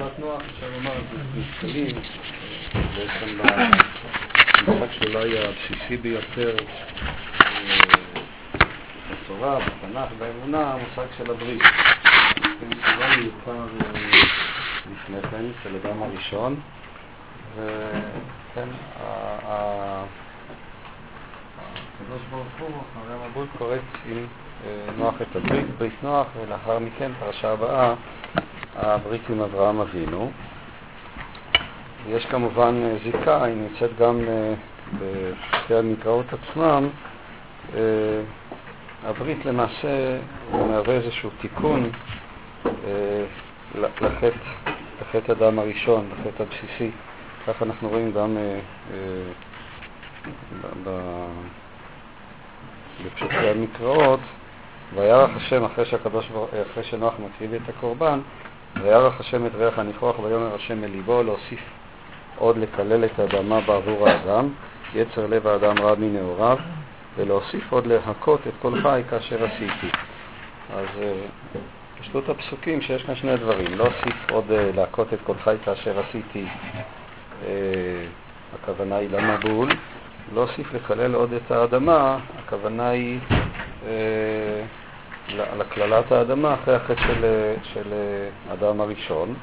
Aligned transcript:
פרשת 0.00 0.18
נוח, 0.18 0.42
אפשר 0.54 0.66
לומר, 0.76 0.92
נתקלים 1.34 1.96
בעצם 2.96 3.38
במשחק 4.66 4.92
שאולי 4.92 5.38
הבסיסי 5.38 5.96
ביותר 5.96 6.56
בתורה, 9.10 9.58
בתנ"ך, 9.58 10.08
באמונה, 10.18 10.72
המושג 10.72 11.06
של 11.18 11.30
הברית. 11.30 11.62
זה 12.60 12.66
מסוגל 12.66 13.16
מיוחד 13.16 13.68
לפני 14.92 15.22
כן, 15.30 15.44
של 15.62 15.76
אדם 15.76 16.02
הראשון, 16.02 16.60
וכן, 17.54 18.68
הקדוש 22.00 22.22
ברוך 22.30 22.46
הוא, 22.58 22.68
אחרי 22.68 23.14
המבול 23.14 23.46
קורץ 23.58 23.82
עם 24.06 24.26
נוח 24.98 25.14
את 25.22 25.36
הברית, 25.36 25.66
ברית 25.78 26.02
נוח, 26.02 26.26
ולאחר 26.36 26.78
מכן, 26.78 27.10
פרשה 27.20 27.52
הבאה, 27.52 27.94
הברית 28.76 29.22
עם 29.30 29.40
אברהם 29.40 29.80
אבינו. 29.80 30.30
יש 32.08 32.26
כמובן 32.26 32.96
זיקה, 33.04 33.44
היא 33.44 33.54
נמצאת 33.56 33.90
גם 33.98 34.20
בשתי 34.98 35.74
המקראות 35.74 36.26
עצמם. 36.32 36.88
הברית 39.04 39.46
למעשה 39.46 40.18
מהווה 40.52 40.94
איזשהו 40.94 41.30
תיקון 41.40 41.90
לחטא, 43.74 44.28
לחטא 45.00 45.32
אדם 45.32 45.58
הראשון, 45.58 46.08
לחטא 46.12 46.42
הבסיסי. 46.42 46.90
כך 47.46 47.62
אנחנו 47.62 47.88
רואים 47.88 48.12
גם 48.12 48.36
בפשוטי 53.04 53.48
המקראות. 53.48 54.20
וירח 54.94 55.30
השם 55.36 55.64
אחרי, 55.64 55.84
שהקדוש, 55.86 56.30
אחרי 56.70 56.84
שנוח 56.84 57.14
מקריב 57.18 57.54
את 57.54 57.68
הקורבן, 57.68 58.20
וירח 58.82 59.20
השם 59.20 59.46
את 59.46 59.50
ריח 59.54 59.78
הניחוח 59.78 60.18
ויאמר 60.18 60.54
השם 60.54 60.84
אל 60.84 60.90
ליבו 60.90 61.22
להוסיף 61.22 61.60
עוד 62.36 62.56
לקלל 62.56 63.04
את 63.04 63.18
האדמה 63.18 63.60
בעבור 63.60 64.08
האדם, 64.08 64.48
יצר 64.94 65.26
לב 65.26 65.46
האדם 65.46 65.78
רע 65.78 65.94
מנעוריו, 65.98 66.58
ולהוסיף 67.16 67.72
עוד 67.72 67.86
להכות 67.86 68.40
את 68.46 68.52
כל 68.62 68.80
חי 68.82 69.02
כאשר 69.10 69.44
עשיתי. 69.44 69.90
אז 70.76 70.86
פשטות 72.00 72.28
הפסוקים 72.28 72.80
שיש 72.80 73.02
כאן 73.02 73.16
שני 73.16 73.36
דברים, 73.36 73.78
להוסיף 73.78 74.30
עוד 74.30 74.44
להכות 74.48 75.14
את 75.14 75.18
כל 75.26 75.34
חי 75.44 75.56
כאשר 75.64 76.00
עשיתי, 76.00 76.46
הכוונה 78.54 78.96
היא 78.96 79.08
למבול, 79.10 79.68
להוסיף 80.34 80.74
לקלל 80.74 81.14
עוד 81.14 81.32
את 81.32 81.50
האדמה, 81.50 82.18
הכוונה 82.38 82.88
היא 82.88 83.18
על 85.52 85.60
הקללת 85.60 86.12
האדמה 86.12 86.54
אחרי 86.54 86.74
החטא 86.74 87.02
של, 87.06 87.52
של 87.62 87.92
אדם 88.52 88.80
הראשון, 88.80 89.34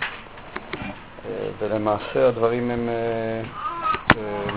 ולמעשה 1.59 2.27
הדברים 2.27 2.71
הם 2.71 2.89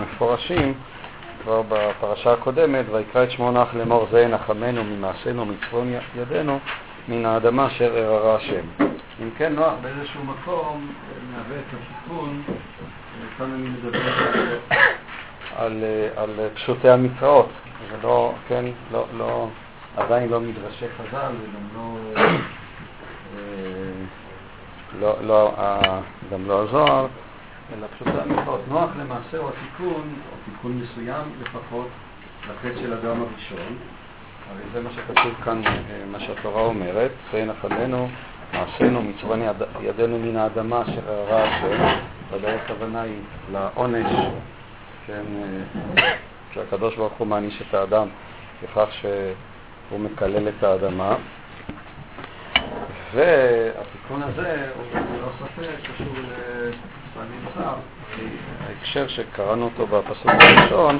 מפורשים 0.01 0.73
כבר 1.43 1.61
בפרשה 1.69 2.33
הקודמת, 2.33 2.85
ויקרא 2.91 3.23
את 3.23 3.31
שמו 3.31 3.51
נח 3.51 3.73
לאמור 3.73 4.07
זה 4.11 4.27
נחמנו 4.27 4.83
ממעשינו 4.83 5.45
מצפון 5.45 5.93
ידינו 6.15 6.59
מן 7.07 7.25
האדמה 7.25 7.67
אשר 7.67 7.97
אררה 7.97 8.35
השם. 8.35 8.85
אם 9.21 9.29
כן, 9.37 9.53
נוח 9.55 9.73
באיזשהו 9.81 10.23
מקום 10.23 10.93
מהווה 11.31 11.55
את 11.59 11.73
התיקון, 11.73 12.43
כאן 13.37 13.51
אני 13.53 13.69
מדבר 13.69 13.99
על, 15.57 15.83
על 16.15 16.29
פשוטי 16.53 16.89
המקראות, 16.89 17.49
זה 17.91 17.97
לא, 18.03 18.33
כן, 18.47 18.65
לא, 18.91 19.05
לא 19.17 19.47
עדיין 19.97 20.29
לא 20.29 20.39
מדרשי 20.39 20.85
חז"ל 20.97 21.31
וגם 21.41 21.67
לא, 21.75 21.97
לא, 24.99 25.15
לא, 25.21 25.53
גם 26.31 26.47
לא 26.47 26.63
הזוהר, 26.63 27.07
אלא 27.73 27.87
פשוט 27.95 28.07
המקרות. 28.07 28.61
נוח 28.67 28.89
למעשה 28.99 29.37
הוא 29.37 29.49
התיקון, 29.49 30.13
או 30.31 30.37
תיקון 30.45 30.81
מסוים 30.81 31.23
לפחות, 31.41 31.87
לחטא 32.43 32.81
של 32.81 32.93
אדם 32.93 33.21
הראשון. 33.21 33.77
הרי 34.49 34.63
זה 34.73 34.81
מה 34.81 34.89
שכתוב 34.95 35.33
כאן, 35.43 35.61
מה 36.11 36.19
שהתורה 36.19 36.61
אומרת, 36.61 37.11
זה 37.31 37.45
נחלנו, 37.45 38.09
מעשינו, 38.53 39.01
מצוון 39.01 39.41
ידינו 39.81 40.19
מן 40.19 40.37
האדמה 40.37 40.81
אשר 40.81 41.11
הרע 41.11 41.41
השם, 41.41 41.97
ודאי 42.31 42.55
הכוונה 42.55 43.01
היא 43.01 43.19
לעונש, 43.51 44.11
כן, 45.07 45.23
שהקדוש 46.53 46.95
ברוך 46.95 47.13
הוא 47.13 47.27
מעניש 47.27 47.61
את 47.61 47.73
האדם 47.73 48.07
בכך 48.63 48.87
ש... 48.91 49.05
הוא 49.91 49.99
מקלל 49.99 50.47
את 50.47 50.63
האדמה, 50.63 51.15
והתיקון 53.13 54.23
הזה 54.23 54.71
הוא 54.75 54.85
ללא 54.93 55.27
ספק 55.39 55.91
קשור 55.93 56.13
לנמצא. 57.15 57.73
ההקשר 58.67 59.07
שקראנו 59.07 59.65
אותו 59.65 59.87
בפסוק 59.87 60.27
הראשון, 60.27 60.99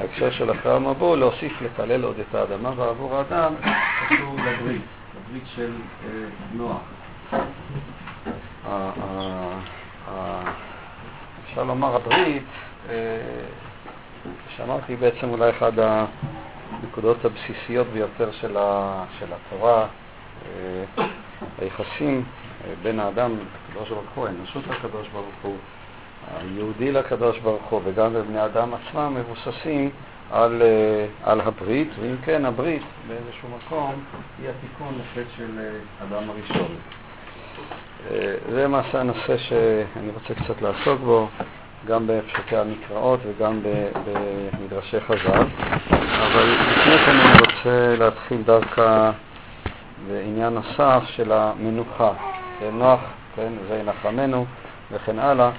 ההקשר 0.00 0.30
של 0.30 0.52
אחרי 0.52 0.72
המבול, 0.72 1.18
להוסיף 1.18 1.62
לקלל 1.62 2.04
עוד 2.04 2.16
את 2.18 2.34
האדמה 2.34 2.70
בעבור 2.70 3.16
האדם, 3.16 3.54
קשור 4.08 4.34
לברית, 4.34 4.82
לברית 5.16 5.44
של 5.54 5.72
נוח. 6.52 6.80
אפשר 11.44 11.64
לומר 11.64 11.96
הברית, 11.96 12.44
שאמרתי 14.56 14.96
בעצם 14.96 15.28
אולי 15.30 15.50
אחד 15.50 15.72
הנקודות 16.82 17.24
הבסיסיות 17.24 17.86
ביותר 17.86 18.32
של, 18.32 18.56
ה, 18.56 19.04
של 19.18 19.26
התורה, 19.32 19.86
היחסים 21.58 22.24
בין 22.82 23.00
האדם 23.00 23.32
לקדוש 23.32 23.88
ברוך 23.88 24.10
הוא, 24.14 24.26
האנושות 24.26 24.62
לקדוש 24.66 25.08
ברוך 25.08 25.26
הוא, 25.42 25.56
היהודי 26.36 26.92
לקדוש 26.92 27.38
ברוך 27.38 27.62
הוא 27.62 27.80
וגם 27.84 28.14
בבני 28.14 28.44
אדם 28.44 28.74
עצמם 28.74 29.14
מבוססים 29.14 29.90
על, 30.30 30.62
על 31.22 31.40
הברית, 31.40 31.88
ואם 32.00 32.16
כן 32.24 32.44
הברית 32.44 32.82
באיזשהו 33.08 33.48
מקום 33.56 34.04
היא 34.38 34.48
התיקון 34.48 34.98
לחטא 34.98 35.30
של 35.36 35.58
אדם 36.02 36.30
הראשון. 36.30 36.76
זה 38.50 38.64
למעשה 38.64 39.00
הנושא 39.00 39.36
שאני 39.38 40.10
רוצה 40.14 40.34
קצת 40.34 40.62
לעסוק 40.62 41.00
בו, 41.00 41.28
גם 41.86 42.06
בפשוטי 42.06 42.56
המקראות 42.56 43.20
וגם 43.26 43.60
במדרשי 44.04 45.00
חז"ל. 45.00 45.44
אבל 45.90 46.56
לפני 46.70 46.98
כן 46.98 47.16
אני 47.16 47.38
רוצה 47.38 47.96
להתחיל 47.98 48.42
דווקא 48.42 49.10
בעניין 50.08 50.54
נוסף 50.54 51.02
של 51.06 51.32
המנוחה. 51.32 52.12
נוח, 52.72 53.00
כן, 53.36 53.52
זה 53.68 53.74
ינחמנו 53.74 54.46
וכן 54.92 55.18
הלאה. 55.18 55.50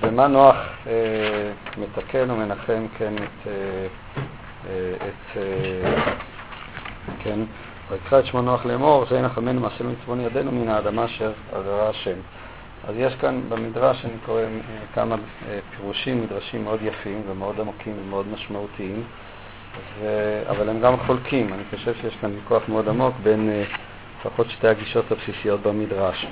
במה 0.00 0.26
נוח 0.26 0.56
אה, 0.86 1.52
מתקן 1.78 2.30
ומנחם 2.30 2.86
כן 2.98 3.14
את, 3.16 3.46
אה, 3.46 4.94
את 4.96 5.36
אה, 5.36 6.02
כן, 7.24 7.40
ויקרא 7.90 8.18
את 8.18 8.26
שמו 8.26 8.42
נוח 8.42 8.66
לאמור, 8.66 9.04
זה 9.10 9.18
ינחמנו 9.18 9.60
מעשה 9.60 9.84
מצפון 9.84 10.20
ידינו 10.20 10.52
מן 10.52 10.68
האדמה 10.68 11.04
אשר 11.04 11.32
עזרה 11.52 11.88
השם. 11.88 12.16
אז 12.88 12.94
יש 12.98 13.14
כאן 13.14 13.40
במדרש, 13.48 14.04
אני 14.04 14.12
קורא 14.26 14.42
כמה 14.94 15.16
פירושים, 15.76 16.22
מדרשים 16.22 16.64
מאוד 16.64 16.82
יפים 16.82 17.22
ומאוד 17.28 17.60
עמוקים 17.60 17.94
ומאוד 18.00 18.26
משמעותיים, 18.28 19.02
ו... 20.00 20.06
אבל 20.50 20.68
הם 20.68 20.80
גם 20.80 20.96
חולקים. 20.96 21.52
אני 21.54 21.62
חושב 21.70 21.94
שיש 21.94 22.16
כאן 22.20 22.34
ויכוח 22.34 22.62
מאוד 22.68 22.88
עמוק 22.88 23.14
בין 23.22 23.64
לפחות 24.20 24.50
שתי 24.50 24.68
הגישות 24.68 25.12
הבסיסיות 25.12 25.60
במדרש. 25.60 26.26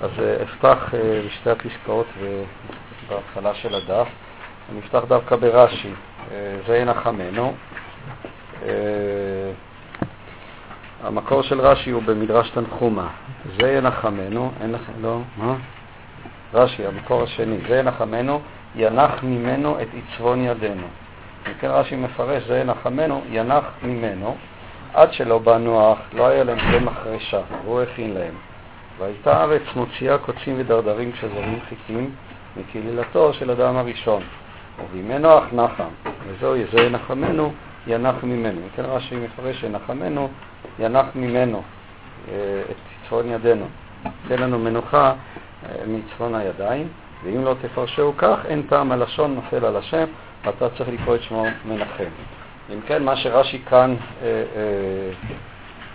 אז 0.00 0.10
אפתח 0.42 0.94
בשתי 1.26 1.50
הפסקאות 1.50 2.06
בהתחלה 3.08 3.54
של 3.54 3.74
הדף. 3.74 4.08
אני 4.72 4.80
אפתח 4.80 5.02
דווקא 5.08 5.36
ברש"י, 5.36 5.90
זה 6.66 6.76
ינחמנו. 6.76 7.54
המקור 11.02 11.42
של 11.42 11.60
רש"י 11.60 11.90
הוא 11.90 12.02
במדרש 12.02 12.50
תנחומה. 12.50 13.08
זה 13.60 13.72
ינחמנו, 13.72 14.52
אין 14.60 14.72
לכם, 14.72 14.92
לא, 15.02 15.20
מה? 15.36 15.54
רש"י, 16.54 16.86
המקור 16.86 17.22
השני, 17.22 17.56
זה 17.68 17.76
ינחמנו, 17.76 18.40
ינח 18.76 19.22
ממנו 19.22 19.80
את 19.82 19.88
עצבון 19.98 20.44
ידינו. 20.44 20.86
וכן 21.42 21.68
רש"י 21.70 21.96
מפרש, 21.96 22.42
זה 22.46 22.58
ינחמנו, 22.58 23.22
ינח 23.30 23.64
ממנו, 23.82 24.36
עד 24.94 25.12
שלא 25.12 25.38
בא 25.38 25.58
נוח, 25.58 25.98
לא 26.12 26.26
היה 26.26 26.44
להם 26.44 26.58
קמח 26.58 27.06
רשע, 27.06 27.40
והוא 27.64 27.82
הכין 27.82 28.14
להם. 28.14 28.34
והייתה 28.98 29.36
הארץ 29.36 29.62
מוציאה 29.76 30.18
קוצים 30.18 30.54
ודרדרים 30.58 31.12
כשזרים 31.12 31.58
חיכים 31.68 32.10
מקללתו 32.56 33.32
של 33.32 33.50
אדם 33.50 33.76
הראשון. 33.76 34.22
ובימי 34.84 35.18
נוח 35.18 35.44
נחה, 35.52 35.86
וזהו 36.26 36.54
זה 36.72 36.80
ינחמנו, 36.80 37.52
ינח 37.86 38.14
ממנו. 38.22 38.60
כן 38.76 38.82
רש"י 38.84 39.16
מפרש 39.16 39.62
ינחמנו, 39.62 40.28
ינח 40.78 41.06
ממנו 41.14 41.62
את 42.24 42.76
צפון 43.04 43.30
ידינו. 43.30 43.66
תן 44.28 44.38
לנו 44.38 44.58
מנוחה 44.58 45.12
מצפון 45.86 46.34
הידיים, 46.34 46.88
ואם 47.24 47.44
לא 47.44 47.54
תפרשהו 47.62 48.12
כך, 48.18 48.38
אין 48.46 48.62
טעם 48.62 48.92
הלשון 48.92 49.34
נופל 49.34 49.64
על 49.64 49.76
השם, 49.76 50.04
ואתה 50.44 50.68
צריך 50.68 50.88
לקרוא 50.88 51.14
את 51.14 51.22
שמו 51.22 51.46
מנחם. 51.64 52.10
אם 52.72 52.80
כן, 52.86 53.02
מה 53.02 53.16
שרש"י 53.16 53.58
כאן 53.58 53.94
אה, 54.22 54.26
אה, 54.26 54.42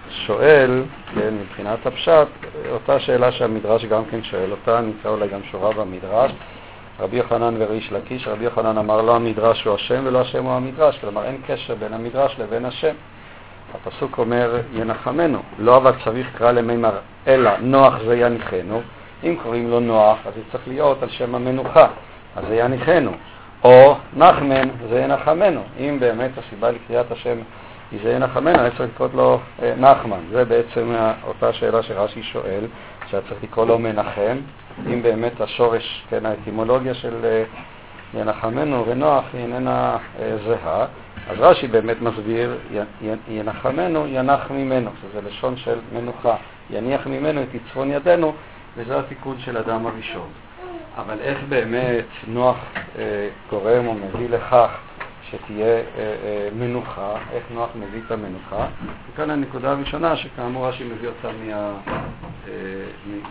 שואל, 0.09 0.83
כן, 1.15 1.33
מבחינת 1.33 1.85
הפשט, 1.85 2.27
אותה 2.71 2.99
שאלה 2.99 3.31
שהמדרש 3.31 3.85
גם 3.85 4.05
כן 4.05 4.23
שואל 4.23 4.51
אותה, 4.51 4.81
נמצא 4.81 5.09
אולי 5.09 5.27
גם 5.27 5.39
שורה 5.51 5.73
במדרש. 5.73 6.31
רבי 6.99 7.17
יוחנן 7.17 7.55
וריש 7.59 7.91
לקיש, 7.91 8.27
רבי 8.27 8.43
יוחנן 8.43 8.77
אמר 8.77 9.01
לא 9.01 9.15
המדרש 9.15 9.65
הוא 9.65 9.75
השם 9.75 10.03
ולא 10.05 10.21
השם 10.21 10.43
הוא 10.43 10.53
המדרש, 10.53 10.97
כלומר 10.97 11.23
אין 11.23 11.37
קשר 11.47 11.75
בין 11.75 11.93
המדרש 11.93 12.35
לבין 12.39 12.65
השם. 12.65 12.93
הפסוק 13.73 14.17
אומר 14.17 14.61
ינחמנו, 14.73 15.39
לא 15.59 15.77
אבל 15.77 15.91
צריך 16.03 16.27
קרא 16.37 16.51
למימר, 16.51 16.97
אלא 17.27 17.51
נוח 17.57 17.93
זה 18.05 18.15
יניחנו, 18.15 18.81
אם 19.23 19.35
קוראים 19.43 19.69
לו 19.69 19.79
נוח 19.79 20.17
אז 20.25 20.33
זה 20.33 20.41
צריך 20.51 20.67
להיות 20.67 21.03
על 21.03 21.09
שם 21.09 21.35
המנוחה, 21.35 21.87
אז 22.35 22.45
זה 22.47 22.55
יניחנו, 22.55 23.11
או 23.63 23.95
נחמן 24.15 24.69
זה 24.89 24.99
ינחמנו, 24.99 25.61
אם 25.79 25.97
באמת 25.99 26.31
הסיבה 26.37 26.71
לקריאת 26.71 27.11
השם 27.11 27.37
היא 27.91 27.99
זה 28.03 28.11
ינחמנו, 28.11 28.59
היה 28.59 28.69
צריך 28.69 28.89
לקרוא 28.93 29.07
לו 29.13 29.39
אה, 29.63 29.73
נחמן, 29.77 30.19
זה 30.31 30.45
בעצם 30.45 30.95
אותה 31.27 31.53
שאלה 31.53 31.83
שרש"י 31.83 32.23
שואל, 32.23 32.65
שהיה 33.09 33.23
צריך 33.29 33.43
לקרוא 33.43 33.65
לו 33.65 33.79
מנחם, 33.79 34.37
אם 34.93 35.01
באמת 35.01 35.41
השורש, 35.41 36.05
כן, 36.09 36.25
האטימולוגיה 36.25 36.93
של 36.93 37.25
אה, 37.25 37.43
ינחמנו 38.19 38.85
ונוח 38.87 39.23
היא 39.33 39.41
איננה 39.41 39.97
אה, 40.19 40.37
זהה, 40.47 40.85
אז 41.29 41.39
רש"י 41.39 41.67
באמת 41.67 42.01
מסביר, 42.01 42.57
ינחמנו, 43.29 44.07
ינח 44.07 44.51
ממנו, 44.51 44.91
שזה 45.01 45.21
לשון 45.29 45.57
של 45.57 45.79
מנוחה, 45.93 46.35
יניח 46.69 47.07
ממנו 47.07 47.43
את 47.43 47.47
יצרון 47.53 47.91
ידינו, 47.91 48.33
וזה 48.77 48.99
התיקון 48.99 49.39
של 49.39 49.57
אדם 49.57 49.87
הראשון. 49.87 50.29
אבל 50.97 51.19
איך 51.21 51.37
באמת 51.49 52.05
נוח 52.27 52.57
אה, 52.97 53.29
גורם 53.49 53.87
או 53.87 53.93
מביא 53.93 54.29
לכך 54.29 54.69
שתהיה 55.31 55.65
אה, 55.65 55.81
אה, 55.97 56.49
מנוחה, 56.53 57.15
איך 57.31 57.43
נוח 57.51 57.69
מביא 57.75 58.01
את 58.05 58.11
המנוחה? 58.11 58.67
וכאן 59.13 59.29
הנקודה 59.29 59.71
הראשונה, 59.71 60.15
שכאמור 60.15 60.67
רש"י 60.67 60.83
מביא 60.83 61.07
אותה 61.07 61.27
אה, 61.27 62.53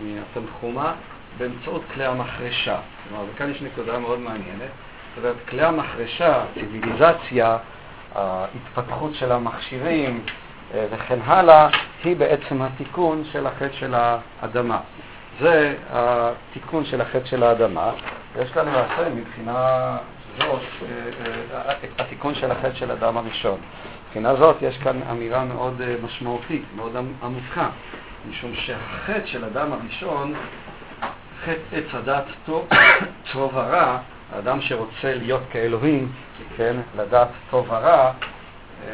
מהתנחומה, 0.01 0.95
באמצעות 1.39 1.83
כלי 1.95 2.05
המחרשה. 2.05 2.79
כלומר, 3.09 3.25
וכאן 3.35 3.51
יש 3.51 3.63
נקודה 3.63 3.99
מאוד 3.99 4.21
מעניינת. 4.21 4.71
זאת 5.15 5.25
אומרת, 5.25 5.37
כלי 5.49 5.65
המחרשה, 5.65 6.45
ציוויליזציה, 6.55 7.59
ההתפתחות 8.15 9.15
של 9.15 9.33
המכשירים 9.33 10.25
אה, 10.75 10.87
וכן 10.91 11.19
הלאה, 11.25 11.69
היא 12.05 12.17
בעצם 12.17 12.63
התיקון 12.63 13.25
של 13.33 13.47
החטא 13.47 13.73
של 13.73 13.95
האדמה. 13.95 14.79
זה 15.41 15.75
התיקון 15.91 16.85
של 16.85 17.01
החטא 17.01 17.25
של 17.25 17.43
האדמה. 17.43 17.91
יש 18.41 18.51
כאן 18.51 18.67
למעשה 18.67 19.09
מבחינה 19.15 19.97
זאת 20.39 20.61
אה, 20.83 20.89
אה, 21.55 21.75
התיקון 21.99 22.35
של 22.35 22.51
החטא 22.51 22.75
של 22.75 22.91
אדם 22.91 23.17
הראשון. 23.17 23.59
מבחינה 24.07 24.37
זאת 24.37 24.57
יש 24.63 24.79
כאן 24.79 25.03
אמירה 25.11 25.45
מאוד 25.45 25.83
משמעותית, 26.05 26.63
מאוד 26.77 26.97
עמוקה, 27.23 27.69
משום 28.31 28.55
שהחטא 28.55 29.27
של 29.27 29.45
אדם 29.45 29.73
הראשון, 29.73 30.35
חטא 31.45 31.77
עץ 31.77 31.85
הדת 31.93 32.25
טוב, 32.47 32.69
ורע, 33.55 33.99
האדם 34.33 34.61
שרוצה 34.61 35.15
להיות 35.15 35.43
כאלוהים, 35.51 36.13
כן, 36.57 36.77
לדעת 36.97 37.29
טוב 37.51 37.67
ורע, 37.71 38.13
אה, 38.85 38.93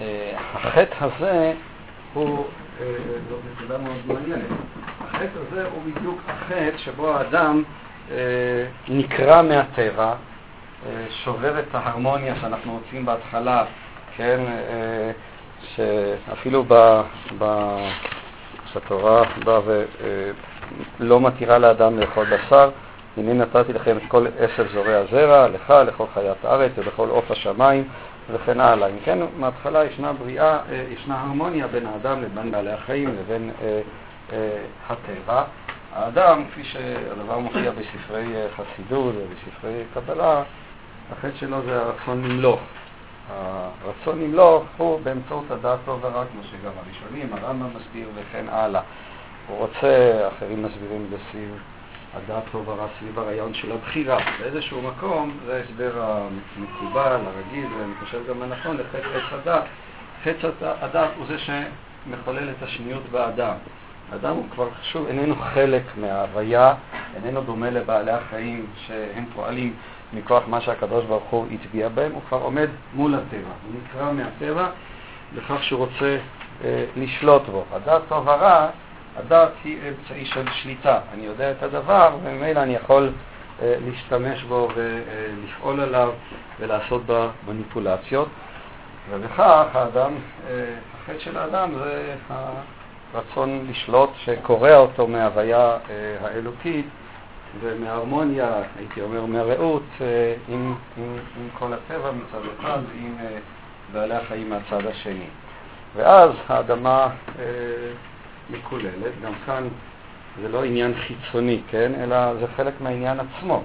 אה, 0.00 0.38
החטא 0.54 0.94
הזה 1.00 1.54
הוא, 2.14 2.46
אה, 2.80 2.86
זאת 3.28 3.40
נקודה 3.52 3.78
מאוד 3.78 3.96
מעניינת, 4.06 4.46
החטא 5.00 5.38
הזה 5.48 5.66
הוא 5.66 5.82
בדיוק 5.82 6.20
החטא 6.28 6.76
שבו 6.76 7.14
האדם 7.14 7.62
נקרע 8.88 9.42
מהטבע, 9.42 10.14
שובר 11.24 11.58
את 11.58 11.74
ההרמוניה 11.74 12.34
שאנחנו 12.40 12.72
רוצים 12.72 13.06
בהתחלה, 13.06 13.64
כן, 14.16 14.40
שאפילו 15.76 16.64
שהתורה 18.72 19.22
באה 19.44 19.60
ולא 21.00 21.20
מתירה 21.20 21.58
לאדם 21.58 21.98
לאכול 21.98 22.26
בשר, 22.26 22.70
הנה 23.16 23.32
נתתי 23.32 23.72
לכם 23.72 23.96
את 23.96 24.02
כל 24.08 24.26
עשר 24.38 24.68
זורעי 24.72 24.94
הזרע, 24.94 25.48
לך, 25.48 25.70
לכל 25.86 26.04
חיית 26.14 26.44
הארץ 26.44 26.72
ולכל 26.76 27.08
עוף 27.08 27.30
השמיים 27.30 27.88
וכן 28.32 28.60
הלאה. 28.60 28.88
אם 28.88 28.96
כן, 29.04 29.18
מההתחלה 29.36 29.84
ישנה 29.84 30.12
בריאה, 30.12 30.58
אה, 30.70 30.84
ישנה 30.90 31.20
הרמוניה 31.20 31.66
בין 31.66 31.86
האדם 31.86 32.22
לבין 32.22 32.50
בעלי 32.50 32.70
החיים 32.70 33.16
לבין 33.20 33.50
אה, 33.62 33.80
אה, 34.32 34.58
הטבע. 34.88 35.44
האדם, 35.94 36.44
כפי 36.50 36.64
שהדבר 36.64 37.38
מופיע 37.38 37.70
בספרי 37.70 38.36
אה, 38.36 38.46
חסידות 38.56 39.14
ובספרי 39.16 39.82
קבלה, 39.94 40.42
החטא 41.12 41.36
שלו 41.36 41.62
זה 41.62 41.80
הרצון 41.82 42.24
למלוך. 42.24 42.60
הרצון 43.30 44.22
למלוך 44.22 44.64
הוא 44.76 45.00
באמצעות 45.00 45.50
הדעת 45.50 45.78
טוב 45.84 46.04
ורע, 46.04 46.24
כמו 46.32 46.42
שגם 46.42 46.72
הראשונים, 46.76 47.32
הרמב"ם 47.32 47.70
מסביר 47.76 48.08
וכן 48.14 48.44
הלאה. 48.48 48.80
הוא 49.48 49.58
רוצה, 49.58 50.28
אחרים 50.28 50.62
מסבירים 50.62 51.06
בסביב 51.10 51.58
הדעת 52.14 52.42
טוב 52.52 52.68
ורע 52.68 52.86
סביב 52.98 53.18
הרעיון 53.18 53.54
של 53.54 53.72
הבחירה. 53.72 54.18
באיזשהו 54.40 54.82
מקום 54.82 55.38
זה 55.46 55.56
ההסבר 55.56 55.92
המקובל, 56.56 57.20
הרגיל, 57.26 57.66
ואני 57.78 57.94
חושב 58.04 58.20
גם 58.28 58.42
הנכון 58.42 58.76
לחץ 58.76 59.04
עץ 59.14 59.32
הדת. 59.32 59.64
חץ 60.24 60.36
הדת 60.60 61.10
הוא 61.18 61.26
זה 61.26 61.36
שמחולל 61.38 62.50
את 62.50 62.62
השניות 62.62 63.02
באדם. 63.10 63.54
האדם 64.12 64.36
הוא 64.36 64.44
כבר, 64.50 64.68
שוב, 64.82 65.06
איננו 65.06 65.36
חלק 65.36 65.82
מההוויה, 65.96 66.74
איננו 67.16 67.40
דומה 67.40 67.70
לבעלי 67.70 68.12
החיים 68.12 68.66
שהם 68.86 69.24
פועלים 69.34 69.74
מכוח 70.12 70.42
מה 70.46 70.60
שהקדוש 70.60 71.04
ברוך 71.04 71.30
הוא 71.30 71.46
הטביע 71.52 71.88
בהם, 71.88 72.12
הוא 72.12 72.22
כבר 72.28 72.38
עומד 72.38 72.68
מול 72.94 73.14
הטבע. 73.14 73.50
הוא 73.66 73.80
נקרא 73.84 74.12
מהטבע 74.12 74.68
לכך 75.36 75.64
שהוא 75.64 75.78
רוצה 75.78 76.18
אה, 76.64 76.84
לשלוט 76.96 77.42
בו. 77.48 77.64
הדעת 77.72 78.02
טוב 78.08 78.26
ורע 78.26 78.68
הדעת 79.16 79.50
היא 79.64 79.78
אמצעי 79.88 80.24
של 80.24 80.44
שליטה. 80.52 80.98
אני 81.14 81.26
יודע 81.26 81.50
את 81.50 81.62
הדבר, 81.62 82.16
וממילא 82.22 82.62
אני 82.62 82.74
יכול 82.74 83.12
אה, 83.62 83.74
להשתמש 83.86 84.42
בו 84.42 84.68
ולפעול 84.74 85.80
עליו 85.80 86.12
ולעשות 86.60 87.06
בה 87.06 87.28
מניפולציות. 87.48 88.28
ובכך 89.10 89.66
האדם, 89.74 90.12
אה, 90.48 90.74
החטא 90.94 91.18
של 91.18 91.36
האדם 91.36 91.70
זה 91.74 92.14
הרצון 93.14 93.66
לשלוט 93.70 94.10
שקורע 94.24 94.76
אותו 94.76 95.06
מההוויה 95.06 95.78
אה, 95.90 96.16
האלוקית 96.20 96.86
ומההרמוניה, 97.60 98.62
הייתי 98.78 99.00
אומר, 99.00 99.26
מהרעות 99.26 99.82
אה, 100.00 100.34
עם, 100.48 100.74
עם, 100.96 101.18
עם 101.36 101.48
כל 101.58 101.72
הטבע 101.72 102.10
מצד 102.10 102.40
אחד 102.60 102.78
ועם 102.88 103.16
אה, 103.20 103.38
בעלי 103.92 104.14
החיים 104.14 104.50
מהצד 104.50 104.86
השני. 104.86 105.26
ואז 105.96 106.30
האדמה 106.48 107.08
אה, 107.38 107.44
מקוללת, 108.50 109.12
גם 109.22 109.32
כאן 109.46 109.68
זה 110.42 110.48
לא 110.48 110.64
עניין 110.64 110.94
חיצוני, 110.94 111.60
כן? 111.70 111.92
אלא 112.02 112.34
זה 112.34 112.46
חלק 112.56 112.80
מהעניין 112.80 113.18
עצמו. 113.20 113.62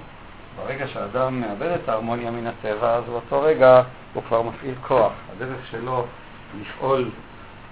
ברגע 0.58 0.88
שאדם 0.88 1.42
מאבד 1.42 1.68
את 1.84 1.90
ההרמוניה 1.90 2.32
מן 2.32 2.48
הטבע, 2.48 2.96
אז 2.96 3.04
באותו 3.04 3.42
רגע 3.42 3.82
הוא 4.14 4.24
כבר 4.28 4.42
מפעיל 4.42 4.76
כוח. 4.88 5.12
הדרך 5.32 5.68
שלו 5.72 6.06
לפעול 6.62 7.10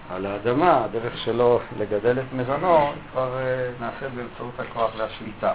על 0.10 0.26
האדמה, 0.26 0.84
הדרך 0.86 1.18
שלו 1.18 1.60
לגדל 1.80 2.20
את 2.20 2.34
מזונו, 2.34 2.92
כבר 3.12 3.38
uh, 3.38 3.82
נעשית 3.82 4.14
באמצעות 4.16 4.60
הכוח 4.60 4.92
והשליטה. 4.98 5.54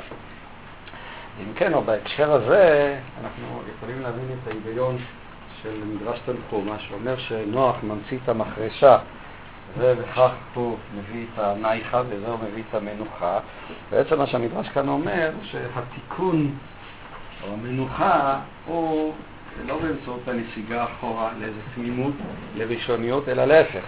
אם 1.40 1.52
כן, 1.54 1.74
או 1.74 1.82
בהקשר 1.82 2.32
הזה, 2.32 2.98
אנחנו 3.24 3.62
יכולים 3.76 4.02
להבין 4.02 4.24
את 4.42 4.48
ההיגיון 4.48 4.98
של 5.62 5.80
מדרש 5.84 6.18
תנחומה, 6.26 6.78
שאומר 6.78 7.18
שנוח 7.18 7.76
ממציא 7.82 8.18
את 8.24 8.28
המחרשה 8.28 8.98
ובכך 9.78 10.30
הוא 10.54 10.76
מביא 10.94 11.26
את 11.34 11.38
הנייחה 11.38 12.02
וזה 12.08 12.26
הוא 12.26 12.38
מביא 12.50 12.62
את 12.70 12.74
המנוחה. 12.74 13.38
בעצם 13.90 14.18
מה 14.18 14.26
שהמדרש 14.26 14.68
כאן 14.68 14.88
אומר, 14.88 15.30
שהתיקון 15.42 16.54
או 17.42 17.52
המנוחה 17.52 18.40
הוא 18.66 19.14
לא 19.66 19.78
באמצעות 19.78 20.28
הנסיגה 20.28 20.84
אחורה 20.84 21.30
לאיזו 21.40 21.58
תמימות, 21.74 22.14
לראשוניות, 22.56 23.28
אלא 23.28 23.44
להפך. 23.44 23.84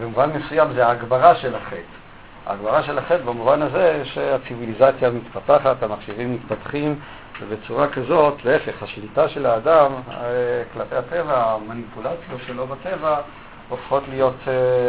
במובן 0.00 0.30
מסוים 0.30 0.72
זה 0.72 0.86
ההגברה 0.86 1.34
של 1.34 1.54
החטא. 1.54 2.04
ההגברה 2.46 2.82
של 2.82 2.98
החטא 2.98 3.24
במובן 3.24 3.62
הזה 3.62 4.02
שהציוויליזציה 4.04 5.10
מתפתחת, 5.10 5.82
המכשירים 5.82 6.34
מתפתחים, 6.34 6.98
ובצורה 7.40 7.88
כזאת, 7.88 8.44
להפך, 8.44 8.82
השליטה 8.82 9.28
של 9.28 9.46
האדם 9.46 9.92
אה, 10.10 10.62
כלפי 10.72 10.96
הטבע, 10.96 11.44
המניפולציה 11.44 12.46
שלו 12.46 12.66
בטבע, 12.66 13.20
הופכות 13.68 14.02
להיות 14.08 14.34
uh, 14.44 14.48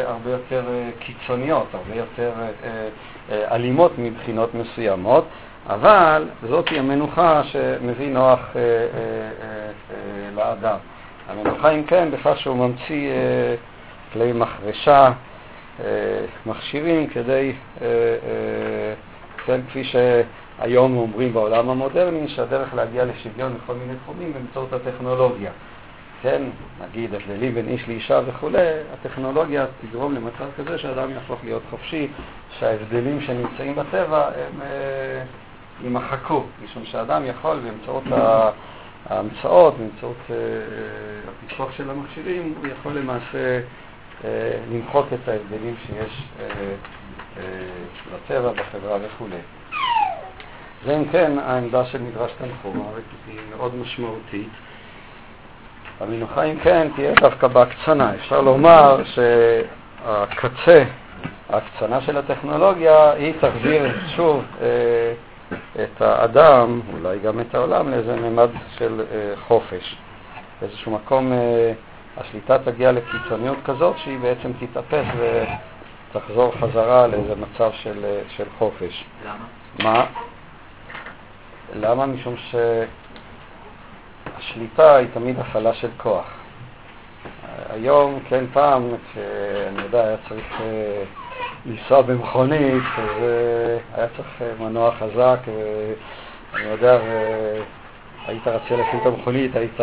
הרבה 0.09 0.31
יותר 0.31 0.63
uh, 0.67 1.03
קיצוניות, 1.03 1.67
הרבה 1.73 1.95
יותר 1.95 2.31
אלימות 3.29 3.91
מבחינות 3.97 4.49
מסוימות, 4.53 5.25
אבל 5.69 6.27
זאת 6.49 6.69
היא 6.69 6.79
המנוחה 6.79 7.43
שמביא 7.43 8.09
נוח 8.09 8.39
לאדם. 10.35 10.77
המנוחה, 11.29 11.69
אם 11.69 11.83
כן, 11.83 12.11
בכך 12.11 12.39
שהוא 12.39 12.55
ממציא 12.55 13.11
כלי 14.15 14.33
מחרשה, 14.33 15.11
uh, 15.79 15.81
מכשירים 16.45 17.07
כדי, 17.07 17.53
uh, 17.53 17.79
uh, 17.79 17.83
כן, 19.45 19.61
כפי 19.69 19.83
שהיום 19.83 20.97
אומרים 20.97 21.33
בעולם 21.33 21.69
המודרני, 21.69 22.27
שהדרך 22.27 22.73
להגיע 22.73 23.05
לשוויון 23.05 23.53
בכל 23.53 23.73
מיני 23.73 23.93
תחומים 24.03 24.33
באמצעות 24.33 24.73
הטכנולוגיה. 24.73 25.51
כן, 26.21 26.41
נגיד 26.81 27.13
הבדלים 27.13 27.53
בין 27.53 27.67
איש 27.67 27.87
לאישה 27.87 28.21
וכולי, 28.25 28.67
הטכנולוגיה 28.93 29.65
תגרום 29.81 30.15
למצב 30.15 30.45
כזה 30.57 30.77
שאדם 30.77 31.11
יהפוך 31.11 31.39
להיות 31.43 31.63
חופשי, 31.69 32.07
שההבדלים 32.59 33.21
שנמצאים 33.21 33.75
בטבע 33.75 34.27
הם 34.27 34.61
אה, 34.61 35.23
יימחקו, 35.83 36.43
משום 36.63 36.85
שאדם 36.85 37.25
יכול 37.25 37.59
באמצעות 37.59 38.03
ההמצאות, 39.09 39.77
באמצעות 39.77 40.17
אה, 40.29 40.35
הפיתוח 41.29 41.71
של 41.71 41.89
המכשירים, 41.89 42.53
הוא 42.57 42.67
יכול 42.67 42.93
למעשה 42.93 43.37
אה, 43.37 43.59
למחוק 44.71 45.05
את 45.13 45.29
ההבדלים 45.29 45.75
שיש 45.87 46.23
אה, 46.39 46.45
אה, 47.37 47.43
בטבע, 48.13 48.51
בחברה 48.51 48.97
וכולי. 49.01 49.37
זה 50.85 50.97
אם 50.97 51.05
כן 51.11 51.39
העמדה 51.39 51.85
של 51.85 52.01
מדרש 52.01 52.31
תנחומה, 52.37 52.83
היא 53.27 53.39
מאוד 53.57 53.75
משמעותית. 53.75 54.49
המנוחה 55.99 56.43
אם 56.43 56.59
כן 56.63 56.87
תהיה 56.95 57.13
דווקא 57.13 57.47
בהקצנה. 57.47 58.15
אפשר 58.15 58.41
לומר 58.41 59.01
שהקצה, 59.05 60.83
ההקצנה 61.49 62.01
של 62.01 62.17
הטכנולוגיה, 62.17 63.11
היא 63.11 63.33
תחזיר 63.39 63.91
שוב 64.15 64.43
אה, 64.61 65.13
את 65.83 66.01
האדם, 66.01 66.81
אולי 66.93 67.19
גם 67.19 67.39
את 67.39 67.55
העולם, 67.55 67.91
לאיזה 67.91 68.15
ממד 68.15 68.49
של 68.77 69.01
אה, 69.11 69.33
חופש. 69.47 69.95
באיזשהו 70.61 70.91
מקום 70.91 71.33
אה, 71.33 71.73
השליטה 72.17 72.57
תגיע 72.59 72.91
לקיצוניות 72.91 73.57
כזאת 73.65 73.97
שהיא 73.97 74.19
בעצם 74.19 74.51
תתאפס 74.59 75.05
ותחזור 76.11 76.53
חזרה 76.59 77.07
לאיזה 77.07 77.35
מצב 77.35 77.71
של, 77.73 78.05
אה, 78.05 78.21
של 78.29 78.45
חופש. 78.57 79.05
למה? 79.25 79.45
מה? 79.79 80.05
למה? 81.75 82.05
משום 82.05 82.35
שהשליטה 84.37 84.95
היא 84.95 85.07
תמיד 85.13 85.39
הפעלה 85.39 85.73
של 85.73 85.89
כוח. 85.97 86.25
היום, 87.69 88.19
כן, 88.29 88.45
פעם, 88.53 88.89
כשאני 89.11 89.81
יודע, 89.83 90.03
היה 90.03 90.17
צריך 90.29 90.61
אה, 90.61 91.03
לנסוע 91.65 92.01
במכונית, 92.01 92.83
אז 92.97 93.23
אה, 93.23 93.77
היה 93.93 94.07
צריך 94.17 94.41
אה, 94.41 94.51
מנוע 94.59 94.91
חזק, 94.91 95.39
ואני 96.53 96.67
יודע, 96.67 96.99
היית 98.27 98.47
רצה 98.47 98.75
להפעיל 98.75 99.01
את 99.01 99.05
המכונית, 99.05 99.55
היית, 99.55 99.79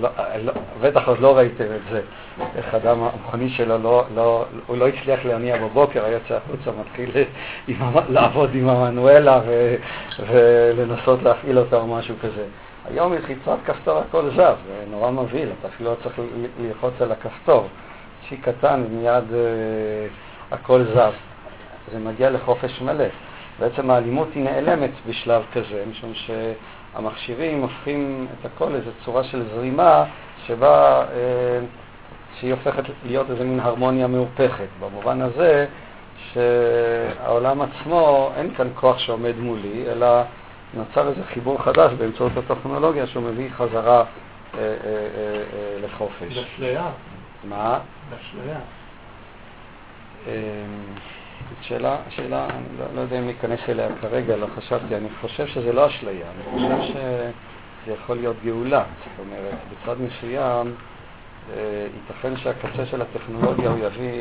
לא, 0.00 0.08
לא, 0.44 0.52
בטח 0.80 1.08
עוד 1.08 1.18
לא 1.18 1.36
ראיתם 1.36 1.64
את 1.64 1.80
זה, 1.90 2.00
איך 2.56 2.74
אדם, 2.74 3.02
המכונית 3.02 3.52
שלו, 3.52 3.78
לא, 3.78 4.04
לא, 4.14 4.44
הוא 4.66 4.76
לא 4.76 4.88
הצליח 4.88 5.24
להניע 5.24 5.56
בבוקר, 5.56 6.04
היה 6.04 6.14
יוצא 6.14 6.34
החוצה, 6.34 6.70
מתחיל 6.80 7.10
לעבוד 8.08 8.50
עם 8.54 8.68
המנואלה 8.68 9.40
ולנסות 10.30 11.22
להפעיל 11.22 11.58
אותה 11.58 11.76
או 11.76 11.86
משהו 11.86 12.14
כזה. 12.22 12.44
היום 12.88 13.12
מלחיצת 13.12 13.56
כפתור 13.66 13.98
הכל 13.98 14.30
זז, 14.30 14.38
זה 14.38 14.84
נורא 14.90 15.10
מבהיל, 15.10 15.48
אתה 15.60 15.68
אפילו 15.68 15.90
לא 15.90 15.96
צריך 16.02 16.20
ללחוץ 16.60 16.94
על 17.00 17.12
הכפתור. 17.12 17.68
שיק 18.28 18.48
קטן 18.48 18.84
ומיד 18.86 19.34
אה, 19.34 20.06
הכל 20.50 20.84
זז. 20.84 21.14
זה 21.92 21.98
מגיע 21.98 22.30
לחופש 22.30 22.80
מלא. 22.80 23.04
בעצם 23.58 23.90
האלימות 23.90 24.28
היא 24.34 24.44
נעלמת 24.44 24.90
בשלב 25.08 25.42
כזה, 25.52 25.84
משום 25.90 26.12
שהמכשירים 26.92 27.62
הופכים 27.62 28.26
את 28.40 28.46
הכל 28.46 28.68
לאיזו 28.68 28.90
צורה 29.04 29.24
של 29.24 29.42
זרימה 29.54 30.04
שבה, 30.46 31.04
אה, 31.12 31.60
שהיא 32.40 32.52
הופכת 32.52 32.82
להיות 33.04 33.30
איזו 33.30 33.44
מין 33.44 33.60
הרמוניה 33.60 34.06
מהופכת. 34.06 34.68
במובן 34.80 35.22
הזה 35.22 35.66
שהעולם 36.32 37.62
עצמו, 37.62 38.32
אין 38.36 38.54
כאן 38.54 38.68
כוח 38.74 38.98
שעומד 38.98 39.36
מולי, 39.38 39.84
אלא 39.86 40.22
נוצר 40.74 41.08
איזה 41.08 41.24
חיבור 41.24 41.62
חדש 41.62 41.92
באמצעות 41.92 42.32
הטכנולוגיה 42.36 43.06
שהוא 43.06 43.22
מביא 43.22 43.50
חזרה 43.50 43.98
אה, 43.98 44.04
אה, 44.58 44.66
לחופש. 45.84 46.34
זה 46.34 46.40
אשליה. 46.54 46.90
מה? 47.44 47.78
זה 48.10 48.16
אשליה. 48.16 48.58
אה, 50.26 50.32
זאת 51.48 51.64
שאלה, 51.64 51.96
שאלה, 52.08 52.46
אני 52.50 52.78
לא, 52.78 52.84
לא 52.94 53.00
יודע 53.00 53.18
אם 53.18 53.24
להיכנס 53.24 53.60
אליה 53.68 53.88
כרגע, 54.00 54.36
לא 54.36 54.46
חשבתי, 54.56 54.96
אני 54.96 55.08
חושב 55.20 55.46
שזה 55.46 55.72
לא 55.72 55.86
אשליה, 55.86 56.26
אני 56.30 56.42
חושב 56.52 56.92
שזה 56.92 57.92
יכול 57.92 58.16
להיות 58.16 58.36
גאולה, 58.44 58.84
זאת 58.98 59.26
אומרת, 59.26 59.54
בצד 59.70 59.96
מסוים 60.00 60.74
אה, 61.52 61.86
ייתכן 61.94 62.36
שהקצה 62.36 62.86
של 62.86 63.02
הטכנולוגיה 63.02 63.70
הוא 63.70 63.78
יביא 63.78 64.12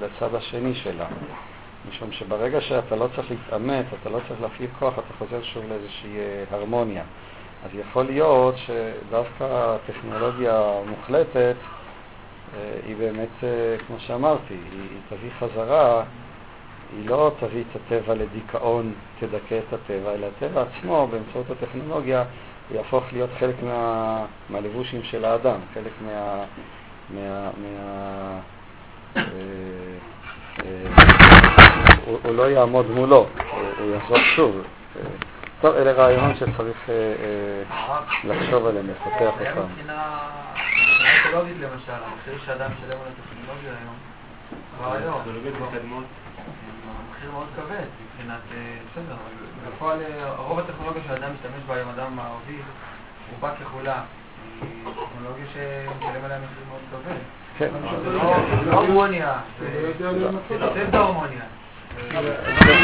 לצד 0.00 0.34
השני 0.34 0.74
שלה. 0.74 1.06
משום 1.88 2.12
שברגע 2.12 2.60
שאתה 2.60 2.96
לא 2.96 3.08
צריך 3.16 3.30
להתעמת, 3.30 3.84
אתה 4.00 4.10
לא 4.10 4.18
צריך 4.28 4.40
להפעיל 4.40 4.70
כוח, 4.78 4.94
אתה 4.94 5.14
חוזר 5.18 5.42
שוב 5.42 5.64
לאיזושהי 5.68 6.18
אה, 6.18 6.44
הרמוניה. 6.50 7.02
אז 7.64 7.70
יכול 7.74 8.04
להיות 8.04 8.54
שדווקא 8.56 9.44
הטכנולוגיה 9.50 10.58
המוחלטת 10.58 11.56
אה, 12.54 12.78
היא 12.86 12.96
באמת, 12.96 13.28
אה, 13.44 13.76
כמו 13.86 13.96
שאמרתי, 13.98 14.54
היא, 14.54 14.80
היא 14.90 15.18
תביא 15.18 15.30
חזרה, 15.38 16.02
היא 16.96 17.08
לא 17.08 17.32
תביא 17.40 17.64
את 17.70 17.76
הטבע 17.76 18.14
לדיכאון, 18.14 18.92
תדכא 19.20 19.58
את 19.68 19.72
הטבע, 19.72 20.14
אלא 20.14 20.26
הטבע 20.26 20.62
עצמו, 20.62 21.08
באמצעות 21.10 21.46
הטכנולוגיה, 21.50 22.24
יהפוך 22.70 23.04
להיות 23.12 23.30
חלק 23.38 23.54
מה, 23.62 24.24
מהלבושים 24.50 25.02
של 25.02 25.24
האדם, 25.24 25.60
חלק 25.74 25.92
מה... 26.06 26.44
מה, 27.10 27.50
מה 27.62 28.40
אה, 29.16 29.22
הוא, 32.06 32.18
הוא 32.24 32.34
לא 32.34 32.50
יעמוד 32.50 32.90
מולו, 32.90 33.26
הוא 33.78 33.96
יחזור 33.96 34.18
שוב. 34.18 34.62
טוב, 35.60 35.74
אלה 35.74 35.92
רעיונות 35.92 36.36
שצריך 36.36 36.88
אה, 36.88 36.94
אה, 36.94 38.00
לחשוב 38.24 38.66
עליהם, 38.66 38.86
לפתח 38.90 39.32
אותם. 39.40 39.62
מבחינה 39.70 40.18
אקולוגית 41.20 41.56
למשל, 41.60 41.92
המחיר 41.92 42.34
שאדם 42.46 42.70
משלם 42.70 42.98
על 43.00 43.12
הטכנולוגיה 43.12 43.72
היום, 43.80 43.94
כבר 44.78 44.92
היום, 44.92 45.22
המחיר 47.22 47.34
מאוד 47.38 47.46
כבד 47.56 47.86
מבחינת, 48.04 48.40
בסדר, 48.92 49.14
אבל 49.14 49.70
בפועל 49.76 49.98
רוב 50.36 50.58
הטכנולוגיה 50.58 51.02
שאדם 51.06 51.30
משתמש 51.34 51.62
בה 51.66 51.74
היום, 51.74 51.88
אדם 51.88 52.16
מערבי, 52.16 52.56
הוא 53.30 53.38
בא 53.40 53.54
ככולה. 53.60 54.00
היא 54.62 54.84
טכנולוגיה 54.84 55.46
שמשלם 55.46 56.24
עליה 56.24 56.38
מחיר 56.38 56.64
מאוד 56.68 56.80
כבד. 56.90 57.16
כן. 57.58 57.70
זה 58.04 58.12
לא 58.70 58.72
הרמוניה, 58.72 59.34
זה. 59.58 59.90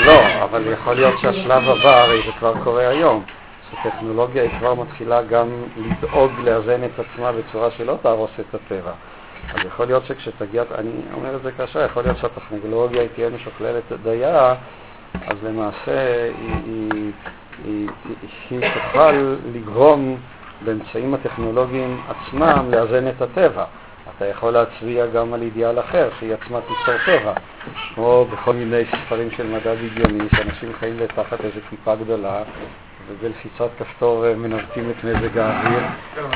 לא, 0.07 0.45
אבל 0.45 0.73
יכול 0.73 0.95
להיות 0.95 1.21
שהשלב 1.21 1.69
הבא, 1.69 2.03
הרי 2.03 2.23
זה 2.27 2.33
כבר 2.39 2.65
קורה 2.65 2.89
היום, 2.89 3.25
שטכנולוגיה 3.71 4.43
היא 4.43 4.59
כבר 4.59 4.75
מתחילה 4.75 5.23
גם 5.23 5.49
לדאוג 5.77 6.33
לאזן 6.45 6.85
את 6.85 6.99
עצמה 6.99 7.33
בצורה 7.33 7.71
שלא 7.71 7.97
תהרוס 8.03 8.31
את 8.41 8.55
הטבע. 8.55 8.93
אז 9.55 9.61
יכול 9.67 9.87
להיות 9.87 10.05
שכשתגיע, 10.07 10.63
אני 10.75 10.91
אומר 11.15 11.37
את 11.37 11.43
זה 11.43 11.53
כאשר, 11.53 11.85
יכול 11.85 12.03
להיות 12.03 12.19
שהטכנולוגיה 12.19 13.03
היא 13.03 13.09
תהיה 13.15 13.31
משוכללת 13.31 13.93
דייה, 14.03 14.55
אז 15.27 15.37
למעשה 15.45 16.31
היא, 16.39 16.55
היא, 16.67 17.11
היא, 17.65 17.89
היא 18.51 18.61
תוכל 18.75 19.37
לגרום 19.55 20.17
באמצעים 20.65 21.15
הטכנולוגיים 21.15 22.01
עצמם 22.09 22.71
לאזן 22.71 23.09
את 23.09 23.23
הטבע. 23.23 23.65
אתה 24.17 24.27
יכול 24.27 24.51
להצביע 24.51 25.07
גם 25.07 25.35
על 25.35 25.43
אידיאל 25.43 25.81
אחר, 25.81 26.09
שהיא 26.19 26.35
עצמה 26.35 26.59
תיצור 26.61 26.95
טבע, 27.07 27.33
כמו 27.95 28.27
בכל 28.33 28.53
מיני 28.53 28.83
ספרים 28.85 29.31
של 29.31 29.47
מדע 29.47 29.75
בדיוני, 29.75 30.29
שאנשים 30.37 30.73
חיים 30.81 30.97
תחת 31.07 31.41
איזו 31.41 31.61
כיפה 31.71 31.95
גדולה, 31.95 32.43
ובלחיצת 33.09 33.69
כפתור 33.79 34.35
מנווטים 34.35 34.91
את 34.91 35.05
מזג 35.05 35.39
האוויר. 35.39 35.83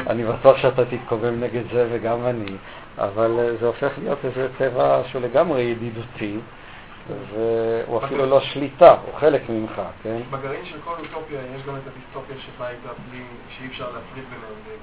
אני 0.06 0.24
בטוח 0.24 0.56
שאתה 0.58 0.84
תתקומם 0.84 1.40
נגד 1.40 1.62
זה 1.72 1.88
וגם 1.92 2.26
אני, 2.26 2.56
אבל 2.98 3.56
זה 3.60 3.66
הופך 3.66 3.90
להיות 3.98 4.18
איזה 4.24 4.48
טבע 4.58 5.02
שהוא 5.06 5.22
לגמרי 5.22 5.62
ידידותי. 5.62 6.38
והוא 7.08 8.04
אפילו 8.04 8.26
לא 8.26 8.40
שליטה, 8.40 8.90
הוא 8.90 9.14
חלק 9.18 9.42
ממך, 9.48 9.82
כן? 10.02 10.20
בגרעין 10.30 10.64
של 10.64 10.78
כל 10.84 10.94
אוטופיה 10.98 11.40
יש 11.56 11.62
גם 11.66 11.76
את 11.76 11.82
הדיסטופיה 11.86 12.36
שבה 12.38 12.70
איתה 12.70 12.88
בלי, 13.10 13.24
שאי 13.48 13.66
אפשר 13.66 13.84
להפריד 13.84 14.24
ביניהם. 14.24 14.80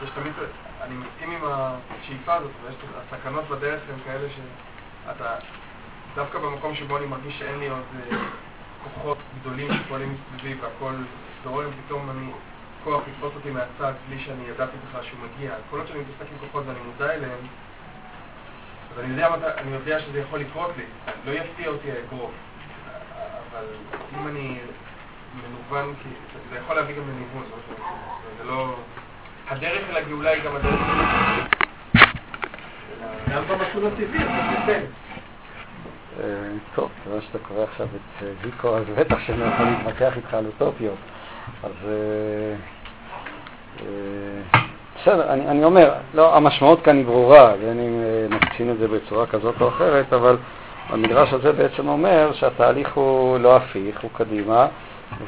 ויש 0.00 0.10
תמיד, 0.10 0.32
אני 0.80 0.94
מסכים 0.94 1.30
עם 1.30 1.40
השאיפה 1.44 2.34
הזאת, 2.34 2.50
ויש 2.64 2.74
הסכנות 2.96 3.44
בדרך 3.48 3.80
הן 3.88 3.98
כאלה 4.04 4.28
שאתה, 4.28 5.34
דווקא 6.14 6.38
במקום 6.38 6.74
שבו 6.74 6.96
אני 6.96 7.06
מרגיש 7.06 7.38
שאין 7.38 7.58
לי 7.58 7.68
עוד 7.68 7.84
אה, 8.12 8.16
כוחות 8.94 9.18
גדולים 9.40 9.68
שפועלים 9.72 10.14
מסביבי 10.14 10.60
והכל 10.60 10.92
זורם, 11.44 11.70
פתאום 11.86 12.10
אני, 12.10 12.30
כוח 12.84 13.02
לתפוס 13.08 13.32
אותי 13.34 13.50
מהצד 13.50 13.92
בלי 14.08 14.20
שאני 14.24 14.44
ידעתי 14.48 14.76
בכלל 14.88 15.02
שהוא 15.02 15.20
מגיע. 15.20 15.54
כל 15.70 15.78
עוד 15.78 15.86
שאני 15.86 16.00
מתעסק 16.00 16.32
עם 16.32 16.38
כוחות 16.38 16.64
ואני 16.66 16.78
מודע 16.86 17.14
אליהם, 17.14 17.38
אז 18.92 18.98
אני 18.98 19.12
יודע, 19.12 19.28
אני 19.58 19.72
יודע 19.72 20.00
שזה 20.00 20.20
יכול 20.20 20.38
לקרות 20.38 20.70
לי, 20.76 20.84
לא 21.26 21.32
יפתיע 21.32 21.68
אותי 21.68 21.92
האגרוף, 21.92 22.30
אבל 23.50 23.64
אם 24.12 24.28
אני 24.28 24.58
מנוון, 25.34 25.94
זה 26.50 26.56
יכול 26.56 26.76
להביא 26.76 26.96
גם 26.96 27.02
לניוון, 27.08 27.44
זה 28.38 28.44
לא... 28.44 28.76
הדרך 29.48 29.90
אל 29.90 29.96
הגאולה 29.96 30.30
היא 30.30 30.42
גם 30.42 30.56
הדרך 30.56 30.80
גם 33.30 33.44
במסלול 33.48 33.86
הטבעי, 33.86 34.18
זה 34.66 34.72
אה, 34.72 35.05
טוב, 36.74 36.90
כיוון 37.04 37.20
שאתה 37.20 37.38
קורא 37.38 37.62
עכשיו 37.62 37.86
את 37.86 38.22
אה, 38.22 38.28
ויקו, 38.42 38.76
אז 38.76 38.84
בטח 38.96 39.18
שאני 39.26 39.44
יכול 39.54 39.66
להתווכח 39.66 40.16
איתך 40.16 40.34
על 40.34 40.46
אוטופיות. 40.46 40.98
אז 41.62 41.72
בסדר, 45.00 45.32
אני, 45.32 45.64
אומר, 45.64 45.92
לא, 46.14 46.36
המשמעות 46.36 46.82
כאן 46.82 46.96
היא 46.96 47.04
ברורה, 47.04 47.52
בין 47.60 47.80
אם 47.80 48.02
מקצין 48.30 48.70
את 48.70 48.78
זה 48.78 48.88
בצורה 48.88 49.26
כזאת 49.26 49.60
או 49.60 49.68
אחרת, 49.68 50.12
אבל 50.12 50.36
המדרש 50.88 51.32
הזה 51.32 51.52
בעצם 51.52 51.88
אומר 51.88 52.32
שהתהליך 52.32 52.94
הוא 52.94 53.38
לא 53.38 53.56
הפיך, 53.56 54.00
הוא 54.00 54.10
קדימה, 54.14 54.66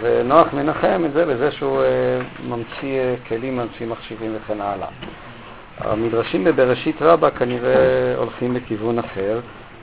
ונוח 0.00 0.52
מנחם 0.52 1.02
את 1.07 1.12
זה 1.12 1.26
בזה 1.26 1.50
שהוא 1.50 1.83
אה, 1.83 1.87
ממציא 2.49 3.00
אה, 3.00 3.14
כלים, 3.28 3.57
ממציא 3.57 3.87
מחשיבים 3.87 4.37
וכן 4.37 4.61
הלאה. 4.61 4.88
המדרשים 5.78 6.45
בבראשית 6.45 7.02
רבה 7.02 7.30
כנראה 7.30 8.14
הולכים 8.16 8.54
לכיוון 8.57 8.99
אחר, 8.99 9.40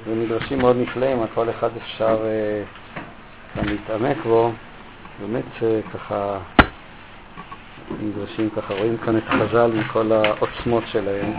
ומדרשים 0.07 0.59
מאוד 0.59 0.75
נפלאים, 0.79 1.21
על 1.21 1.27
כל 1.35 1.50
אחד 1.50 1.69
אפשר 1.77 2.17
אה, 2.25 3.63
להתעמק 3.63 4.17
בו. 4.24 4.51
באמת 5.19 5.63
אה, 5.63 5.79
ככה, 5.93 6.38
מדרשים 8.01 8.50
ככה, 8.50 8.74
רואים 8.74 8.97
כאן 8.97 9.17
את 9.17 9.24
חז"ל 9.27 9.71
עם 9.74 9.83
כל 9.83 10.12
העוצמות 10.12 10.83
שלהם. 10.88 11.33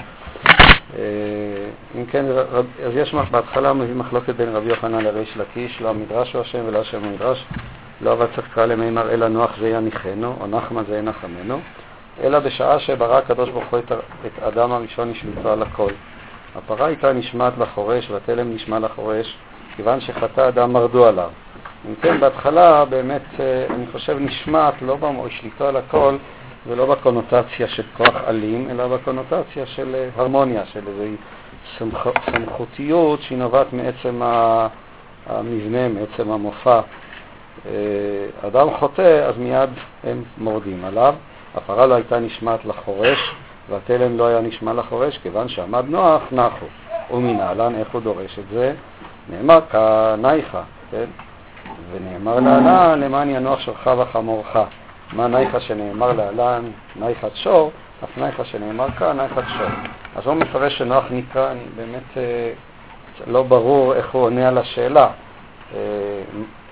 אה, 0.99 1.69
אם 1.95 2.07
כן, 2.07 2.25
אז 2.87 2.93
יש 2.95 3.15
בהתחלה 3.31 3.73
מביא 3.73 3.95
מחלוקת 3.95 4.35
בין 4.35 4.49
רבי 4.49 4.69
יוחנן 4.69 5.05
לריש 5.05 5.37
לקיש, 5.37 5.81
לא 5.81 5.91
המדרש 5.91 6.33
הוא 6.33 6.41
השם 6.41 6.61
ולא 6.67 6.79
השם 6.79 7.05
המדרש, 7.05 7.45
לא 8.01 8.13
אבל 8.13 8.27
צריך 8.35 8.49
קרא 8.55 8.67
למימר 8.67 9.11
אלא 9.11 9.29
נוח 9.29 9.51
זה 9.61 9.69
יניחנו, 9.69 10.37
או 10.41 10.47
נחמה 10.47 10.83
זה 10.89 10.99
ינחמנו, 10.99 11.61
אלא 12.23 12.39
בשעה 12.39 12.79
שברא 12.79 13.19
הקדוש 13.19 13.51
ברוך 13.51 13.71
הוא 13.71 13.79
את 14.27 14.43
אדם 14.43 14.73
הראשון 14.73 15.11
נשמתו 15.11 15.53
על 15.53 15.63
הכל. 15.63 15.93
הפרה 16.55 16.87
הייתה 16.87 17.13
נשמעת 17.13 17.53
לחורש 17.59 18.11
והתלם 18.11 18.55
נשמע 18.55 18.79
לחורש, 18.79 19.37
כיוון 19.77 20.01
שחטא 20.01 20.49
אדם 20.49 20.73
מרדו 20.73 21.07
עליו. 21.07 21.31
אם 21.89 21.95
כן, 22.03 22.21
בהתחלה 22.21 22.85
באמת, 22.85 23.23
אה, 23.41 23.67
אני 23.75 23.87
חושב, 23.93 24.17
נשמעת 24.21 24.83
לא 24.83 24.97
בשליטה 24.97 25.69
על 25.69 25.77
הכל 25.77 26.17
ולא 26.67 26.87
בקונוטציה 26.87 27.69
של 27.69 27.83
כוח 27.97 28.15
אלים, 28.29 28.71
אלא 28.71 28.89
בקונוטציה 28.89 29.67
של 29.67 29.95
אה, 29.95 30.09
הרמוניה, 30.17 30.67
של 30.67 30.89
איזו 30.89 31.05
סמכ... 31.79 32.09
סמכותיות 32.31 33.23
שהיא 33.23 33.39
נובעת 33.39 33.73
מעצם 33.73 34.23
המבנה, 35.27 35.89
מעצם 35.89 36.31
המופע. 36.31 36.81
אה, 37.67 37.73
אדם 38.49 38.69
חוטא, 38.79 39.29
אז 39.29 39.39
מיד 39.39 39.71
הם 40.05 40.23
מורדים 40.39 40.85
עליו. 40.85 41.15
הפרה 41.55 41.87
לא 41.87 41.95
הייתה 41.95 42.19
נשמעת 42.19 42.65
לחורש, 42.65 43.35
והתלם 43.71 44.19
לא 44.19 44.27
היה 44.27 44.41
נשמע 44.41 44.73
לחורש, 44.73 45.19
כיוון 45.19 45.49
שעמד 45.49 45.85
נוח, 45.89 46.23
נחו. 46.33 46.67
ומנהלן, 47.11 47.75
איך 47.75 47.89
הוא 47.93 48.01
דורש 48.01 48.39
את 48.39 48.45
זה? 48.53 48.75
נאמר 49.31 49.61
כנייך, 49.71 50.59
כן? 50.91 51.05
ונאמר 51.93 52.41
להלן, 52.41 53.01
למען 53.01 53.31
ינוח 53.31 53.61
שורך 53.61 53.89
וחמורך. 53.99 54.57
מה 55.13 55.27
נייך 55.27 55.61
שנאמר 55.61 56.13
להלן, 56.13 56.71
נייכת 56.97 57.31
שור, 57.35 57.71
אף 58.05 58.19
נייך 58.19 58.45
שנאמר 58.45 58.91
כאן, 58.99 59.17
נייכת 59.17 59.43
שור. 59.59 59.69
אז 60.17 60.27
הוא 60.27 60.35
מפרש 60.35 60.79
שנוח 60.79 61.05
נקרא, 61.11 61.51
אני 61.51 61.61
באמת 61.77 62.17
אה, 62.17 62.53
לא 63.27 63.43
ברור 63.43 63.95
איך 63.95 64.15
הוא 64.15 64.23
עונה 64.23 64.49
על 64.49 64.59
השאלה, 64.59 65.09
אה, 65.75 65.79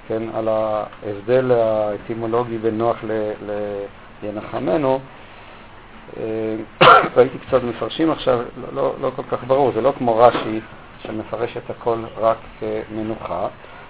כן, 0.09 0.23
על 0.35 0.49
ההבדל 0.49 1.53
האטימולוגי 1.53 2.59
בין 2.59 2.79
נוח 2.79 2.97
לינחמנו. 4.23 4.95
אה, 4.95 4.99
ראיתי 7.17 7.39
קצת 7.39 7.63
מפרשים 7.63 8.11
עכשיו, 8.11 8.39
לא, 8.39 8.69
לא, 8.73 8.95
לא 9.01 9.11
כל 9.17 9.23
כך 9.31 9.45
ברור, 9.45 9.73
זה 9.75 9.81
לא 9.81 9.93
כמו 9.99 10.17
רש"י 10.17 10.61
שמפרש 11.03 11.57
את 11.57 11.71
הכל 11.71 11.99
רק 12.21 12.37
כמנוחה. 12.61 13.47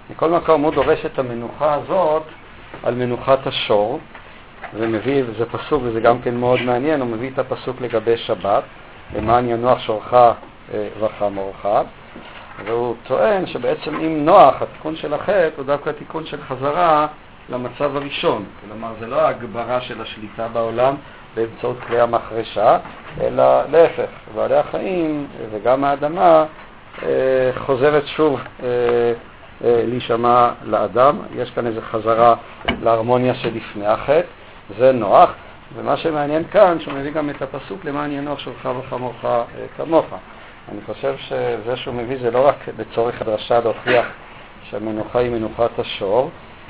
מכל 0.09 0.29
מקום 0.29 0.61
הוא 0.61 0.73
דורש 0.73 1.05
את 1.05 1.19
המנוחה 1.19 1.73
הזאת 1.73 2.23
על 2.83 2.95
מנוחת 2.95 3.47
השור, 3.47 3.99
ומביא, 4.73 5.23
זה 5.37 5.45
פסוק 5.45 5.83
וזה 5.85 5.99
גם 5.99 6.21
כן 6.21 6.35
מאוד 6.35 6.61
מעניין, 6.61 7.01
הוא 7.01 7.09
מביא 7.09 7.29
את 7.33 7.39
הפסוק 7.39 7.81
לגבי 7.81 8.17
שבת, 8.17 8.63
למען 9.15 9.49
ינוח 9.49 9.79
שורך 9.79 10.13
אה, 10.13 10.31
וחמורך, 10.99 11.65
והוא 12.65 12.95
טוען 13.07 13.45
שבעצם 13.45 13.95
אם 13.95 14.25
נוח, 14.25 14.61
התיקון 14.61 14.95
של 14.95 15.13
החטא 15.13 15.49
הוא 15.57 15.65
דווקא 15.65 15.89
תיקון 15.89 16.25
של 16.25 16.41
חזרה 16.41 17.07
למצב 17.49 17.95
הראשון. 17.95 18.45
כלומר, 18.61 18.93
זה 18.99 19.07
לא 19.07 19.21
ההגברה 19.21 19.81
של 19.81 20.01
השליטה 20.01 20.47
בעולם 20.47 20.95
באמצעות 21.35 21.77
כלי 21.87 22.01
המחרשה, 22.01 22.77
אלא 23.21 23.63
להפך, 23.71 24.09
בעלי 24.35 24.55
החיים 24.55 25.27
וגם 25.51 25.83
האדמה 25.83 26.45
אה, 27.03 27.51
חוזרת 27.57 28.07
שוב 28.07 28.39
אה, 28.63 28.67
אה, 29.63 29.83
להישמע 29.87 30.49
לאדם. 30.63 31.19
יש 31.35 31.51
כאן 31.51 31.67
איזו 31.67 31.81
חזרה 31.81 32.35
להרמוניה 32.81 33.35
שלפני 33.35 33.87
החטא, 33.87 34.27
זה 34.77 34.91
נוח. 34.91 35.29
ומה 35.75 35.97
שמעניין 35.97 36.43
כאן, 36.51 36.79
שהוא 36.79 36.93
מביא 36.93 37.11
גם 37.11 37.29
את 37.29 37.41
הפסוק 37.41 37.85
למען 37.85 38.11
ינוח 38.11 38.39
שלך 38.39 38.69
וחמורך 38.79 39.25
כמוך. 39.77 40.05
אני 40.71 40.81
חושב 40.85 41.15
שזה 41.17 41.77
שהוא 41.77 41.93
מביא 41.93 42.17
זה 42.21 42.31
לא 42.31 42.47
רק 42.47 42.55
לצורך 42.77 43.21
הדרשה 43.21 43.59
להוכיח 43.59 44.05
שהמנוחה 44.69 45.19
היא 45.19 45.31
מנוחת 45.31 45.79
השור, 45.79 46.29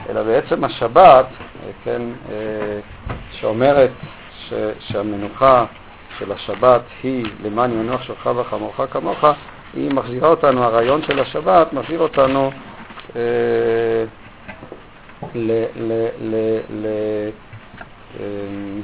אלא 0.10 0.24
בעצם 0.24 0.64
השבת, 0.64 1.26
כן, 1.84 2.02
שאומרת 3.32 3.92
ש, 4.50 4.54
שהמנוחה 4.80 5.66
של 6.20 6.32
השבת 6.32 6.82
היא 7.04 7.26
למען 7.44 7.72
ינוח 7.72 8.02
שלך 8.02 8.30
וחמורך 8.36 8.82
כמוך, 8.92 9.26
היא 9.74 9.92
מחזירה 9.92 10.30
אותנו, 10.30 10.64
הרעיון 10.64 11.02
של 11.02 11.20
השבת 11.20 11.74
מחזיר 11.74 12.00
אותנו 12.00 12.52
אה, 13.16 13.22
אה, 18.20 18.80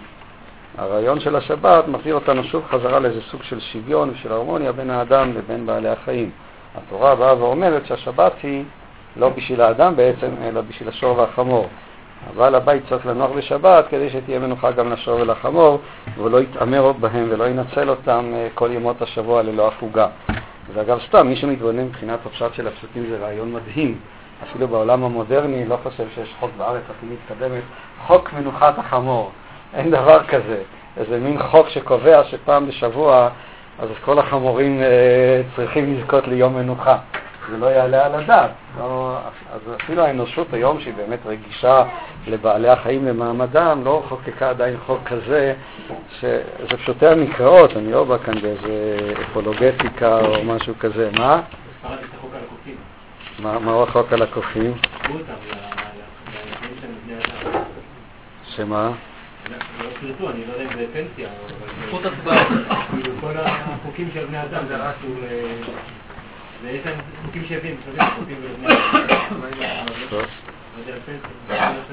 הרעיון 0.78 1.20
של 1.20 1.36
השבת 1.36 1.88
מחזיר 1.88 2.16
אותנו 2.16 2.44
שוב 2.44 2.64
חזרה 2.70 3.00
לאיזה 3.00 3.22
סוג 3.22 3.44
של 3.44 3.60
שוויון 3.60 4.10
ושל 4.10 4.32
הרמוניה 4.32 4.72
בין 4.72 4.90
האדם 4.90 5.34
לבין 5.34 5.66
בעלי 5.66 5.90
החיים. 5.90 6.32
התורה 6.76 7.16
באה 7.16 7.38
ואומרת 7.38 7.86
שהשבת 7.86 8.34
היא 8.44 8.64
לא 9.16 9.30
בשביל 9.30 9.62
האדם 9.62 9.96
בעצם, 9.96 10.30
אלא 10.44 10.62
בשביל 10.62 10.90
השור 10.90 11.18
והחמור. 11.18 11.68
אבל 12.30 12.56
הבית 12.56 12.84
צריך 12.90 13.06
לנוח 13.06 13.32
בשבת 13.32 13.88
כדי 13.90 14.10
שתהיה 14.10 14.40
מנוחה 14.40 14.72
גם 14.72 14.92
לשור 14.92 15.20
ולחמור, 15.20 15.80
ולא 16.18 16.42
יתעמר 16.42 16.92
בהם 16.92 17.28
ולא 17.30 17.48
ינצל 17.48 17.90
אותם 17.90 18.32
אה, 18.34 18.48
כל 18.56 18.70
ימות 18.74 19.02
השבוע 19.02 19.42
ללא 19.42 19.68
הפוגה. 19.68 20.08
ואגב, 20.74 21.00
סתם, 21.08 21.28
מי 21.28 21.36
שמתבונן 21.36 21.84
מבחינת 21.84 22.20
הפשט 22.26 22.54
של 22.54 22.68
הפסוקים 22.68 23.06
זה 23.10 23.18
רעיון 23.18 23.54
מדהים. 23.54 24.00
אפילו 24.44 24.68
בעולם 24.68 25.04
המודרני 25.04 25.66
לא 25.66 25.78
חושב 25.84 26.04
שיש 26.16 26.34
חוק 26.40 26.52
בארץ 26.58 26.84
הכי 26.98 27.06
מתקדמת, 27.06 27.64
חוק 28.08 28.34
מנוחת 28.34 28.80
החמור. 28.80 29.32
אין 29.74 29.92
דבר 29.92 30.24
כזה. 30.24 30.62
איזה 30.98 31.20
מין 31.20 31.40
חוק 31.44 31.70
שקובע 31.70 32.24
שפעם 32.24 32.68
בשבוע 32.68 33.30
אז 33.80 33.90
כל 34.06 34.20
החמורים 34.20 34.82
אה, 34.82 35.42
צריכים 35.56 35.96
לזכות 35.96 36.28
ליום 36.28 36.56
מנוחה. 36.56 36.98
זה 37.50 37.58
לא 37.58 37.66
יעלה 37.66 38.06
על 38.06 38.16
הדעת. 38.16 38.52
לא, 38.78 39.18
אז 39.54 39.62
אפילו 39.84 40.04
האנושות 40.04 40.54
היום, 40.54 40.80
שהיא 40.80 40.94
באמת 40.94 41.20
רגישה 41.26 41.84
לבעלי 42.28 42.70
החיים, 42.70 43.08
למעמדם, 43.08 43.82
לא 43.86 44.04
חוקקה 44.10 44.50
עדיין 44.50 44.78
חוק 44.86 45.00
כזה, 45.06 45.54
שזה 46.20 46.78
פשוטי 46.78 47.08
המקראות, 47.08 47.78
אני 47.78 47.92
לא 47.92 48.04
בא 48.04 48.18
כאן 48.18 48.42
באיזה 48.42 48.98
אפולוגטיקה 49.22 50.20
או 50.20 50.44
משהו 50.44 50.74
כזה. 50.80 51.10
מה? 51.18 51.42
מה 53.40 53.72
הוא 53.72 53.84
החוק 53.84 54.14
על 54.14 54.22
הקופים? 54.22 54.74
שמה? 58.56 58.92
אני 60.30 60.46
לא 60.48 60.54
יודע 60.54 60.64
אם 60.64 60.78
זה 60.78 60.86
פנסיה, 60.94 61.30
זכות 61.88 62.06
הצבעה. 62.06 62.46
כאילו 62.92 63.14
כל 63.22 63.34
החוקים 63.38 64.10
של 64.14 64.26
בני 64.26 64.44
אדם 64.44 64.64
זה 64.68 64.78
רק 64.78 64.96
ויש 66.64 66.86
להם 66.86 67.00
חוקים 67.26 67.46
שווים, 67.46 67.78
חוקים 68.16 68.38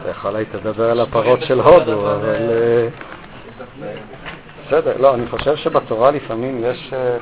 אתה 0.03 0.11
יכול 0.11 0.37
היית 0.37 0.55
לדבר 0.55 0.91
על 0.91 1.01
הפרות 1.01 1.41
של 1.43 1.61
הודו, 1.61 2.13
אבל... 2.15 2.51
אה, 2.51 2.89
בסדר, 4.67 4.97
לא, 4.99 5.15
אני 5.15 5.27
חושב 5.27 5.57
שבתורה 5.57 6.11
לפעמים 6.11 6.65
יש 6.65 6.93
אה, 6.93 7.17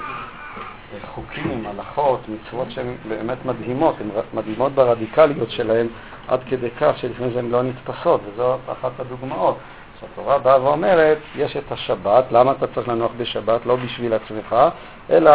חוקים, 1.15 1.67
הלכות, 1.67 2.21
מצוות 2.29 2.71
שהן 2.71 2.97
באמת 3.09 3.45
מדהימות, 3.45 3.95
הן 4.01 4.09
מדהימות 4.35 4.73
ברדיקליות 4.73 5.51
שלהן 5.51 5.87
עד 6.29 6.41
כדי 6.51 6.71
כך 6.81 6.99
שלפעמים 6.99 7.39
הן 7.39 7.51
לא 7.51 7.63
נתפסות, 7.63 8.21
וזו 8.27 8.57
אחת 8.73 9.01
הדוגמאות. 9.01 9.59
שהתורה 10.01 10.39
באה 10.39 10.63
ואומרת, 10.63 11.19
יש 11.37 11.57
את 11.57 11.73
השבת, 11.73 12.25
למה 12.31 12.53
אתה 12.53 12.67
צריך 12.67 12.89
לנוח 12.89 13.11
בשבת? 13.17 13.67
לא 13.67 13.77
בשביל 13.77 14.13
עצמך, 14.13 14.57
אלא 15.11 15.33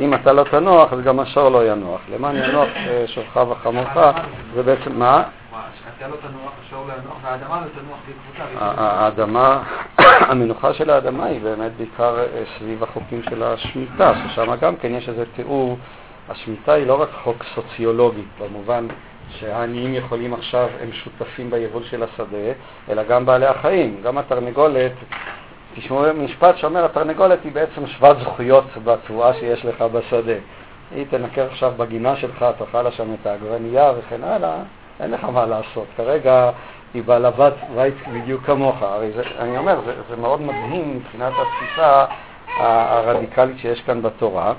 אם 0.00 0.14
אתה 0.14 0.32
לא 0.32 0.44
תנוח, 0.50 0.92
אז 0.92 1.00
גם 1.00 1.20
השור 1.20 1.48
לא 1.48 1.72
ינוח. 1.72 2.00
למען 2.14 2.36
ינוח 2.36 2.68
אה, 2.76 3.04
שורך 3.06 3.36
וחמורך, 3.36 3.88
זה 4.54 4.62
בעצם, 4.62 4.98
מה? 4.98 5.22
אתה 5.98 6.08
לא 6.08 6.16
תנוח, 6.16 6.52
השור 6.66 6.86
לא 6.86 6.92
ינוח, 6.92 7.16
והאדמה 7.22 7.60
לא 7.60 7.80
תנוח 7.80 7.98
בעקבותיו. 8.06 8.46
האדמה, 8.58 9.62
המנוחה 10.30 10.74
של 10.74 10.90
האדמה 10.90 11.24
היא 11.24 11.40
באמת 11.40 11.72
בעיקר 11.76 12.18
אה, 12.18 12.42
סביב 12.58 12.82
החוקים 12.82 13.22
של 13.22 13.42
השמיטה, 13.42 14.12
ששם 14.14 14.54
גם 14.60 14.76
כן 14.76 14.94
יש 14.94 15.08
איזה 15.08 15.24
תיאור. 15.36 15.78
השמיטה 16.28 16.72
היא 16.72 16.86
לא 16.86 17.02
רק 17.02 17.08
חוק 17.22 17.44
סוציולוגי, 17.54 18.22
במובן 18.40 18.86
שהעניים 19.28 19.94
יכולים 19.94 20.34
עכשיו, 20.34 20.68
הם 20.82 20.92
שותפים 20.92 21.50
ביבול 21.50 21.82
של 21.84 22.02
השדה, 22.02 22.52
אלא 22.88 23.02
גם 23.02 23.26
בעלי 23.26 23.46
החיים. 23.46 24.00
גם 24.02 24.18
התרנגולת 24.18 24.92
תשמעו 25.76 26.02
משפט 26.14 26.56
שאומר, 26.56 26.84
התרנגולת 26.84 27.38
היא 27.44 27.52
בעצם 27.52 27.86
שוות 27.86 28.16
זכויות 28.20 28.64
בתבואה 28.84 29.34
שיש 29.34 29.64
לך 29.64 29.82
בשדה. 29.82 30.34
היא 30.94 31.06
תנקר 31.10 31.46
עכשיו 31.50 31.72
בגינה 31.76 32.16
שלך, 32.16 32.44
תאכל 32.58 32.82
לה 32.82 32.90
שם 32.90 33.14
את 33.14 33.26
העגבנייה 33.26 33.92
וכן 33.98 34.24
הלאה, 34.24 34.56
אין 35.00 35.10
לך 35.10 35.24
מה 35.24 35.46
לעשות. 35.46 35.86
כרגע 35.96 36.50
היא 36.94 37.02
בעלבת 37.02 37.52
בית 37.74 37.94
בדיוק 38.12 38.42
כמוך. 38.44 38.82
הרי 38.82 39.12
זה, 39.12 39.22
אני 39.38 39.58
אומר, 39.58 39.80
זה, 39.86 39.92
זה 40.08 40.16
מאוד 40.16 40.40
מדהים 40.40 40.96
מבחינת 40.96 41.32
התפיסה 41.32 42.04
הרדיקלית 42.58 43.58
שיש 43.58 43.80
כאן 43.80 44.02
בתורה. 44.02 44.52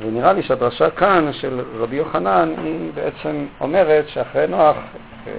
ונראה 0.00 0.32
לי 0.32 0.42
שהדרשה 0.42 0.90
כאן 0.90 1.32
של 1.32 1.64
רבי 1.78 1.96
יוחנן 1.96 2.54
היא 2.64 2.90
בעצם 2.94 3.46
אומרת 3.60 4.08
שאחרי 4.08 4.46
נוח, 4.46 4.76
אה, 5.26 5.32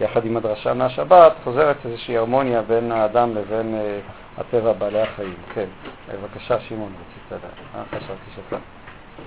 יחד 0.00 0.24
עם 0.24 0.36
הדרשה 0.36 0.74
מהשבת, 0.74 1.32
חוזרת 1.44 1.76
איזושהי 1.84 2.16
הרמוניה 2.16 2.62
בין 2.62 2.92
האדם 2.92 3.34
לבין 3.34 3.74
אה, 3.74 3.98
הטבע, 4.40 4.72
בעלי 4.72 5.02
החיים. 5.02 5.36
כן, 5.54 5.68
בבקשה, 6.08 6.60
שמעון, 6.60 6.92
רצית 7.00 7.22
לדעת. 7.32 7.58
אה, 7.74 7.84
חשבתי 7.84 8.30
שאתה. 8.36 8.56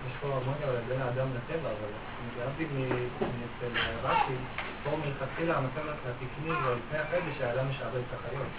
יש 0.08 0.13
פה 0.21 0.28
הרמוניה 0.28 0.67
בין 0.88 1.02
האדם 1.02 1.28
לטבע, 1.36 1.69
אבל 1.69 1.91
להבדיל 2.39 2.67
מאצל 3.19 3.74
רש"י, 4.04 4.34
פה 4.84 4.89
מלכתחילה 5.06 5.58
המצב 5.58 5.82
התקני 5.89 6.50
לפני 6.50 7.21
זה 7.26 7.32
שהאדם 7.38 7.69
משעבד 7.69 8.02
את 8.10 8.13
החיות. 8.19 8.54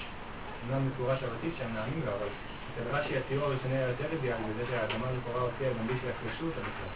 אומנם 0.63 0.91
בצורה 0.91 1.17
שבתית 1.17 1.55
שהם 1.59 1.75
נעמים 1.75 2.03
לו, 2.07 2.13
אבל 2.13 2.29
אצל 2.73 2.97
רש"י 2.97 3.19
התיאור 3.19 3.45
הראשוני 3.45 3.75
היה 3.75 3.89
יותר 3.89 4.09
אידיאלי, 4.13 4.43
בזה 4.55 4.65
שהאדמה 4.71 5.07
לכאורה 5.17 5.41
הוציאה 5.41 5.71
גם 5.79 5.87
בלי 5.87 5.97
שיחלשו 6.01 6.45
אותה 6.47 6.61
בכלל. 6.61 6.93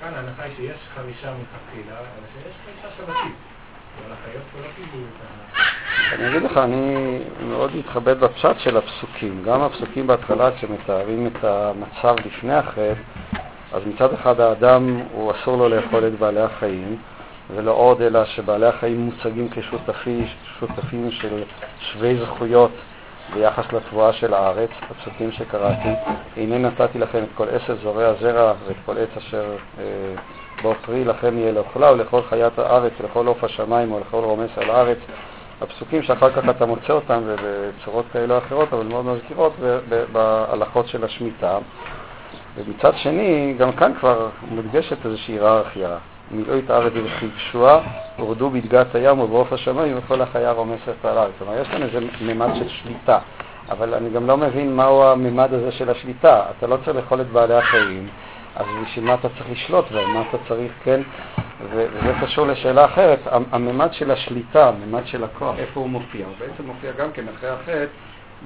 כאן 0.00 0.14
ההנחה 0.14 0.42
היא 0.42 0.56
שיש 0.56 0.80
חרישה 0.94 1.34
מלכתחילה, 1.34 1.98
אלא 1.98 2.26
שיש 2.34 2.54
חרישה 2.64 2.96
שבתית. 2.96 3.36
אני 6.14 6.28
אגיד 6.28 6.42
לך, 6.42 6.56
אני 6.56 7.18
מאוד 7.40 7.76
מתכבד 7.76 8.20
בפשט 8.20 8.58
של 8.58 8.76
הפסוקים. 8.76 9.42
גם 9.44 9.62
הפסוקים 9.62 10.06
בהתחלה, 10.06 10.50
כשמתארים 10.56 11.26
את 11.26 11.44
המצב 11.44 12.14
לפני 12.26 12.54
החטא, 12.54 12.92
אז 13.72 13.82
מצד 13.86 14.12
אחד 14.12 14.40
האדם, 14.40 15.00
הוא 15.12 15.32
אסור 15.32 15.56
לו 15.56 15.68
לאכול 15.68 16.06
את 16.06 16.18
בעלי 16.18 16.40
החיים, 16.40 16.96
ולא 17.54 17.72
עוד 17.72 18.02
אלא 18.02 18.24
שבעלי 18.24 18.66
החיים 18.66 19.00
מוצגים 19.00 19.48
כשותפים 19.48 21.10
של 21.10 21.42
שווי 21.80 22.16
זכויות 22.16 22.70
ביחס 23.34 23.72
לתבואה 23.72 24.12
של 24.12 24.34
הארץ, 24.34 24.70
הפסוקים 24.90 25.32
שקראתי. 25.32 25.92
הנה 26.36 26.58
נתתי 26.58 26.98
לכם 26.98 27.22
את 27.22 27.28
כל 27.34 27.48
עשר 27.48 27.76
זורע 27.82 28.12
זרע 28.20 28.52
ואת 28.66 28.76
כל 28.86 28.98
עץ 28.98 29.16
אשר 29.16 29.56
אה, 29.78 29.84
בו 30.62 30.74
פרי 30.86 31.04
לכם 31.04 31.38
יהיה 31.38 31.52
לאכולה 31.52 31.92
ולכל 31.92 32.22
חיית 32.22 32.58
הארץ 32.58 32.92
ולכל 33.00 33.26
עוף 33.26 33.44
השמיים 33.44 33.92
ולכל 33.92 34.16
רומס 34.16 34.50
על 34.56 34.70
הארץ. 34.70 34.98
הפסוקים 35.60 36.02
שאחר 36.02 36.30
כך 36.30 36.48
אתה 36.50 36.66
מוצא 36.66 36.92
אותם 36.92 37.22
בצורות 37.42 38.04
כאלה 38.12 38.34
או 38.34 38.38
אחרות, 38.38 38.72
אבל 38.72 38.86
מאוד 38.86 39.04
מזכירות 39.06 39.52
בהלכות 40.12 40.88
של 40.88 41.04
השמיטה. 41.04 41.58
ומצד 42.56 42.92
שני, 42.96 43.54
גם 43.58 43.72
כאן 43.72 43.92
כבר 44.00 44.28
מודגשת 44.50 45.06
איזושהי 45.06 45.34
היררכיה. 45.34 45.96
מילאו 46.30 46.58
את 46.58 46.70
הארץ 46.70 46.92
וכיבשוה, 47.04 47.80
הורדו 48.16 48.50
בדגת 48.50 48.94
הים 48.94 49.20
ובעוף 49.20 49.52
השמיים 49.52 49.98
וכל 49.98 50.22
החיה 50.22 50.52
רומסת 50.52 51.04
על 51.04 51.18
הארץ. 51.18 51.32
כלומר, 51.38 51.60
יש 51.60 51.68
כאן 51.68 51.82
איזה 51.82 51.98
ממד 52.20 52.54
של 52.54 52.68
שליטה, 52.68 53.18
אבל 53.70 53.94
אני 53.94 54.10
גם 54.10 54.26
לא 54.26 54.36
מבין 54.36 54.76
מהו 54.76 55.04
הממד 55.04 55.54
הזה 55.54 55.72
של 55.72 55.90
השליטה. 55.90 56.42
אתה 56.58 56.66
לא 56.66 56.76
צריך 56.84 56.96
לאכול 56.96 57.20
את 57.20 57.26
בעלי 57.26 57.54
החיים, 57.54 58.08
אז 58.56 58.66
בשביל 58.82 59.04
מה 59.04 59.14
אתה 59.14 59.28
צריך 59.28 59.50
לשלוט 59.50 59.90
בהם? 59.90 60.14
מה 60.14 60.22
אתה 60.28 60.38
צריך, 60.48 60.72
כן? 60.84 61.00
וזה 61.70 62.12
קשור 62.20 62.46
לשאלה 62.46 62.84
אחרת. 62.84 63.18
הממד 63.26 63.92
של 63.92 64.10
השליטה, 64.10 64.68
הממד 64.68 65.06
של 65.06 65.24
הכוח, 65.24 65.54
איפה 65.58 65.80
הוא 65.80 65.88
מופיע? 65.88 66.26
הוא 66.26 66.34
בעצם 66.38 66.66
מופיע 66.66 66.92
גם 66.92 67.12
כן 67.12 67.24
אחרי 67.28 67.48
החטא 67.48 67.86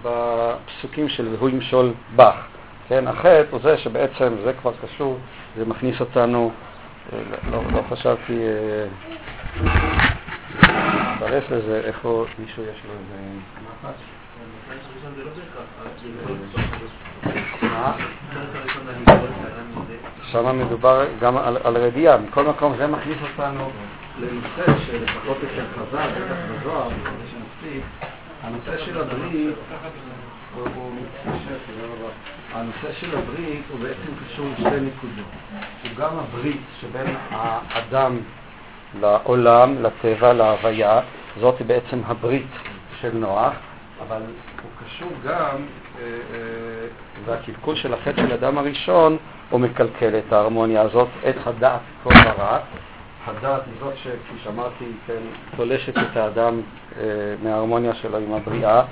בפסוקים 0.03 1.09
של 1.09 1.29
והוא 1.39 1.49
ימשול 1.49 1.93
בך. 2.17 2.47
כן, 2.89 3.09
החטא 3.09 3.45
הוא 3.51 3.61
זה 3.63 3.79
שבעצם, 3.79 4.35
זה 4.45 4.53
כבר 4.53 4.73
קשור, 4.83 5.19
זה 5.57 5.65
מכניס 5.65 6.01
אותנו, 6.01 6.51
אה, 7.13 7.19
לא, 7.51 7.63
לא 7.73 7.83
חשבתי 7.91 8.39
להתפרס 9.61 11.53
אה, 11.53 11.57
לזה, 11.57 11.81
איפה 11.85 12.25
מישהו 12.39 12.63
יש 12.63 12.85
לו 12.85 12.93
איזה... 12.93 13.19
שם 20.33 20.59
מדובר 20.59 21.05
גם 21.21 21.37
על, 21.37 21.57
על 21.65 21.77
רדיעה. 21.77 22.19
מכל 22.19 22.45
מקום 22.45 22.75
זה 22.77 22.87
מכניס 22.87 23.19
אותנו 23.23 23.71
לנושא 24.19 24.79
שלפחות 24.87 25.37
אצל 25.37 25.65
חז"ל, 25.75 26.09
בטח 26.09 26.37
בזוהר, 26.51 26.89
הנושא 28.43 28.85
של 28.85 29.01
הברית 29.01 29.57
הנושא 32.55 32.93
של 33.01 33.19
הברית 33.19 33.63
הוא 33.71 33.81
בעצם 33.81 34.13
קשור 34.25 34.47
לשתי 34.53 34.81
נקודות. 34.81 35.27
הוא 35.83 35.91
גם 35.99 36.19
הברית 36.19 36.61
שבין 36.81 37.17
האדם 37.31 38.19
לעולם, 39.01 39.83
לטבע, 39.83 40.33
להוויה, 40.33 41.01
זאת 41.41 41.63
בעצם 41.63 42.01
הברית 42.07 42.47
של 43.01 43.11
נוח, 43.15 43.53
אבל 44.07 44.23
הוא 44.63 44.71
קשור 44.85 45.11
גם, 45.25 45.57
אה, 45.99 46.03
אה, 46.03 46.09
והקלקול 47.25 47.77
של 47.77 47.95
החטא 47.95 48.27
של 48.27 48.33
אדם 48.33 48.59
הראשון, 48.59 49.17
הוא 49.51 49.61
מקלקל 49.61 50.19
את 50.19 50.33
ההרמוניה 50.33 50.83
הזאת, 50.83 51.09
את 51.29 51.35
הדעת 51.47 51.81
כל 52.03 52.15
הרע. 52.15 52.59
הדעת 53.27 53.63
היא 53.67 53.75
זאת 53.81 53.97
שכפי 53.97 54.39
שאמרתי, 54.45 54.85
כן, 55.07 55.23
תולשת 55.57 55.99
את 55.99 56.17
האדם 56.17 56.61
אה, 56.97 57.05
מההרמוניה 57.43 57.95
שלו 57.95 58.19
עם 58.19 58.35
הבריאה, 58.35 58.83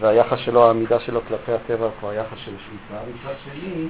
והיחס 0.00 0.38
שלו, 0.38 0.66
העמידה 0.66 1.00
שלו 1.00 1.20
כלפי 1.28 1.52
הטבע 1.52 1.88
כבר 2.00 2.12
יחס 2.12 2.38
של 2.38 2.52
שליטה. 2.66 3.02
מצד 3.14 3.34
שני, 3.44 3.88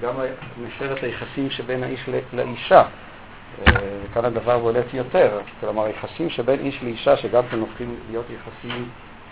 גם 0.00 0.14
נשארת 0.62 1.02
היחסים 1.02 1.50
שבין 1.50 1.82
האיש 1.82 2.08
לאישה. 2.32 2.82
וכאן 3.58 4.24
הדבר 4.24 4.58
בולט 4.58 4.94
יותר, 4.94 5.40
כלומר 5.60 5.84
היחסים 5.84 6.30
שבין 6.30 6.60
איש 6.60 6.82
לאישה, 6.82 7.16
שגם 7.16 7.42
כן 7.50 7.58
הופכים 7.58 7.96
להיות 8.10 8.26
יחסים 8.30 8.88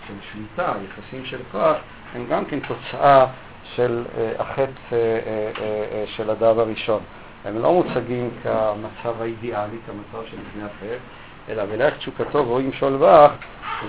של 0.09 0.31
שליטה, 0.31 0.73
יחסים 0.85 1.25
של 1.25 1.39
כוח, 1.51 1.77
הם 2.15 2.25
גם 2.29 2.45
כן 2.45 2.59
תוצאה 2.59 3.25
של 3.75 4.05
אה, 4.17 4.31
החטא 4.39 4.71
אה, 4.91 4.97
אה, 5.61 6.03
של 6.07 6.29
אדם 6.29 6.59
הראשון. 6.59 7.01
הם 7.45 7.57
לא 7.61 7.73
מוצגים 7.73 8.29
כמצב 8.43 9.21
האידיאלי, 9.21 9.77
כמצב 9.85 10.25
של 10.31 10.37
לפני 10.47 10.63
החטא, 10.63 10.97
אלא 11.49 11.65
בלך 11.65 11.97
תשוקתו 11.97 12.47
והוא 12.47 12.61
ימשול 12.61 12.97
בך, 12.97 13.31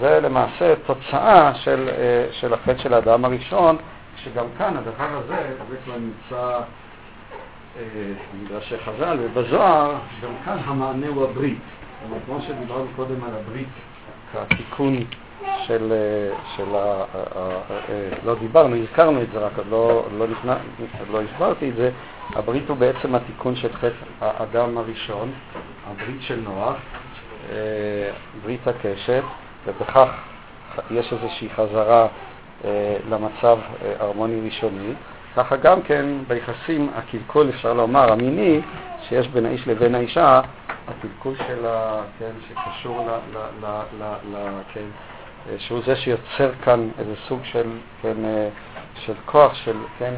זה 0.00 0.20
למעשה 0.20 0.74
תוצאה 0.86 1.54
של, 1.54 1.90
של 2.32 2.54
החטא 2.54 2.78
של 2.78 2.94
האדם 2.94 3.24
הראשון, 3.24 3.76
שגם 4.16 4.44
כאן 4.58 4.76
הדבר 4.76 5.18
הזה, 5.24 5.36
זה 5.70 5.76
כבר 5.84 5.94
נמצא 5.98 6.60
במדרשי 8.32 8.78
חז"ל 8.78 9.18
ובזוהר, 9.20 9.94
גם 10.22 10.30
כאן 10.44 10.58
המענה 10.64 11.06
הוא 11.06 11.24
הברית. 11.24 11.58
כמו 12.26 12.38
שדיברנו 12.40 12.86
קודם 12.96 13.24
על 13.24 13.30
הברית 13.40 13.68
כתיקון 14.32 15.04
של, 15.66 15.92
של 16.56 16.76
ה... 16.76 17.04
לא 18.24 18.34
דיברנו, 18.34 18.76
הזכרנו 18.76 19.22
את 19.22 19.26
זה, 19.32 19.38
רק 19.38 19.52
לא, 19.70 20.06
לא, 20.18 20.26
נכנע, 20.26 20.54
לא 21.10 21.20
הסברתי 21.22 21.70
את 21.70 21.76
זה. 21.76 21.90
הברית 22.34 22.68
הוא 22.68 22.76
בעצם 22.76 23.14
התיקון 23.14 23.56
של 23.56 23.72
חטא 23.72 23.94
האדם 24.20 24.78
הראשון, 24.78 25.32
הברית 25.90 26.22
של 26.22 26.40
נוח, 26.40 26.76
אה, 27.52 28.10
ברית 28.42 28.68
הקשת, 28.68 29.22
ובכך 29.66 30.08
יש 30.90 31.12
איזושהי 31.12 31.48
חזרה 31.50 32.06
אה, 32.64 32.96
למצב 33.10 33.58
אה, 33.82 33.92
הרמוני 33.98 34.40
ראשוני. 34.44 34.92
ככה 35.36 35.56
גם 35.56 35.82
כן 35.82 36.06
ביחסים, 36.28 36.90
הקלקול, 36.94 37.48
אפשר 37.48 37.72
לומר, 37.72 38.12
המיני, 38.12 38.60
שיש 39.08 39.28
בין 39.28 39.46
האיש 39.46 39.68
לבין 39.68 39.94
האישה, 39.94 40.40
הקלקול 40.88 41.34
של 41.36 41.66
ה... 41.66 42.02
כן, 42.18 42.30
שקשור 42.48 43.06
ל... 43.06 43.36
ל, 43.36 43.38
ל, 43.62 43.66
ל, 44.00 44.04
ל 44.32 44.36
כן, 44.74 44.86
שהוא 45.58 45.80
זה 45.86 45.96
שיוצר 45.96 46.50
כאן 46.64 46.88
איזה 46.98 47.14
סוג 47.28 47.40
של, 47.42 47.70
כן, 48.02 48.24
אה, 48.24 48.48
של 49.06 49.14
כוח, 49.26 49.54
של, 49.54 49.76
כן, 49.98 50.14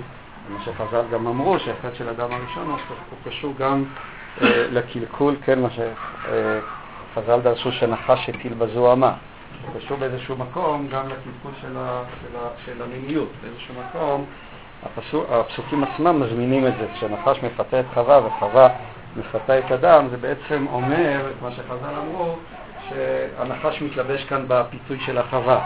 מה 0.49 0.59
שחז"ל 0.65 1.05
גם 1.13 1.27
אמרו, 1.27 1.59
שהחטא 1.59 1.95
של 1.95 2.09
אדם 2.09 2.33
הראשון 2.33 2.71
הוא 2.71 3.19
קשור 3.25 3.55
גם 3.59 3.85
אה, 4.43 4.67
לקלקול, 4.71 5.37
כן, 5.45 5.61
מה 5.61 5.69
שחז"ל 5.71 7.41
דרשו 7.41 7.73
שנחש 7.73 8.29
הטיל 8.29 8.55
בזוהמה. 8.55 9.15
הוא 9.67 9.81
קשור 9.81 9.97
באיזשהו 9.97 10.37
מקום 10.37 10.89
גם 10.89 11.09
לקלקול 11.09 11.53
של, 11.61 11.77
ה, 11.77 12.03
של, 12.23 12.37
ה, 12.37 12.49
של 12.65 12.83
המיניות. 12.83 13.29
באיזשהו 13.43 13.75
מקום 13.89 14.25
הפסוק, 14.83 15.27
הפסוקים 15.31 15.85
עצמם 15.85 16.21
מזמינים 16.21 16.67
את 16.67 16.73
זה. 16.81 16.87
כשנחש 16.95 17.43
מפתה 17.43 17.81
את 17.81 17.85
חווה 17.95 18.21
וחווה 18.27 18.69
מפתה 19.17 19.59
את 19.59 19.73
אדם, 19.73 20.09
זה 20.11 20.17
בעצם 20.17 20.67
אומר 20.73 21.31
את 21.31 21.43
מה 21.43 21.53
שחז"ל 21.53 21.95
אמרו, 21.99 22.37
שהנחש 22.95 23.83
מתלבש 23.83 24.25
כאן 24.25 24.45
בפיתוי 24.49 24.99
של 25.07 25.19
החווה. 25.19 25.61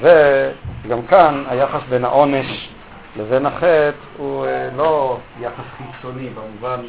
וגם 0.00 1.02
כאן 1.02 1.44
היחס 1.48 1.80
בין 1.88 2.04
העונש 2.04 2.68
לבין 3.16 3.46
החטא 3.46 3.92
הוא 4.16 4.46
אה, 4.46 4.68
לא 4.76 5.18
יחס 5.40 5.64
חיצוני 5.76 6.28
במובן 6.28 6.80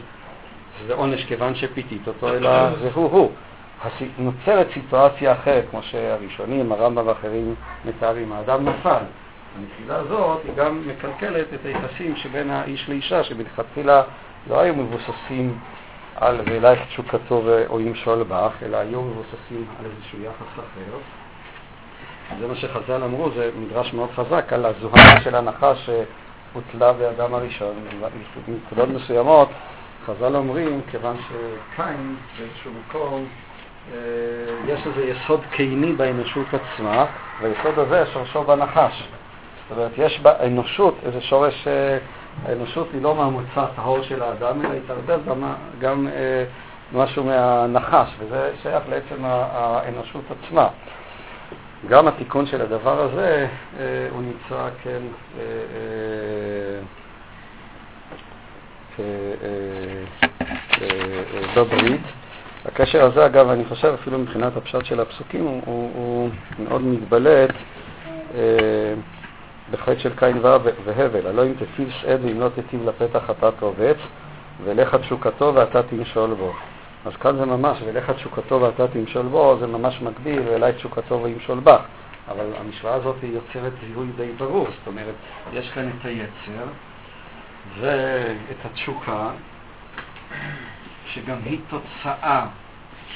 שזה 0.80 0.94
עונש 0.94 1.26
כיוון 1.26 1.56
שפיתית 1.56 2.08
אותו, 2.08 2.30
אלא 2.30 2.76
זה 2.82 2.90
הוא-הוא. 2.94 3.32
נוצרת 4.18 4.68
סיטואציה 4.74 5.34
אחרת, 5.34 5.66
כמו 5.72 5.84
שהראשונים, 5.84 6.72
הרמב"ם 6.72 7.08
ואחרים 7.08 7.56
מתארים. 7.86 8.32
האדם 8.32 8.70
נפל, 8.70 9.04
הנפילה 9.58 9.96
הזאת 9.96 10.40
היא 10.44 10.56
גם 10.56 10.84
מקלקלת 10.88 11.48
את 11.54 11.66
היחסים 11.66 12.16
שבין 12.16 12.50
האיש 12.50 12.90
לאישה, 12.90 13.24
שמלכתחילה 13.24 14.04
לא 14.50 14.60
היו 14.60 14.76
מבוססים 14.76 15.58
על 16.20 16.42
ואלייך 16.46 16.80
תשוקתו 16.88 17.44
או 17.70 17.80
ימשול 17.80 18.24
בך, 18.24 18.52
אלא 18.64 18.78
היו 18.78 19.02
מבוססים 19.02 19.66
על 19.80 19.86
איזשהו 19.86 20.20
יחס 20.22 20.54
אחר. 20.54 20.98
זה 22.40 22.48
מה 22.48 22.56
שחז"ל 22.56 23.04
אמרו, 23.04 23.30
זה 23.36 23.50
מדרש 23.58 23.94
מאוד 23.94 24.10
חזק 24.16 24.54
על 24.54 24.66
הזוהמה 24.66 25.22
של 25.24 25.36
הנחש 25.36 25.90
שהוטלה 25.90 26.94
באדם 26.94 27.34
הראשון. 27.34 27.76
מנקודות 28.48 28.90
מסוימות 28.90 29.50
חז"ל 30.06 30.36
אומרים, 30.36 30.82
כיוון 30.92 31.18
שקין 31.18 32.16
באיזשהו 32.38 32.72
מקום, 32.88 33.26
אה, 33.94 33.98
יש 34.68 34.88
איזה 34.88 35.06
יסוד 35.06 35.42
קיני 35.52 35.94
באנושות 35.94 36.48
עצמה, 36.54 37.06
והיסוד 37.42 37.80
הזה 37.80 38.04
שורשו 38.14 38.44
בנחש. 38.44 39.04
זאת 39.70 39.78
אומרת, 39.78 39.92
יש 39.98 40.20
באנושות 40.20 40.96
איזה 41.06 41.22
שורש, 41.22 41.68
אה, 41.68 41.98
האנושות 42.46 42.88
היא 42.94 43.02
לא 43.02 43.16
מהמוצא 43.16 43.48
הטהור 43.56 44.02
של 44.02 44.24
האדם, 44.24 44.66
אלא 44.66 44.74
התערבב 44.74 45.20
גם 45.80 46.08
אה, 46.08 46.44
משהו 46.94 47.24
מהנחש, 47.24 48.10
וזה 48.20 48.52
שייך 48.64 48.84
לעצם 48.90 49.26
האנושות 49.26 50.24
עצמה. 50.32 50.68
גם 51.88 52.08
התיקון 52.08 52.46
של 52.46 52.62
הדבר 52.62 53.02
הזה, 53.02 53.48
הוא 54.12 54.22
נמצא, 54.22 54.70
כן, 54.84 55.02
בברית. 61.56 62.02
הקשר 62.66 63.06
הזה, 63.06 63.26
אגב, 63.26 63.50
אני 63.50 63.66
חושב 63.66 63.96
אפילו 64.02 64.20
מבחינת 64.20 64.58
הפשט 64.58 64.86
של 64.86 65.00
הפסוקים, 65.00 65.46
הוא, 65.46 65.62
הוא, 65.66 65.92
הוא 65.96 66.30
מאוד 66.60 66.82
מתבלט 66.82 67.50
אה, 68.36 68.40
בחטא 69.72 70.00
של 70.00 70.16
קין 70.16 70.38
והבל. 70.86 71.28
הלא 71.28 71.46
אם 71.46 71.54
תטיב 71.54 71.90
שעד 71.90 72.26
ואם 72.26 72.40
לא 72.40 72.50
תטיב 72.50 72.90
לפתח 72.90 73.30
אתה 73.30 73.52
תרובץ, 73.52 73.98
ולך 74.64 74.96
תשוקתו 74.96 75.52
ואתה 75.56 75.84
תמשול 75.84 76.34
בו. 76.34 76.54
אז 77.06 77.16
כאן 77.16 77.38
זה 77.38 77.46
ממש, 77.46 77.78
ולך 77.86 78.10
תשוקתו 78.10 78.62
ואתה 78.62 78.88
תמשול 78.88 79.26
בו, 79.26 79.58
זה 79.60 79.68
ממש 79.68 80.02
מקביל, 80.02 80.42
ואלי 80.46 80.74
תשוקתו 80.74 81.24
וימשול 81.24 81.60
בך. 81.60 81.82
אבל 82.28 82.46
המשוואה 82.60 82.94
הזאת 82.94 83.16
יוצרת 83.24 83.74
זיהוי 83.88 84.08
די 84.18 84.32
ברור, 84.38 84.68
זאת 84.70 84.88
אומרת, 84.88 85.16
יש 85.54 85.72
כאן 85.72 85.90
את 85.90 86.06
היצר, 86.06 86.66
ואת 87.80 88.66
התשוקה, 88.66 89.30
שגם 91.14 91.38
היא 91.46 91.60
תוצאה 91.70 92.48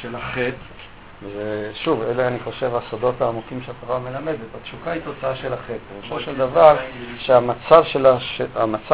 של 0.02 0.16
החטא, 0.16 0.73
ושוב, 1.36 2.02
אלה 2.02 2.28
אני 2.28 2.40
חושב 2.40 2.76
הסודות 2.76 3.22
העמוקים 3.22 3.62
שהתורה 3.62 4.00
מלמדת. 4.00 4.38
התשוקה 4.62 4.92
היא 4.92 5.02
תוצאה 5.02 5.36
של 5.36 5.54
החטא. 5.54 5.78
פירושו 5.90 6.20
של 6.20 6.38
דבר 6.38 6.78
שהמצב 7.18 7.84
של, 7.84 8.06
הש... 8.06 8.42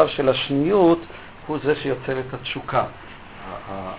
של 0.07 0.29
השניות 0.29 0.99
הוא 1.47 1.57
זה 1.63 1.75
שיוצר 1.75 2.19
את 2.19 2.33
התשוקה. 2.33 2.83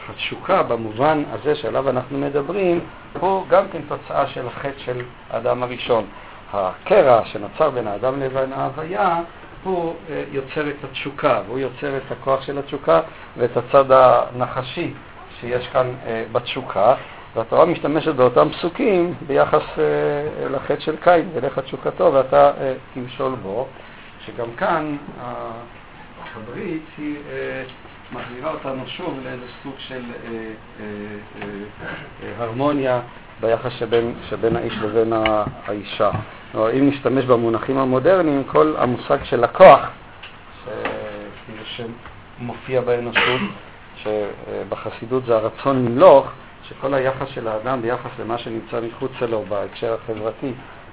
התשוקה 0.08 0.62
במובן 0.62 1.22
הזה 1.32 1.54
שעליו 1.54 1.90
אנחנו 1.90 2.18
מדברים 2.18 2.80
הוא 3.20 3.46
גם 3.48 3.64
כן 3.72 3.80
תוצאה 3.88 4.26
של 4.26 4.46
החטא 4.46 4.78
של 4.84 5.02
האדם 5.30 5.62
הראשון. 5.62 6.04
הקרע 6.52 7.24
שנוצר 7.24 7.70
בין 7.70 7.86
האדם 7.86 8.20
לבין 8.20 8.52
ההוויה 8.52 9.20
הוא 9.62 9.94
אה, 10.10 10.24
יוצר 10.30 10.70
את 10.70 10.84
התשוקה, 10.84 11.42
והוא 11.46 11.58
יוצר 11.58 11.96
את 11.96 12.12
הכוח 12.12 12.42
של 12.42 12.58
התשוקה 12.58 13.00
ואת 13.36 13.56
הצד 13.56 13.84
הנחשי 13.88 14.94
שיש 15.40 15.68
כאן 15.68 15.94
אה, 16.06 16.24
בתשוקה, 16.32 16.94
והתורה 17.36 17.64
משתמשת 17.64 18.14
באותם 18.14 18.48
פסוקים 18.50 19.14
ביחס 19.26 19.62
אה, 19.78 20.48
לחטא 20.48 20.80
של 20.80 20.96
קין, 20.96 21.28
ולך 21.34 21.58
תשוקתו 21.58 22.10
ואתה 22.12 22.52
תמשול 22.94 23.34
בו, 23.42 23.66
שגם 24.26 24.46
כאן 24.56 24.96
הברית 26.36 26.82
היא 26.98 27.16
מחזירה 28.12 28.52
אותנו 28.52 28.82
שוב 28.86 29.18
לאיזה 29.24 29.46
סוג 29.62 29.74
של 29.78 30.02
הרמוניה 32.38 33.00
ביחס 33.40 33.72
שבין, 33.78 34.14
שבין 34.28 34.56
האיש 34.56 34.74
לבין 34.82 35.12
האישה. 35.66 36.10
או 36.54 36.70
אם 36.70 36.88
נשתמש 36.88 37.24
במונחים 37.24 37.78
המודרניים, 37.78 38.44
כל 38.44 38.74
המושג 38.78 39.24
של 39.24 39.44
הכוח, 39.44 39.90
שמופיע 41.76 42.80
באנושות, 42.80 43.40
שבחסידות 43.96 45.24
זה 45.26 45.36
הרצון 45.36 45.84
למלוך, 45.84 46.32
שכל 46.70 46.94
היחס 46.94 47.28
של 47.28 47.48
האדם 47.48 47.82
ביחס 47.82 48.10
למה 48.20 48.38
שנמצא 48.38 48.80
מחוץ 48.80 49.12
לו 49.20 49.44
בהקשר 49.48 49.94
החברתי 49.94 50.52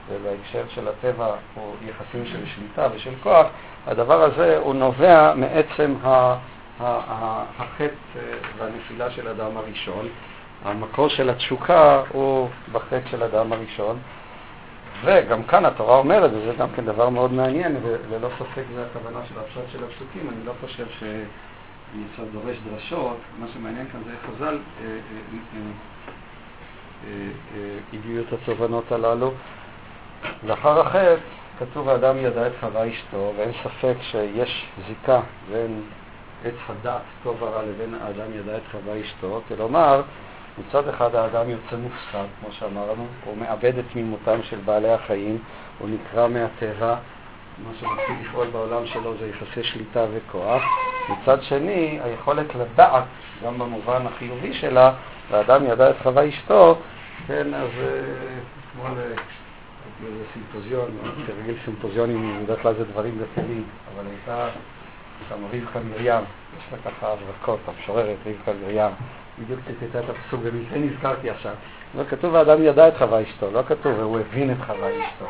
ובהקשר 0.10 0.64
של 0.70 0.88
הטבע 0.88 1.36
הוא 1.54 1.76
יחסים 1.82 2.26
של 2.26 2.46
שליטה 2.56 2.88
ושל 2.96 3.14
כוח, 3.24 3.48
הדבר 3.88 4.24
הזה 4.24 4.58
הוא 4.58 4.76
נובע 4.76 5.34
מעצם 5.36 5.96
החטא 6.80 7.88
והנפילה 8.58 9.12
של 9.12 9.28
האדם 9.28 9.58
הראשון. 9.58 10.08
המקור 10.66 11.10
של 11.10 11.30
התשוקה 11.30 12.02
הוא 12.10 12.50
בחטא 12.72 13.00
של 13.12 13.24
האדם 13.24 13.54
הראשון, 13.54 14.00
וגם 15.04 15.44
כאן 15.44 15.66
התורה 15.66 15.98
אומרת, 15.98 16.32
וזה 16.34 16.54
גם 16.58 16.68
כן 16.76 16.86
דבר 16.86 17.10
מאוד 17.10 17.34
מעניין, 17.34 17.78
וללא 17.84 18.30
ספק 18.40 18.64
זה 18.76 18.86
הכוונה 18.86 19.20
של 19.30 19.40
הפשט 19.40 19.72
של 19.72 19.84
הפסוקים, 19.84 20.30
אני 20.30 20.46
לא 20.46 20.54
חושב 20.62 20.86
שאני 21.92 22.04
עכשיו 22.12 22.26
דורש 22.34 22.58
דרשות, 22.72 23.18
מה 23.40 23.48
שמעניין 23.54 23.88
כאן 23.92 24.00
זה 24.06 24.12
איך 24.12 24.36
חז"ל 24.36 24.60
אה, 24.82 24.86
אה, 24.86 25.60
אה, 27.56 27.78
הביאו 27.94 28.24
את 28.24 28.34
התובנות 28.34 28.92
הללו. 28.92 29.32
לאחר 30.44 30.80
החטא 30.80 31.16
כתוב 31.60 31.90
האדם 31.90 32.18
ידע 32.18 32.48
את 32.48 32.52
חווה 32.60 32.90
אשתו, 32.90 33.34
ואין 33.38 33.52
ספק 33.64 33.96
שיש 34.02 34.68
זיקה 34.88 35.22
בין 35.52 35.82
עץ 36.46 36.56
הדעת, 36.70 37.02
טוב 37.24 37.42
ורע, 37.42 37.64
לבין 37.64 37.96
האדם 38.02 38.34
ידע 38.34 38.58
את 38.58 38.62
חווה 38.72 39.02
אשתו, 39.02 39.42
כלומר, 39.48 40.02
מצד 40.58 40.88
אחד 40.88 41.16
האדם 41.16 41.50
יוצא 41.50 41.76
מופסד, 41.76 42.26
כמו 42.40 42.52
שאמרנו, 42.52 43.08
הוא 43.26 43.38
מאבד 43.38 43.78
את 43.78 43.86
תמימותם 43.94 44.44
של 44.44 44.60
בעלי 44.66 44.94
החיים, 44.94 45.38
הוא 45.80 45.90
נקרע 45.90 46.28
מהטבע, 46.28 46.96
מה 47.64 47.72
שמתחיל 47.80 48.16
לפעול 48.22 48.48
בעולם 48.48 48.86
שלו 48.86 49.14
זה 49.20 49.28
יחסי 49.28 49.64
שליטה 49.64 50.06
וכוח. 50.14 50.64
מצד 51.10 51.44
שני, 51.44 52.00
היכולת 52.04 52.56
לדעת, 52.56 53.04
גם 53.46 53.60
במובן 53.60 54.08
החיובי 54.08 54.54
שלה, 54.54 54.94
והאדם 55.32 55.66
ידע 55.66 55.90
את 55.90 55.96
חווה 56.04 56.30
אשתו, 56.30 56.78
כן, 57.28 57.54
אז 57.54 57.70
אתמול 58.72 58.98
אה, 58.98 59.04
איזה 60.06 60.24
סימפוזיון, 60.34 60.92
כרגיל 61.28 61.56
סימפוזיונים, 61.66 62.44
בדרך 62.44 62.62
כלל 62.62 62.74
זה 62.74 62.84
דברים 62.84 63.20
דתיים, 63.20 63.64
אבל 63.96 64.04
הייתה 64.08 64.50
שם 65.30 65.46
רבקה 65.46 65.80
מרים, 65.80 66.24
יש 66.58 66.64
לה 66.72 66.92
ככה 66.92 67.14
הברקות, 67.14 67.60
המשוררת 67.68 68.18
רבקה 68.26 68.52
מרים. 68.62 68.92
בדיוק 69.40 69.60
ציטטה 69.68 70.00
את 70.00 70.10
הפסוק, 70.10 70.42
במקרה 70.42 70.78
נזכרתי 70.78 71.30
עכשיו. 71.30 71.54
אבל 71.96 72.06
כתוב 72.10 72.36
האדם 72.36 72.64
ידע 72.64 72.88
את 72.88 72.98
חווה 72.98 73.24
אשתו, 73.24 73.52
לא 73.52 73.64
כתוב 73.68 74.00
והוא 74.00 74.20
הבין 74.20 74.52
את 74.52 74.58
חווה 74.66 74.90
אשתו. 74.90 75.26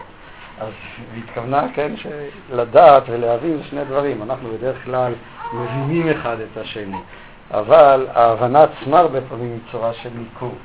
אז 0.59 0.73
היא 1.13 1.23
התכוונה, 1.23 1.67
כן, 1.73 1.91
שלדעת 1.97 3.03
ולהבין 3.09 3.57
זה 3.57 3.63
שני 3.63 3.85
דברים. 3.85 4.23
אנחנו 4.23 4.49
בדרך 4.49 4.83
כלל 4.85 5.13
מבינים 5.53 6.09
אחד 6.09 6.37
את 6.39 6.57
השני, 6.57 6.97
אבל 7.51 8.07
ההבנה 8.13 8.63
עצמה 8.63 8.99
הרבה 8.99 9.19
פעמים 9.29 9.51
היא 9.51 9.71
צורה 9.71 9.93
של 9.93 10.09
ניכור. 10.15 10.55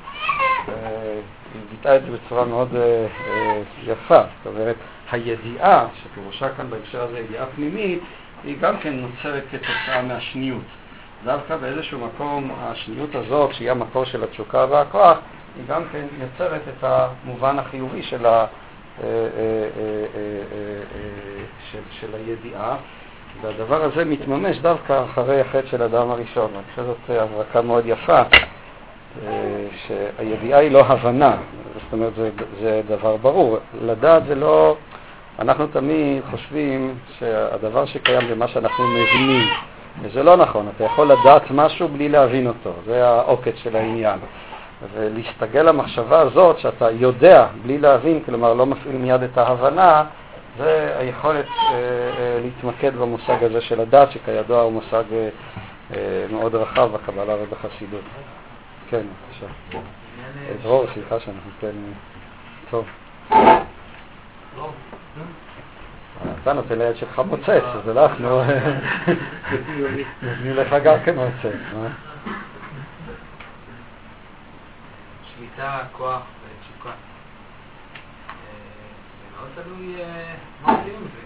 היא 1.53 1.61
ביטאה 1.71 1.95
את 1.95 2.01
זה 2.03 2.11
בצורה 2.11 2.45
מאוד 2.45 2.75
אה, 2.75 3.07
אה, 3.27 3.61
יפה. 3.83 4.21
זאת 4.43 4.53
אומרת, 4.53 4.75
הידיעה, 5.11 5.87
שפירושה 6.03 6.49
כאן 6.49 6.69
בהקשר 6.69 7.03
הזה 7.03 7.19
ידיעה 7.19 7.45
פנימית, 7.55 7.99
היא 8.43 8.57
גם 8.61 8.77
כן 8.77 8.93
נוצרת 8.93 9.43
כתוצאה 9.51 10.01
מהשניות. 10.01 10.63
דווקא 11.23 11.57
באיזשהו 11.57 11.99
מקום 11.99 12.51
השניות 12.59 13.15
הזאת, 13.15 13.53
שהיא 13.53 13.71
המקור 13.71 14.05
של 14.05 14.23
התשוקה 14.23 14.65
והכוח, 14.69 15.17
היא 15.55 15.63
גם 15.67 15.83
כן 15.91 16.05
יוצרת 16.19 16.61
את 16.69 16.83
המובן 16.83 17.59
החיובי 17.59 18.03
של, 18.03 18.25
ה, 18.25 18.29
אה, 18.29 18.35
אה, 18.35 18.41
אה, 18.41 18.45
של, 21.71 21.79
של 21.99 22.07
הידיעה, 22.13 22.75
והדבר 23.41 23.83
הזה 23.83 24.05
מתממש 24.05 24.57
דווקא 24.57 25.03
אחרי 25.11 25.41
החטא 25.41 25.67
של 25.67 25.81
האדם 25.81 26.11
הראשון. 26.11 26.51
אני 26.53 26.63
חושב 26.69 26.81
שזאת 26.83 27.09
הברקה 27.09 27.61
מאוד 27.61 27.83
יפה, 27.85 28.21
שהידיעה 29.87 30.59
היא 30.59 30.71
לא 30.71 30.85
הבנה, 30.85 31.37
זאת 31.73 31.93
אומרת 31.93 32.15
זה, 32.15 32.29
זה 32.61 32.81
דבר 32.87 33.17
ברור. 33.17 33.57
לדעת 33.81 34.25
זה 34.25 34.35
לא... 34.35 34.75
אנחנו 35.39 35.67
תמיד 35.67 36.21
חושבים 36.31 36.95
שהדבר 37.19 37.85
שקיים 37.85 38.27
זה 38.27 38.35
מה 38.35 38.47
שאנחנו 38.47 38.83
מבינים. 38.87 39.47
וזה 40.01 40.23
לא 40.23 40.37
נכון, 40.37 40.67
אתה 40.75 40.83
יכול 40.83 41.11
לדעת 41.11 41.51
משהו 41.51 41.87
בלי 41.87 42.09
להבין 42.09 42.47
אותו, 42.47 42.73
זה 42.85 43.07
העוקץ 43.07 43.55
של 43.55 43.75
העניין. 43.75 44.19
ולהסתגל 44.93 45.61
למחשבה 45.61 46.19
הזאת 46.19 46.59
שאתה 46.59 46.91
יודע 46.91 47.47
בלי 47.61 47.77
להבין, 47.77 48.23
כלומר 48.25 48.53
לא 48.53 48.65
מפעיל 48.65 48.97
מיד 48.97 49.23
את 49.23 49.37
ההבנה, 49.37 50.03
זה 50.57 50.95
היכולת 50.99 51.45
אה, 51.45 51.73
אה, 51.73 52.39
להתמקד 52.43 52.95
במושג 52.95 53.43
הזה 53.43 53.61
של 53.61 53.79
הדת, 53.81 54.11
שכידוע 54.11 54.61
הוא 54.61 54.71
מושג 54.71 55.03
אה, 55.11 55.29
אה, 55.93 56.25
מאוד 56.31 56.55
רחב 56.55 56.89
בקבלה 56.93 57.35
ובחסידות. 57.35 58.01
כן, 58.89 59.01
בבקשה. 59.01 59.79
דרור, 60.63 60.85
סליחה 60.93 61.19
שאנחנו 61.19 61.51
כן... 61.61 61.75
טוב. 62.69 62.85
אתה 66.41 66.53
נותן 66.53 66.77
ליד 66.77 66.95
שלך 66.95 67.21
מוצץ, 67.25 67.49
אז 67.49 67.97
אנחנו 67.97 68.41
נותנים 70.23 70.55
לך 70.55 70.75
גם 70.83 70.97
כן 71.05 71.15
מוצץ. 71.15 71.55
שליטה, 75.43 75.79
כוח 75.91 76.21
ותשוקה. 76.43 76.89
אה, 76.89 76.95
זה 79.19 79.37
מאוד 79.37 79.49
תלוי 79.55 80.03
אה, 80.03 80.35
מה 80.61 80.71
עושים 80.71 80.95
עם 80.95 81.03
זה. 81.03 81.21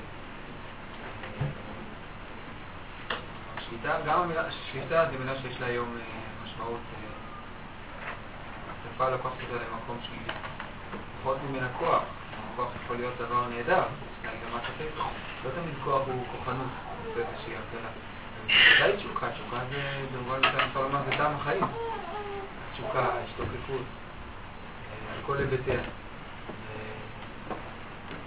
שליטה, 3.70 3.98
גם 4.06 4.20
המילה, 4.20 4.44
שליטה 4.72 5.06
זה 5.12 5.18
מילה 5.18 5.42
שיש 5.42 5.62
לה 5.62 5.68
היום 5.68 5.98
משמעות, 6.44 6.80
השפה 8.70 9.10
לוקחת 9.10 9.32
את 9.44 9.50
זה 9.52 9.56
למקום 9.56 9.98
שלילי. 10.04 10.40
פחות 11.22 11.38
ממנה 11.50 11.68
כוח. 11.80 12.04
כוח 12.56 12.70
יכול 12.84 12.96
להיות 12.96 13.14
דבר 13.20 13.48
נהדר, 13.48 13.84
לא 15.44 15.50
תמיד 15.50 15.76
כוח 15.84 16.02
הוא 16.08 16.24
כוחנות 16.32 16.68
באיזושהי 17.16 17.54
הבדלה. 17.56 17.90
ודאי 18.46 18.98
תשוקה, 18.98 19.32
תשוקה 19.32 19.60
זה, 19.70 20.06
במובן 20.14 20.40
מסוים 20.40 20.68
אפשר 20.70 20.82
לומר, 20.82 21.00
זה 21.06 21.18
טעם 21.18 21.36
החיים. 21.36 21.64
תשוקה, 22.74 23.10
השתוקקות, 23.26 23.82
אה, 23.82 24.07
כל 25.28 25.38
היבטיה. 25.38 25.80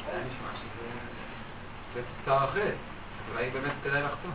היה 0.07 0.19
נשמע 0.27 0.49
שזה 0.55 2.03
תוצר 2.25 2.45
אחר, 2.45 2.61
אז 2.61 3.35
אולי 3.35 3.51
באמת 3.51 3.73
כדאי 3.85 4.03
לחתום. 4.03 4.31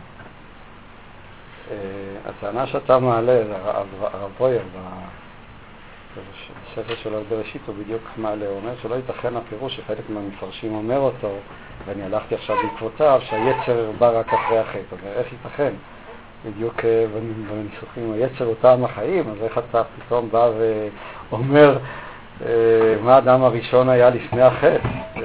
אה, 1.70 1.76
הטענה 2.24 2.66
שאתה 2.66 2.98
מעלה, 2.98 3.42
הרב 4.00 4.32
בויר, 4.38 4.62
בספר 6.72 6.94
שלו 7.02 7.20
בראשית 7.28 7.62
הוא 7.66 7.74
בדיוק 7.74 8.02
מעלה, 8.16 8.46
הוא 8.46 8.56
אומר 8.56 8.72
שלא 8.82 8.94
ייתכן 8.94 9.36
הפירוש 9.36 9.76
שחלק 9.76 10.10
מהמפרשים 10.10 10.74
אומר 10.74 10.98
אותו, 10.98 11.30
ואני 11.86 12.02
הלכתי 12.02 12.34
עכשיו 12.34 12.56
בעקבותיו, 12.62 13.20
שהיצר 13.24 13.90
בא 13.98 14.18
רק 14.20 14.34
אחרי 14.34 14.58
החטא. 14.58 14.96
אומר, 15.02 15.12
איך 15.12 15.32
ייתכן? 15.32 15.72
בדיוק 16.46 16.84
אה, 16.84 17.06
בניסוחים, 17.50 18.12
היצר 18.12 18.44
הוא 18.44 18.54
טעם 18.60 18.84
החיים, 18.84 19.30
אז 19.30 19.42
איך 19.42 19.58
אתה 19.58 19.82
פתאום 19.84 20.30
בא 20.30 20.50
ואומר 21.30 21.76
אה, 21.76 22.05
מה 23.02 23.14
האדם 23.14 23.42
הראשון 23.42 23.88
היה 23.88 24.10
לפני 24.10 24.42
החטא? 24.42 24.88
אה, 25.16 25.22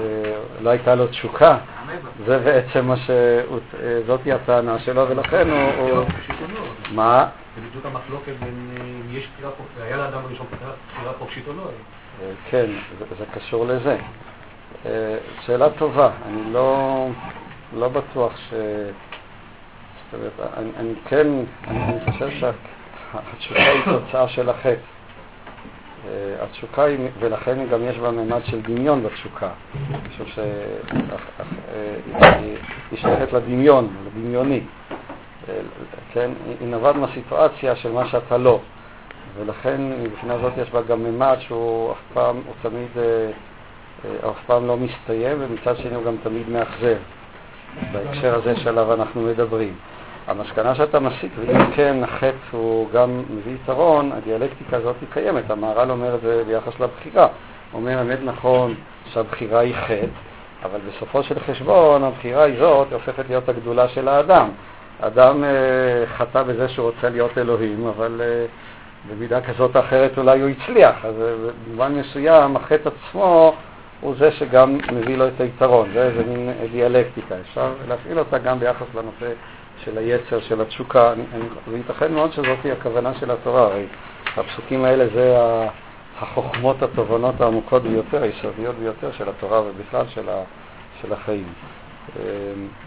לא 0.62 0.69
הייתה 0.69 0.95
לו 0.95 1.08
תשוקה. 1.08 1.58
זה 2.26 2.39
בעצם 2.39 2.86
מה 2.86 2.97
ש... 2.97 3.10
זאתי 4.08 4.32
הטענה 4.32 4.80
שלו, 4.80 5.10
ולכן 5.10 5.50
הוא... 5.50 6.06
מה? 6.91 7.28
זה 7.56 7.62
בדיוק 7.69 7.86
המחלוקת 7.86 8.34
בין 8.39 8.78
אם 8.82 9.17
יש 9.17 9.28
בחירה 9.34 9.52
חופשית, 9.58 9.82
היה 9.82 9.97
לאדם 9.97 10.21
הראשון 10.26 10.47
בחירה 10.52 11.13
חופשית 11.19 11.47
או 11.47 11.54
לא. 11.54 11.63
כן, 12.50 12.65
זה 13.17 13.26
קשור 13.34 13.65
לזה. 13.65 13.97
שאלה 15.41 15.69
טובה, 15.69 16.10
אני 16.26 16.54
לא, 16.54 17.08
לא 17.74 17.89
בטוח 17.89 18.38
ש... 18.38 18.54
זאת 20.12 20.19
אומרת, 20.19 20.54
אני, 20.58 20.69
אני 20.78 20.93
כן, 21.06 21.28
אני, 21.67 21.84
אני 21.84 22.12
חושב 22.12 22.30
שהתשוקה 22.30 23.60
היא 23.60 23.82
תוצאה 23.86 24.28
של 24.28 24.50
החטא. 24.50 25.01
התשוקה 26.42 26.84
היא, 26.84 26.98
ולכן 27.20 27.66
גם 27.72 27.84
יש 27.84 27.98
בה 27.98 28.12
ממד 28.12 28.42
של 28.46 28.62
דמיון 28.62 29.04
בתשוקה. 29.04 29.50
חושב 30.08 30.26
שהיא 30.26 31.04
שייכת 32.96 33.34
לדמיון, 33.34 33.88
לדמיוני. 34.06 34.62
כן, 36.14 36.32
היא 36.60 36.68
נובעת 36.68 36.96
מהסיטואציה 36.96 37.76
של 37.76 37.92
מה 37.92 38.08
שאתה 38.08 38.38
לא. 38.38 38.60
ולכן 39.38 39.82
מבחינה 40.04 40.38
זאת 40.38 40.54
יש 40.58 40.70
בה 40.70 40.82
גם 40.82 41.04
ממד 41.04 41.38
שהוא 41.40 41.92
אף 41.92 41.98
פעם, 42.14 42.36
הוא 42.36 42.54
תמיד, 42.62 42.88
אה, 42.98 43.32
אה, 44.06 44.30
אף 44.30 44.46
פעם 44.46 44.68
לא 44.68 44.78
מסתיים, 44.78 45.38
ומצד 45.40 45.78
שני 45.78 45.96
הוא 45.96 46.04
גם 46.04 46.16
תמיד 46.24 46.50
מאכזב, 46.50 46.98
בהקשר 47.92 48.36
הזה 48.36 48.56
שעליו 48.56 48.94
אנחנו 48.94 49.22
מדברים. 49.22 49.76
המסקנה 50.28 50.76
שאתה 50.76 51.00
מסיק, 51.00 51.32
ואם 51.40 51.72
כן 51.72 52.04
החטא 52.04 52.36
הוא 52.52 52.90
גם 52.94 53.24
מביא 53.30 53.56
יתרון, 53.64 54.12
הדיאלקטיקה 54.12 54.78
הזאת 54.78 54.96
היא 55.02 55.10
קיימת, 55.14 55.52
המהר"ל 55.52 55.92
אומר 55.92 56.16
את 56.16 56.22
זה 56.22 56.44
ביחס 56.48 56.80
לבחירה. 56.80 57.28
הוא 57.72 57.82
אומר, 57.82 57.98
האמת 57.98 58.20
נכון 58.24 58.76
שהבחירה 59.14 59.60
היא 59.60 59.76
חטא, 59.76 60.06
אבל 60.64 60.80
בסופו 60.90 61.24
של 61.24 61.40
חשבון 61.40 62.04
הבחירה 62.04 62.44
היא 62.44 62.60
זאת, 62.60 62.94
הופכת 62.94 63.24
להיות 63.30 63.50
הגדולה 63.50 63.88
של 63.88 64.08
האדם. 64.08 64.50
אדם 65.02 65.44
אה, 65.44 65.50
חטא 66.18 66.44
בזה 66.44 66.70
שהוא 66.70 66.86
רוצה 66.86 67.10
להיות 67.10 67.38
אלוהים, 67.38 67.88
אבל 67.88 68.22
אה, 68.24 68.46
במידה 69.10 69.42
כזאת 69.42 69.76
או 69.76 69.82
אחרת 69.82 70.18
אולי 70.18 70.42
הוא 70.42 70.50
הצליח. 70.50 71.06
אז 71.06 71.16
אה, 71.22 71.34
במובן 71.68 71.92
מסוים 71.96 72.56
החטא 72.56 72.90
עצמו 72.90 73.54
הוא 74.02 74.16
זה 74.20 74.32
שגם 74.32 74.78
מביא 74.92 75.18
לו 75.18 75.28
את 75.28 75.42
היתרון. 75.42 75.90
זה 75.94 76.04
איזה 76.04 76.24
מין 76.24 76.52
דיאלקטיקה. 76.72 77.36
אפשר 77.42 77.74
להפעיל 77.88 78.20
אותה 78.20 78.38
גם 78.38 78.60
ביחס 78.60 78.88
לנושא 78.96 79.34
של 79.86 79.98
היצר, 79.98 80.39
של 80.39 80.62
התשוקה. 80.62 81.13
וייתכן 81.67 82.13
מאוד 82.13 82.34
שזאת 82.34 82.63
היא 82.63 82.74
הכוונה 82.74 83.13
של 83.20 83.32
התורה. 83.32 83.62
הרי 83.62 83.86
הפסוקים 84.38 84.86
האלה 84.86 85.08
זה 85.13 85.38
החוכמות, 86.20 86.84
התובנות 86.84 87.41
העמוקות 87.41 87.84
ביותר, 87.84 88.24
היסודיות 88.24 88.76
ביותר 88.76 89.12
של 89.12 89.30
התורה 89.30 89.62
ובכלל 89.62 90.06
של, 90.10 90.30
ה, 90.30 90.44
של 91.02 91.13
החיים. 91.13 91.54
אמ, 92.15 92.22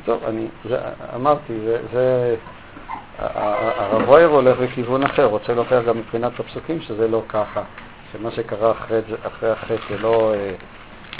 טוב, 0.04 0.24
אני, 0.24 0.46
זה, 0.64 0.78
אמרתי, 1.14 1.60
זה, 1.60 1.78
זה 1.92 2.36
הרב 3.18 4.08
רויר 4.08 4.28
הולך 4.28 4.58
בכיוון 4.58 5.02
אחר, 5.02 5.24
רוצה 5.24 5.54
להוכיח 5.54 5.84
גם 5.84 5.98
מבחינת 5.98 6.40
הפסוקים 6.40 6.80
שזה 6.80 7.08
לא 7.08 7.22
ככה, 7.28 7.62
שמה 8.12 8.30
שקרה 8.30 8.70
אחרי, 8.70 9.00
אחרי 9.26 9.50
החטא 9.50 9.74
זה 9.90 9.98
לא, 9.98 10.34
אה, 10.34 10.54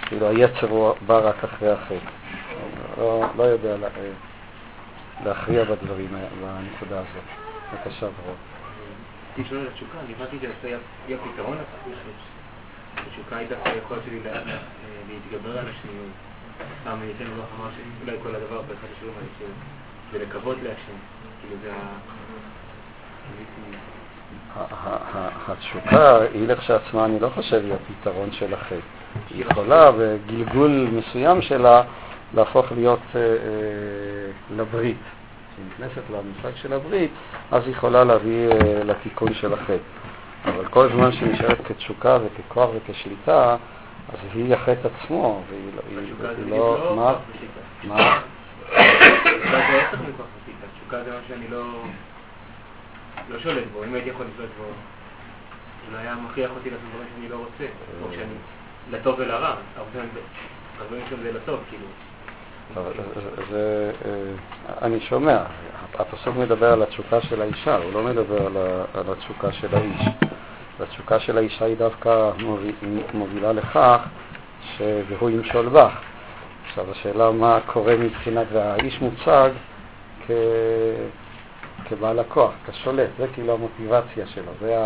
כאילו 0.07 0.29
היצר 0.29 0.69
הוא 0.71 0.93
בא 1.07 1.21
רק 1.29 1.45
אחרי 1.45 1.71
החטא. 1.71 1.95
לא, 2.99 3.25
לא 3.37 3.43
יודע 3.43 3.77
לה, 3.77 3.87
אה, 3.87 4.11
להכריע 5.25 5.65
בדברים, 5.65 6.09
בנקודה 6.41 6.99
הזאת. 6.99 7.25
בבקשה, 7.73 8.07
ברור. 8.07 8.37
רציתי 9.33 9.43
לשאול 9.43 9.61
על 9.61 9.67
התשוקה, 9.67 9.99
אני 10.05 10.15
הבנתי 10.15 10.37
שזה 10.39 10.79
יהיה 11.09 11.19
פתרון 11.19 11.57
התשוקה 12.97 13.37
היא 13.37 13.49
דווקא 13.49 13.69
היכולת 13.69 14.03
שלי 14.05 14.21
להתגבר 15.09 15.59
על 15.59 15.65
השניות. 15.69 16.13
פעם 16.85 17.03
ניתן 17.03 17.25
רוח 17.37 17.47
אמר 17.59 17.69
שאולי 17.77 18.19
כל 18.23 18.35
הדבר 18.35 18.63
באחד 18.63 18.89
השיעורים 18.97 19.19
האלה 19.19 19.53
זה 20.13 20.19
לקוות 20.19 20.57
להשם. 20.63 20.99
כאילו 21.41 21.57
זה 21.63 21.73
ה... 21.73 21.99
התשוקה 25.49 26.19
היא 26.35 26.49
לכשעצמה, 26.49 27.05
אני 27.05 27.21
לא 27.21 27.29
חושב, 27.29 27.65
היא 27.65 27.75
הפתרון 27.75 28.33
של 28.33 28.55
החטא. 28.55 28.75
היא 29.31 29.45
יכולה 29.45 29.91
בגלגול 29.99 30.89
מסוים 30.93 31.43
שלה 31.43 31.83
להפוך 32.35 32.73
להיות 32.73 33.01
אה, 33.15 33.21
אה, 33.21 33.27
לברית. 34.57 34.97
כשהיא 35.55 35.67
נכנסת 35.67 36.03
למושג 36.11 36.57
של 36.57 36.73
הברית, 36.73 37.11
אז 37.51 37.63
היא 37.65 37.73
יכולה 37.73 38.05
להביא 38.05 38.49
אה, 38.49 38.85
לתיקון 38.85 39.35
של 39.35 39.53
החטא. 39.53 39.77
אבל 40.45 40.69
כל 40.69 40.93
זמן 40.93 41.13
שהיא 41.13 41.33
נשארת 41.33 41.67
כתשוקה 41.67 42.19
וככוח 42.25 42.71
וכשליטה, 42.75 43.57
אז 44.13 44.19
היא 44.35 44.55
החטא 44.55 44.89
עצמו, 44.89 45.43
והיא 45.51 46.13
לא... 46.47 46.57
לא 46.57 46.97
מה? 46.97 47.15
מה? 47.85 48.21
התשוקה 50.65 51.05
זה 51.05 51.11
מה 51.11 51.19
שאני 51.29 51.49
לא... 51.49 51.65
לא 53.29 53.39
שולט 53.39 53.65
בו, 53.73 53.85
אם 53.85 53.95
הייתי 53.95 54.09
יכול 54.11 54.27
לשלוט 54.35 54.51
בו, 54.59 54.65
זה 54.65 55.97
לא 55.97 55.99
היה 55.99 56.15
מכריח 56.15 56.51
אותי 56.57 56.71
לעשות 56.71 56.87
דברים 56.93 57.09
שאני 57.15 57.29
לא 57.29 57.37
רוצה, 57.37 57.65
או 58.03 58.13
שאני... 58.13 58.35
לטוב 58.91 59.15
ולרע, 59.19 59.55
הרבה 59.77 59.91
פעמים 59.93 61.23
זה 61.23 61.33
לטוב, 61.33 61.61
כאילו. 61.71 61.87
אה, 62.77 62.83
אני 64.83 65.01
שומע, 65.01 65.43
הפסוק 65.99 66.37
מדבר 66.37 66.73
על 66.73 66.83
התשוקה 66.83 67.21
של 67.21 67.43
האישה, 67.43 67.77
הוא 67.77 67.93
לא 67.93 68.03
מדבר 68.03 68.47
על 68.95 69.05
התשוקה 69.13 69.53
של 69.53 69.75
האיש. 69.77 70.09
והתשוקה 70.79 71.21
של 71.21 71.39
האישה 71.39 71.65
היא 71.65 71.77
דווקא 71.77 72.31
מובילה 73.15 73.53
לכך 73.53 73.99
שהוא 74.77 75.31
ימשול 75.31 75.69
בך. 75.69 75.93
עכשיו 76.69 76.91
השאלה 76.91 77.31
מה 77.31 77.59
קורה 77.67 77.97
מבחינת, 77.97 78.47
והאיש 78.53 79.01
מוצג. 79.01 79.51
כבעל 81.85 82.19
הכוח, 82.19 82.53
כשולט, 82.67 83.09
זה 83.19 83.27
כאילו 83.35 83.53
המוטיבציה 83.53 84.27
שלו, 84.27 84.53
זה 84.61 84.77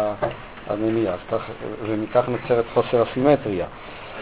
המניע, 0.66 1.14
ומכך 1.82 2.28
נוצרת 2.28 2.64
חוסר 2.74 3.02
הסימטריה. 3.02 3.66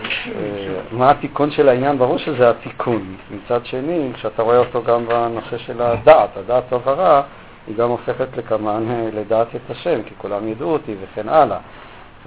אה, 0.05 0.81
מה 0.93 1.11
התיקון 1.11 1.51
של 1.51 1.69
העניין? 1.69 1.99
ברור 1.99 2.19
שזה 2.19 2.51
התיקון. 2.51 3.17
מצד 3.31 3.67
שני, 3.67 4.11
כשאתה 4.15 4.43
רואה 4.43 4.59
אותו 4.59 4.83
גם 4.83 5.07
בנושא 5.07 5.59
של 5.59 5.83
הדעת, 5.83 6.37
הדעת 6.37 6.65
טוב 6.69 6.83
ורע, 6.87 7.23
היא 7.67 7.77
גם 7.77 7.89
הופכת 7.89 8.37
לכמן 8.37 8.85
אה, 8.91 9.09
לדעת 9.13 9.49
את 9.57 9.71
השם, 9.71 10.03
כי 10.03 10.15
כולם 10.19 10.49
ידעו 10.49 10.73
אותי 10.73 10.95
וכן 11.01 11.29
הלאה. 11.29 11.59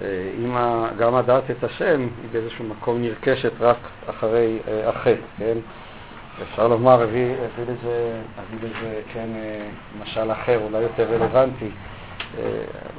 אה, 0.02 0.08
אם 0.38 0.56
גם 0.98 1.16
הדעת 1.16 1.52
את 1.52 1.64
השם 1.64 2.00
היא 2.22 2.30
באיזשהו 2.32 2.66
מקום 2.66 3.02
נרכשת 3.02 3.52
רק 3.60 3.78
אחרי 4.10 4.60
החטא, 4.86 5.22
כן? 5.38 5.58
אפשר 6.44 6.68
לומר, 6.68 7.02
הביא 7.02 7.36
לזה, 7.68 8.22
כן, 9.14 9.30
משל 10.02 10.32
אחר, 10.32 10.60
אולי 10.64 10.82
יותר 10.82 11.04
רלוונטי. 11.04 11.70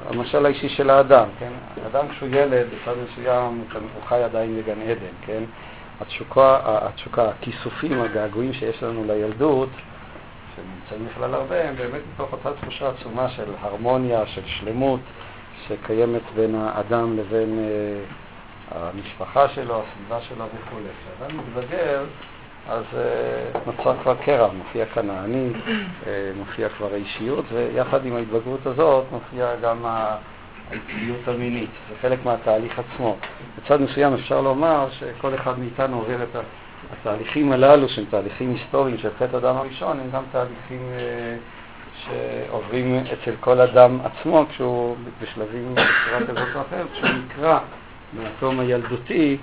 המשל 0.06 0.46
האישי 0.46 0.68
של 0.68 0.90
האדם, 0.90 1.28
כן? 1.38 1.52
האדם 1.84 2.08
כשהוא 2.08 2.28
ילד, 2.32 2.66
בצד 2.66 2.94
מסוים, 3.04 3.64
הוא 3.72 4.02
חי 4.08 4.22
עדיין 4.22 4.56
בגן 4.62 4.82
עדן, 4.82 5.14
כן? 5.26 5.42
התשוקה, 6.00 6.58
התשוקה, 6.64 7.28
הכיסופים, 7.28 8.00
הגעגועים 8.02 8.52
שיש 8.52 8.82
לנו 8.82 9.04
לילדות, 9.06 9.68
שנמצאים 10.56 11.08
בכלל 11.08 11.34
הרבה, 11.34 11.68
הם 11.68 11.76
באמת 11.76 12.00
מתוך 12.14 12.32
אותה 12.32 12.50
תחושה 12.60 12.88
עצומה 12.88 13.28
של 13.28 13.52
הרמוניה, 13.60 14.26
של 14.26 14.42
שלמות, 14.46 15.00
שקיימת 15.68 16.22
בין 16.34 16.54
האדם 16.54 17.18
לבין 17.18 17.58
uh, 17.58 18.74
המשפחה 18.74 19.48
שלו, 19.48 19.82
הסביבה 19.82 20.20
שלו 20.20 20.44
וכו'. 20.44 20.76
כשאדם 20.76 21.38
מתבגר, 21.38 22.04
אז 22.68 22.84
uh, 22.92 23.58
נוצר 23.66 23.94
כבר 24.02 24.14
קרע, 24.14 24.52
מופיע 24.52 24.86
כאן 24.86 25.10
האני, 25.10 25.50
uh, 25.54 26.06
מופיע 26.36 26.68
כבר 26.68 26.88
האישיות, 26.92 27.44
ויחד 27.52 28.06
עם 28.06 28.16
ההתבגרות 28.16 28.66
הזאת 28.66 29.04
מופיע 29.12 29.56
גם 29.62 29.86
העקביות 29.86 31.28
המינית. 31.28 31.70
זה 31.88 31.94
חלק 32.02 32.24
מהתהליך 32.24 32.78
עצמו. 32.78 33.16
בצד 33.58 33.80
מסוים 33.80 34.14
אפשר 34.14 34.40
לומר 34.40 34.88
שכל 34.90 35.34
אחד 35.34 35.58
מאיתנו 35.58 35.96
עובר 35.96 36.22
את 36.22 36.36
התהליכים 36.92 37.52
הללו, 37.52 37.88
שהם 37.88 38.04
תהליכים 38.10 38.50
היסטוריים 38.50 38.98
של 38.98 39.08
חטא 39.18 39.36
אדם 39.36 39.56
הראשון, 39.56 40.00
הם 40.00 40.10
גם 40.12 40.22
תהליכים 40.32 40.90
אה, 40.92 41.36
שעוברים 42.04 42.96
אצל 43.12 43.34
כל 43.40 43.60
אדם 43.60 43.98
עצמו, 44.04 44.44
כשהוא 44.48 44.96
בשלבים 45.22 45.74
בצורה 45.74 46.20
כזאת 46.28 46.56
או 46.56 46.60
אחרת, 46.60 46.86
כשהוא 46.92 47.10
נקרא 47.10 47.58
מהתום 48.12 48.60
הילדותי, 48.60 49.36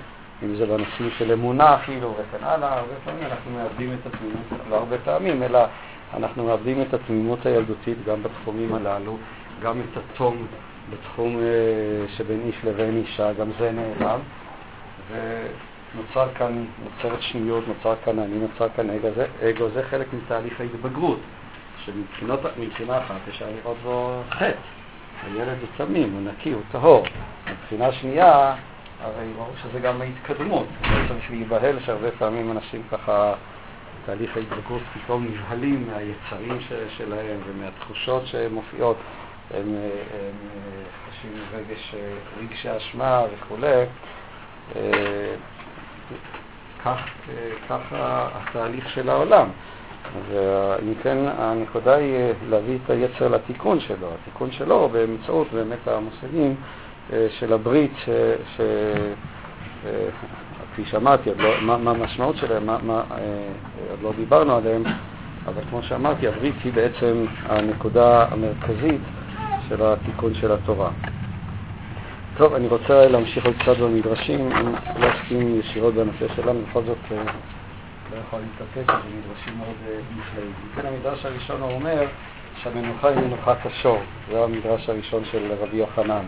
אם 0.43 0.55
זה 0.55 0.65
בנושאים 0.65 1.09
של 1.17 1.31
אמונה 1.31 1.75
אפילו 1.75 2.13
וכן 2.13 2.43
הלאה, 2.43 2.73
הרבה 2.77 2.93
פעמים 3.05 3.23
אנחנו 3.23 3.51
מאבדים 3.51 3.93
את 3.93 4.05
התמימות, 4.05 4.69
לא 4.69 4.75
הרבה 4.75 4.97
פעמים, 4.97 5.43
אלא 5.43 5.59
אנחנו 6.13 6.45
מאבדים 6.45 6.81
את 6.81 6.93
התמימות 6.93 7.45
הילדותית 7.45 7.97
גם 8.05 8.23
בתחומים 8.23 8.75
הללו, 8.75 9.17
גם 9.61 9.79
את 9.79 9.97
התום 9.97 10.47
בתחום 10.89 11.37
אה, 11.39 12.07
שבין 12.17 12.41
איש 12.45 12.55
לבין 12.65 12.97
אישה, 12.97 13.33
גם 13.33 13.47
זה 13.59 13.71
נעלם. 13.71 14.19
ונוצר 15.11 16.27
כאן, 16.35 16.65
נוצרת 16.83 17.21
שניות, 17.21 17.63
נוצר 17.67 17.93
כאן 18.05 18.19
אני, 18.19 18.39
נוצר 18.39 18.67
כאן 18.75 18.89
אגו, 18.89 19.07
זה, 19.15 19.25
אגו, 19.49 19.69
זה 19.69 19.83
חלק 19.83 20.07
מתהליך 20.13 20.61
ההתבגרות, 20.61 21.19
שמבחינה 21.85 22.97
אחת 22.97 23.15
אפשר 23.29 23.45
לראות 23.55 23.77
בו 23.83 24.21
חטא. 24.29 24.51
הילד 25.23 25.57
הוא 25.61 25.85
תמים, 25.85 26.13
הוא 26.13 26.21
נקי, 26.21 26.51
הוא 26.51 26.61
טהור. 26.71 27.05
מבחינה 27.51 27.91
שנייה, 27.91 28.55
הרי 29.01 29.33
ברור 29.35 29.53
שזה 29.63 29.79
גם 29.79 30.01
ההתקדמות. 30.01 30.67
לא 30.81 31.07
צריך 31.07 31.31
להיבהל 31.31 31.79
שהרבה 31.79 32.11
פעמים 32.11 32.51
אנשים 32.51 32.83
ככה, 32.91 33.33
תהליך 34.05 34.37
ההתבגרות 34.37 34.81
פתאום 34.93 35.27
נבהלים 35.27 35.87
מהיצרים 35.87 36.59
שלהם 36.97 37.39
ומהתחושות 37.45 38.27
שמופיעות. 38.27 38.97
הם, 39.51 39.59
הם 39.59 39.67
אה, 39.75 40.83
חשים 41.09 41.31
רגש, 41.53 41.95
רגשי 42.41 42.77
אשמה 42.77 43.25
וכולי. 43.33 43.85
אה, 44.75 45.35
כך, 46.85 46.99
ככה 47.69 48.27
התהליך 48.33 48.89
של 48.89 49.09
העולם. 49.09 49.49
ואם 50.29 50.93
כן, 51.03 51.17
הנקודה 51.37 51.95
היא 51.95 52.33
להביא 52.49 52.77
את 52.85 52.89
היצר 52.89 53.27
לתיקון 53.27 53.79
שלו. 53.79 54.07
התיקון 54.21 54.51
שלו 54.51 54.89
באמצעות 54.89 55.47
באמת 55.53 55.87
המושגים 55.87 56.55
של 57.29 57.53
הברית, 57.53 57.91
ש, 58.05 58.09
ש, 58.57 58.61
כפי 60.73 60.85
שאמרתי, 60.85 61.29
לא, 61.37 61.61
מה, 61.61 61.77
מה 61.77 61.91
המשמעות 61.91 62.35
שלהם, 62.37 62.65
מה, 62.65 62.77
מה, 62.83 63.03
עוד 63.89 63.99
לא 64.01 64.13
דיברנו 64.17 64.55
עליהם, 64.55 64.83
אבל 65.47 65.61
כמו 65.69 65.83
שאמרתי, 65.83 66.27
הברית 66.27 66.55
היא 66.63 66.73
בעצם 66.73 67.25
הנקודה 67.45 68.25
המרכזית 68.31 69.01
של 69.69 69.83
התיקון 69.83 70.33
של 70.33 70.51
התורה. 70.51 70.89
טוב, 72.37 72.53
אני 72.53 72.67
רוצה 72.67 73.07
להמשיך 73.07 73.45
עוד 73.45 73.55
קצת 73.59 73.77
במדרשים, 73.77 74.51
אם 74.51 74.73
לא 74.99 75.07
עוסקים 75.07 75.59
ישירות 75.59 75.93
בנושא 75.93 76.35
שלנו, 76.35 76.59
בכל 76.69 76.83
זאת 76.83 76.97
אה, 77.11 77.23
לא 78.11 78.17
יכול 78.27 78.39
להתאפק, 78.39 78.91
זה 78.91 79.17
מדרשים 79.17 79.57
מאוד 79.57 79.75
אה, 79.87 79.99
נפלאים. 80.17 80.53
כן, 80.75 80.85
המדרש 80.85 81.25
הראשון 81.25 81.61
הוא 81.61 81.71
אומר 81.71 82.05
שהמנוחה 82.63 83.07
היא 83.07 83.17
מנוחת 83.17 83.65
השור, 83.65 83.99
זה 84.31 84.43
המדרש 84.43 84.89
הראשון 84.89 85.23
של 85.31 85.51
רבי 85.61 85.77
יוחנן. 85.77 86.25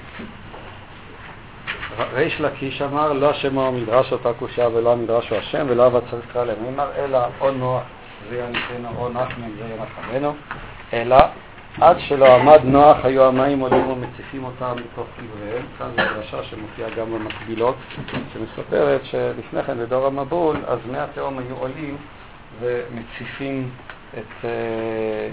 ריש 2.14 2.42
לקיש 2.42 2.82
אמר, 2.82 3.14
לא 3.14 3.30
השם 3.30 3.56
הוא 3.56 3.68
המדרש 3.68 4.12
אותה 4.12 4.34
קושייה 4.34 4.68
ולא 4.68 4.92
המדרש 4.92 5.30
הוא 5.30 5.38
השם 5.38 5.66
ולא 5.70 5.88
אבא 5.88 6.00
צריך 6.00 6.28
לקרוא 6.30 6.44
להם, 6.44 6.80
אלא 6.98 7.20
או 7.42 7.52
נוח 7.52 7.84
זה 8.30 8.38
יניחנו 8.38 8.90
או 8.98 9.10
נחמן 9.10 9.50
זה 9.58 9.76
ינחמנו, 9.76 10.34
אלא 10.94 11.18
עד 11.82 11.98
שלא 12.00 12.36
עמד 12.36 12.60
נוח 12.64 12.98
היו 13.04 13.24
המים 13.24 13.60
עולים 13.60 13.90
ומציפים 13.90 14.44
אותם 14.44 14.76
מתוך 14.76 15.08
קבריהם. 15.18 15.66
כאן 15.78 15.88
זו 15.90 16.14
דרשה 16.16 16.44
שמופיעה 16.44 16.90
גם 16.90 17.14
במקבילות, 17.14 17.76
שמספרת 18.34 19.02
שלפני 19.04 19.64
כן 19.64 19.78
בדור 19.78 20.06
המבול, 20.06 20.58
אז 20.68 20.80
מי 20.92 20.98
התהום 20.98 21.40
היו 21.40 21.56
עולים 21.56 21.98
ומציפים 22.60 23.70
את, 24.14 24.46
אה, 24.46 25.30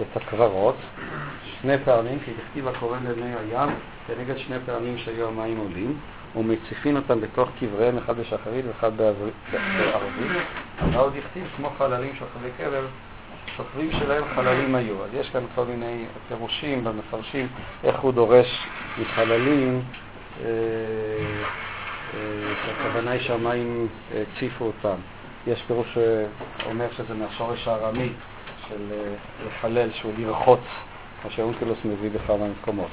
את 0.00 0.16
הקברות. 0.16 0.76
שני 1.60 1.78
פעמים, 1.84 2.18
כי 2.24 2.30
דכתיב 2.32 2.68
הקורא 2.68 2.96
למי 2.96 3.34
הים, 3.34 3.68
כנגד 4.06 4.38
שני 4.38 4.56
פעמים 4.66 4.98
שהיו 4.98 5.28
המים 5.28 5.58
עולים, 5.58 5.98
ומציפים 6.36 6.96
אותם 6.96 7.20
בתוך 7.20 7.48
קבריהם, 7.60 7.98
אחד 7.98 8.16
בשחרית 8.16 8.64
ואחד 8.68 8.96
בערבית. 8.96 9.34
אבל 10.80 10.94
עוד 10.96 11.12
הכתיב 11.16 11.46
כמו 11.56 11.70
חללים 11.78 12.14
שוכבי 12.18 12.48
קבר 12.58 12.86
שוכבים 13.56 13.90
שלהם 13.92 14.24
חללים 14.34 14.74
היו. 14.74 15.04
אז 15.04 15.10
יש 15.14 15.30
כאן 15.30 15.42
כל 15.54 15.64
מיני 15.64 16.04
פירושים 16.28 16.84
במפרשים 16.84 17.48
איך 17.84 18.00
הוא 18.00 18.12
דורש 18.12 18.66
מחללים, 18.98 19.82
אה, 20.40 20.46
אה, 22.14 22.54
שהכוונה 22.66 23.10
היא 23.10 23.20
שהמים 23.20 23.88
הציפו 24.14 24.64
אותם. 24.64 24.96
יש 25.46 25.62
פירוש 25.66 25.98
שאומר 26.62 26.86
שזה 26.96 27.14
מהשורש 27.14 27.68
הארמי 27.68 28.08
של 28.68 28.92
אה, 28.92 29.14
לחלל, 29.46 29.92
שהוא 29.92 30.12
לרחוץ, 30.18 30.60
מה 31.24 31.30
שאונקלוס 31.30 31.78
מביא 31.84 32.10
בכמה 32.10 32.46
מקומות. 32.48 32.90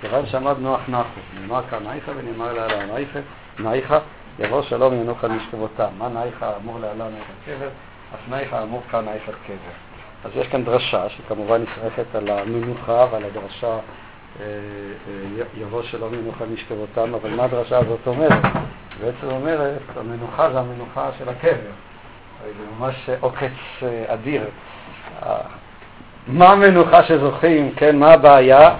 כיוון 0.00 0.26
שעמד 0.26 0.54
נוח 0.58 0.80
נחו, 0.88 1.20
נאמר 1.40 1.62
כאן 1.70 1.82
נייכה 1.82 2.12
ונאמר 2.16 2.52
להלן 2.52 2.90
נייכה, 2.90 3.18
נייכה, 3.58 3.98
יבוא 4.38 4.62
שלום 4.62 4.94
ינוח 4.94 5.24
על 5.24 5.30
משכבותם. 5.30 5.88
מה 5.98 6.08
נייכה 6.08 6.56
אמור 6.56 6.78
להלן 6.80 7.06
את 7.06 7.22
הקבר? 7.42 7.68
אף 8.14 8.28
נייכה 8.28 8.62
אמור 8.62 8.82
כאן 8.90 9.04
נייכת 9.04 9.32
קבר. 9.46 9.54
אז 10.24 10.30
יש 10.34 10.48
כאן 10.48 10.64
דרשה 10.64 11.08
שכמובן 11.08 11.62
נשרכת 11.62 12.14
על 12.14 12.28
המנוחה 12.30 13.06
ועל 13.10 13.24
הדרשה 13.24 13.66
אה, 14.40 14.44
אה, 14.44 15.44
יבוא 15.56 15.82
שלום 15.82 16.12
מנוחה 16.12 16.44
משכבותם, 16.46 17.14
אבל 17.14 17.30
מה 17.30 17.44
הדרשה 17.44 17.78
הזאת 17.78 18.06
אומרת? 18.06 18.42
בעצם 19.00 19.26
אומרת, 19.30 19.82
המנוחה 19.96 20.52
זה 20.52 20.60
המנוחה 20.60 21.10
של 21.18 21.28
הקבר. 21.28 21.70
זה 22.44 22.64
ממש 22.78 23.10
עוקץ 23.20 23.82
אה, 23.82 24.14
אדיר. 24.14 24.42
מה 26.26 26.48
המנוחה 26.48 27.04
שזוכים, 27.04 27.72
כן, 27.76 27.98
מה 27.98 28.12
הבעיה 28.12 28.76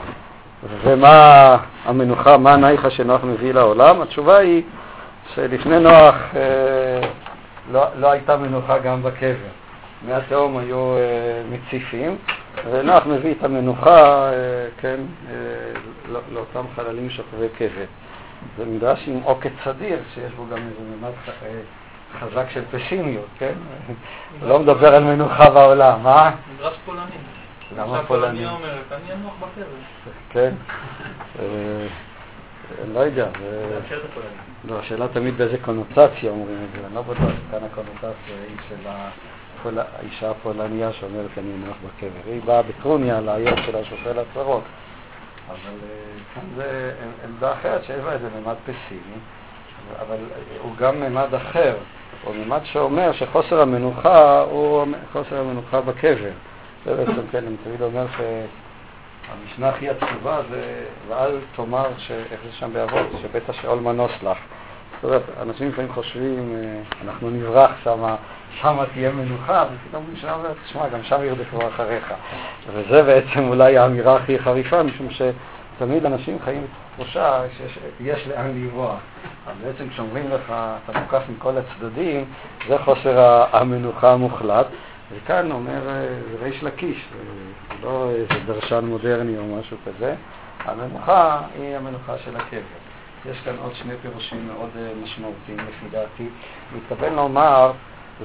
ומה 0.84 1.56
המנוחה, 1.84 2.36
מה 2.36 2.52
הנייחה 2.52 2.90
שנוח 2.90 3.24
מביא 3.24 3.52
לעולם? 3.52 4.02
התשובה 4.02 4.36
היא 4.36 4.62
שלפני 5.34 5.80
נוח 5.80 6.14
לא, 7.72 7.84
לא 7.96 8.10
הייתה 8.10 8.36
מנוחה 8.36 8.78
גם 8.78 9.02
בקבר. 9.02 9.48
מי 10.02 10.12
התהום 10.12 10.58
היו 10.58 10.96
אה, 10.96 11.42
מציפים, 11.50 12.16
ונוח 12.70 13.06
מביא 13.06 13.34
את 13.38 13.44
המנוחה, 13.44 14.30
אה, 14.32 14.32
כן, 14.80 15.00
אה, 15.30 15.34
לא, 16.08 16.20
לאותם 16.32 16.64
חללים 16.76 17.10
שוכבי 17.10 17.46
כבד. 17.56 17.86
זה 18.58 18.64
מדרש 18.64 19.08
עם 19.08 19.20
עוקץ 19.24 19.52
סדיר, 19.64 19.98
שיש 20.14 20.32
בו 20.32 20.46
גם 20.50 20.56
איזה 20.56 20.96
ממד 20.96 21.12
חזק 22.20 22.50
של 22.50 22.62
פסימיות, 22.70 23.26
כן? 23.38 23.52
לא 24.48 24.58
מדבר 24.58 24.94
על 24.94 25.04
מנוחה 25.04 25.50
בעולם, 25.50 26.02
מה? 26.02 26.30
מדרש 26.54 26.74
פולני. 26.86 27.37
למה 27.76 28.04
פולני? 28.06 28.46
אומרת, 28.46 28.92
אני 28.92 29.12
אנוח 29.12 29.34
בקבר. 29.40 29.64
כן. 30.30 30.54
אני 32.84 32.94
לא 32.94 33.00
יודע. 33.00 33.28
לא, 34.64 34.78
השאלה 34.78 35.08
תמיד 35.08 35.38
באיזה 35.38 35.58
קונוטציה 35.58 36.30
אומרים 36.30 36.58
את 36.64 36.80
זה, 36.80 36.86
אני 36.86 36.94
לא 36.94 37.02
בטוח 37.02 37.18
שכאן 37.18 37.64
הקונוטציה 37.64 38.34
היא 38.48 38.56
של 39.64 39.78
האישה 39.78 40.30
הפולניה 40.30 40.92
שאומרת 40.92 41.30
אני 41.38 41.52
אנוח 41.54 41.76
בקבר. 41.86 42.30
היא 42.32 42.42
באה 42.44 42.62
בטרוניה 42.62 43.20
לעיר 43.20 43.62
של 43.66 43.76
השופל 43.76 44.18
הצרות. 44.18 44.62
אבל 45.48 45.56
אה, 45.82 46.18
כאן 46.34 46.42
זה 46.56 46.94
עמדה 47.24 47.52
אחרת 47.52 47.84
שיש 47.84 48.00
בה 48.00 48.12
איזה 48.12 48.28
ממד 48.40 48.54
פסימי, 48.62 49.18
אבל 50.00 50.16
הוא 50.62 50.76
גם 50.76 51.00
ממד 51.00 51.34
אחר, 51.34 51.76
הוא 52.24 52.34
ממד 52.34 52.60
שאומר 52.64 53.12
שחוסר 53.12 53.60
המנוחה 53.60 54.40
הוא 54.40 54.86
חוסר 55.12 55.40
המנוחה 55.40 55.80
בקבר. 55.80 56.30
זה 56.84 56.94
בעצם, 56.94 57.20
כן, 57.30 57.46
אני 57.46 57.56
תמיד 57.64 57.82
אומר 57.82 58.06
שהמשנה 58.16 59.68
הכי 59.68 59.88
עצובה 59.88 60.40
זה 60.50 60.84
ואל 61.08 61.38
תאמר, 61.56 61.86
איך 62.10 62.40
זה 62.44 62.52
שם 62.52 62.72
באבות, 62.72 63.06
שבית 63.22 63.48
השאול 63.48 63.78
מנוס 63.78 64.12
לך. 64.22 64.38
זאת 64.94 65.04
אומרת, 65.04 65.22
אנשים 65.42 65.68
לפעמים 65.68 65.92
חושבים, 65.92 66.56
אה, 66.56 66.80
אנחנו 67.04 67.30
נברח 67.30 67.70
שם, 67.84 68.14
שם 68.60 68.78
תהיה 68.92 69.10
מנוחה, 69.10 69.64
ופתאום 69.64 70.04
מישהו 70.12 70.28
אומר, 70.28 70.50
תשמע, 70.64 70.88
גם 70.88 71.02
שם 71.02 71.24
ירדפו 71.24 71.68
אחריך. 71.68 72.14
וזה 72.72 73.02
בעצם 73.02 73.48
אולי 73.48 73.78
האמירה 73.78 74.16
הכי 74.16 74.38
חריפה, 74.38 74.82
משום 74.82 75.08
תמיד 75.78 76.06
אנשים 76.06 76.38
חיים 76.44 76.66
בתחושה 76.98 77.42
שיש 77.98 78.28
לאן 78.28 78.52
לברוח. 78.54 78.98
אז 79.46 79.54
בעצם 79.64 79.88
כשאומרים 79.88 80.30
לך, 80.30 80.54
אתה 80.84 81.00
מוקף 81.00 81.22
מכל 81.36 81.52
הצדדים, 81.58 82.24
זה 82.68 82.78
חוסר 82.78 83.44
המנוחה 83.52 84.12
המוחלט. 84.12 84.66
וכאן 85.12 85.52
אומר, 85.52 85.88
אה, 85.88 86.18
ריש 86.42 86.62
לקיש, 86.62 87.08
זה 87.12 87.74
לא 87.82 88.10
איזה 88.10 88.44
דרשן 88.46 88.84
מודרני 88.84 89.38
או 89.38 89.56
משהו 89.56 89.76
כזה, 89.86 90.14
המנוחה 90.64 91.40
היא 91.58 91.76
המנוחה 91.76 92.18
של 92.18 92.36
הקבר. 92.36 92.58
יש 93.30 93.40
כאן 93.44 93.54
עוד 93.62 93.74
שני 93.74 93.94
פירושים 94.02 94.46
מאוד 94.46 94.70
אה, 94.76 94.90
משמעותיים 95.02 95.58
לפי 95.58 95.88
דעתי. 95.90 96.28
אני 96.72 96.80
מתכוון 96.80 97.14
לומר, 97.14 97.72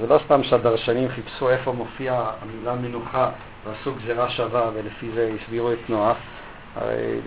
זה 0.00 0.06
לא 0.06 0.20
סתם 0.24 0.42
שהדרשנים 0.42 1.08
חיפשו 1.08 1.50
איפה 1.50 1.72
מופיעה 1.72 2.30
המילה 2.42 2.74
מנוחה 2.74 3.30
ועשו 3.64 3.94
גזירה 3.94 4.30
שווה 4.30 4.70
ולפי 4.74 5.10
זה 5.14 5.30
הסבירו 5.40 5.72
את 5.72 5.90
נוח. 5.90 6.16
הרי 6.76 7.20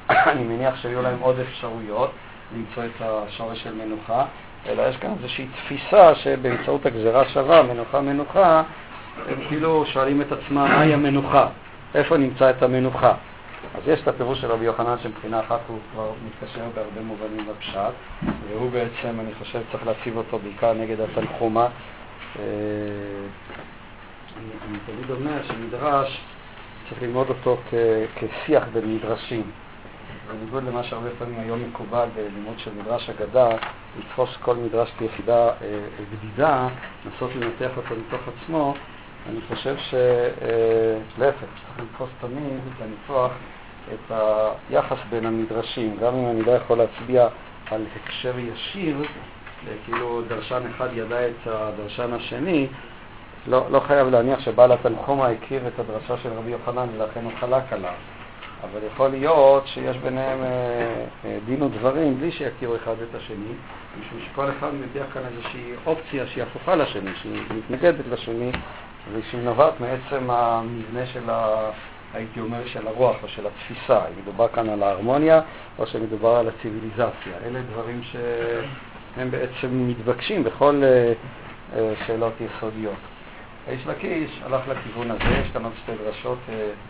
אני 0.32 0.44
מניח 0.44 0.76
שהיו 0.76 1.02
להם 1.02 1.18
עוד 1.20 1.38
אפשרויות 1.38 2.10
למצוא 2.56 2.84
את 2.84 3.00
השורש 3.00 3.62
של 3.62 3.74
מנוחה, 3.74 4.24
אלא 4.66 4.82
יש 4.82 4.96
כאן 4.96 5.10
איזושהי 5.10 5.46
תפיסה 5.46 6.14
שבאמצעות 6.14 6.86
הגזירה 6.86 7.28
שווה, 7.28 7.62
מנוחה 7.62 8.00
מנוחה, 8.00 8.62
הם 9.28 9.48
כאילו 9.48 9.84
שואלים 9.86 10.20
את 10.20 10.32
עצמם 10.32 10.68
מהי 10.68 10.94
המנוחה, 10.94 11.48
איפה 11.94 12.16
נמצא 12.16 12.50
את 12.50 12.62
המנוחה. 12.62 13.14
אז 13.74 13.88
יש 13.88 14.00
את 14.02 14.08
הפירוש 14.08 14.40
של 14.40 14.46
רבי 14.46 14.64
יוחנן 14.64 14.96
שמבחינה 15.02 15.40
אחת 15.40 15.60
הוא 15.66 15.78
כבר 15.92 16.12
מתקשר 16.26 16.64
בהרבה 16.74 17.00
מובנים 17.00 17.46
בפשט, 17.46 17.92
והוא 18.48 18.70
בעצם, 18.70 19.20
אני 19.20 19.34
חושב, 19.38 19.60
צריך 19.72 19.86
להציב 19.86 20.16
אותו 20.16 20.38
בעיקר 20.38 20.72
נגד 20.72 21.00
התנחומה. 21.00 21.66
אה, 22.38 22.42
אני, 24.38 24.78
תמיד 24.86 25.10
אומר 25.10 25.42
שמדרש, 25.48 26.20
צריך 26.88 27.02
ללמוד 27.02 27.28
אותו 27.28 27.56
כשיח 28.16 28.64
בין 28.72 28.94
מדרשים. 28.94 29.42
בניגוד 30.30 30.64
למה 30.64 30.84
שהרבה 30.84 31.08
פעמים 31.18 31.40
היום 31.40 31.62
מקובל 31.68 32.08
בלימוד 32.16 32.58
של 32.58 32.70
מדרש 32.82 33.10
אגדה, 33.10 33.48
לתפוס 33.98 34.36
כל 34.42 34.56
מדרש 34.56 34.92
כיחידה 34.98 35.48
אה, 35.48 35.54
בדידה, 36.12 36.68
לנסות 37.06 37.30
לנתח 37.34 37.70
אותו 37.76 37.94
מתוך 38.06 38.20
עצמו, 38.28 38.74
אני 39.28 39.40
חושב 39.48 39.76
שלהפך, 39.76 41.40
צריך 41.40 41.78
לתפוס 41.78 42.10
תמיד 42.20 42.60
את 42.76 42.82
הניתוח, 42.82 43.32
את 43.94 44.12
היחס 44.70 44.98
בין 45.10 45.26
המדרשים, 45.26 45.96
גם 46.00 46.14
אם 46.14 46.30
אני 46.30 46.42
לא 46.42 46.52
יכול 46.52 46.78
להצביע 46.78 47.28
על 47.70 47.84
הקשר 47.96 48.38
ישיר, 48.38 48.96
כאילו 49.84 50.22
דרשן 50.28 50.62
אחד 50.76 50.88
ידע 50.92 51.28
את 51.28 51.46
הדרשן 51.46 52.12
השני, 52.12 52.66
לא, 53.46 53.66
לא 53.70 53.80
חייב 53.80 54.08
להניח 54.08 54.40
שבעל 54.40 54.72
התנחומה 54.72 55.28
הכיר 55.28 55.66
את 55.66 55.78
הדרשה 55.78 56.16
של 56.22 56.32
רבי 56.32 56.50
יוחנן 56.50 56.86
ולכן 56.96 57.24
הוא 57.24 57.32
חלק 57.40 57.72
עליו. 57.72 57.94
אבל 58.62 58.80
יכול 58.92 59.08
להיות 59.08 59.66
שיש 59.66 59.96
ביניהם 59.96 60.42
אה, 60.42 61.04
אה, 61.24 61.38
דין 61.46 61.62
ודברים 61.62 62.18
בלי 62.18 62.32
שיכירו 62.32 62.76
אחד 62.76 62.94
את 63.10 63.14
השני, 63.14 63.52
משום 64.00 64.18
שכל 64.26 64.50
אחד 64.58 64.74
מביע 64.74 65.04
כאן 65.12 65.22
איזושהי 65.26 65.72
אופציה 65.86 66.26
שהיא 66.26 66.42
הפוכה 66.42 66.74
לשני, 66.74 67.10
שהיא 67.22 67.42
מתנגדת 67.56 68.04
לשני, 68.10 68.52
ושהיא 69.12 69.40
נובעת 69.40 69.80
מעצם 69.80 70.30
המבנה 70.30 71.06
של 71.06 71.30
ה... 71.30 71.70
הייתי 72.14 72.40
אומר 72.40 72.66
של 72.66 72.88
הרוח 72.88 73.16
או 73.22 73.28
של 73.28 73.46
התפיסה, 73.46 73.98
אם 73.98 74.22
מדובר 74.22 74.48
כאן 74.48 74.68
על 74.68 74.82
ההרמוניה 74.82 75.40
או 75.78 75.86
שמדובר 75.86 76.36
על 76.36 76.48
הציוויליזציה. 76.48 77.32
אלה 77.44 77.60
דברים 77.72 78.00
שהם 78.02 79.30
בעצם 79.30 79.88
מתבקשים 79.88 80.44
בכל 80.44 80.82
אה, 80.84 81.12
אה, 81.76 81.92
שאלות 82.06 82.32
יסודיות. 82.40 82.94
האיש 83.68 83.86
לקיש 83.86 84.40
הלך 84.44 84.68
לכיוון 84.68 85.10
הזה, 85.10 85.38
יש 85.40 85.48
כאן 85.52 85.64
עוד 85.64 85.72
שתי 85.82 85.92
דרשות, 86.04 86.38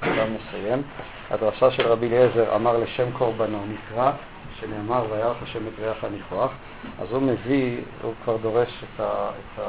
גם 0.02 0.18
אה, 0.18 0.26
נסיים. 0.26 0.82
הדרשה 1.30 1.70
של 1.70 1.86
רבי 1.86 2.06
אליעזר 2.06 2.56
אמר 2.56 2.78
לשם 2.78 3.12
קורבנו 3.12 3.64
נקרא, 3.66 4.12
שנאמר 4.60 5.04
וירח 5.10 5.36
השם 5.42 5.66
את 5.66 5.72
ריח 5.78 6.04
הניחוח, 6.04 6.50
אז 7.00 7.12
הוא 7.12 7.22
מביא, 7.22 7.80
הוא 8.02 8.14
כבר 8.24 8.36
דורש 8.36 8.84
את, 8.84 9.00
ה, 9.00 9.30
את 9.30 9.62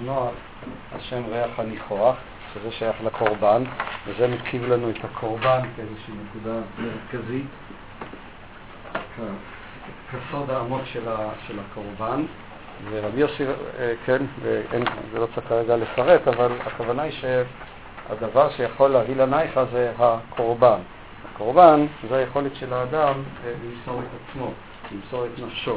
הנוער, 0.00 0.30
השם 0.92 1.22
ריח 1.28 1.58
הניחוח, 1.58 2.16
שזה 2.54 2.72
שייך 2.72 2.96
לקורבן, 3.04 3.64
וזה 4.06 4.28
מציב 4.28 4.64
לנו 4.64 4.90
את 4.90 5.04
הקורבן 5.04 5.60
כאיזושהי 5.76 6.14
נקודה 6.24 6.60
מרכזית, 6.78 7.46
כסוד 10.12 10.50
העמוק 10.50 10.82
של, 10.84 11.08
ה, 11.08 11.28
של 11.46 11.58
הקורבן. 11.58 12.24
ורבי 12.90 13.20
יוסי, 13.20 13.44
אה, 13.78 13.92
כן, 14.06 14.22
ואין, 14.42 14.84
זה 15.12 15.18
לא 15.18 15.26
צריך 15.34 15.48
כרגע 15.48 15.76
לפרט, 15.76 16.28
אבל 16.28 16.52
הכוונה 16.66 17.02
היא 17.02 17.12
שהדבר 17.12 18.50
שיכול 18.50 18.90
להביא 18.90 19.16
לנייכה 19.16 19.64
זה 19.72 19.92
הקורבן. 19.98 20.78
הקורבן 21.32 21.86
זה 22.08 22.16
היכולת 22.16 22.54
של 22.54 22.72
האדם 22.72 23.22
אה, 23.44 23.52
למסור 23.64 24.00
את 24.00 24.30
עצמו, 24.30 24.52
למסור 24.92 25.26
את 25.26 25.38
נפשו. 25.38 25.76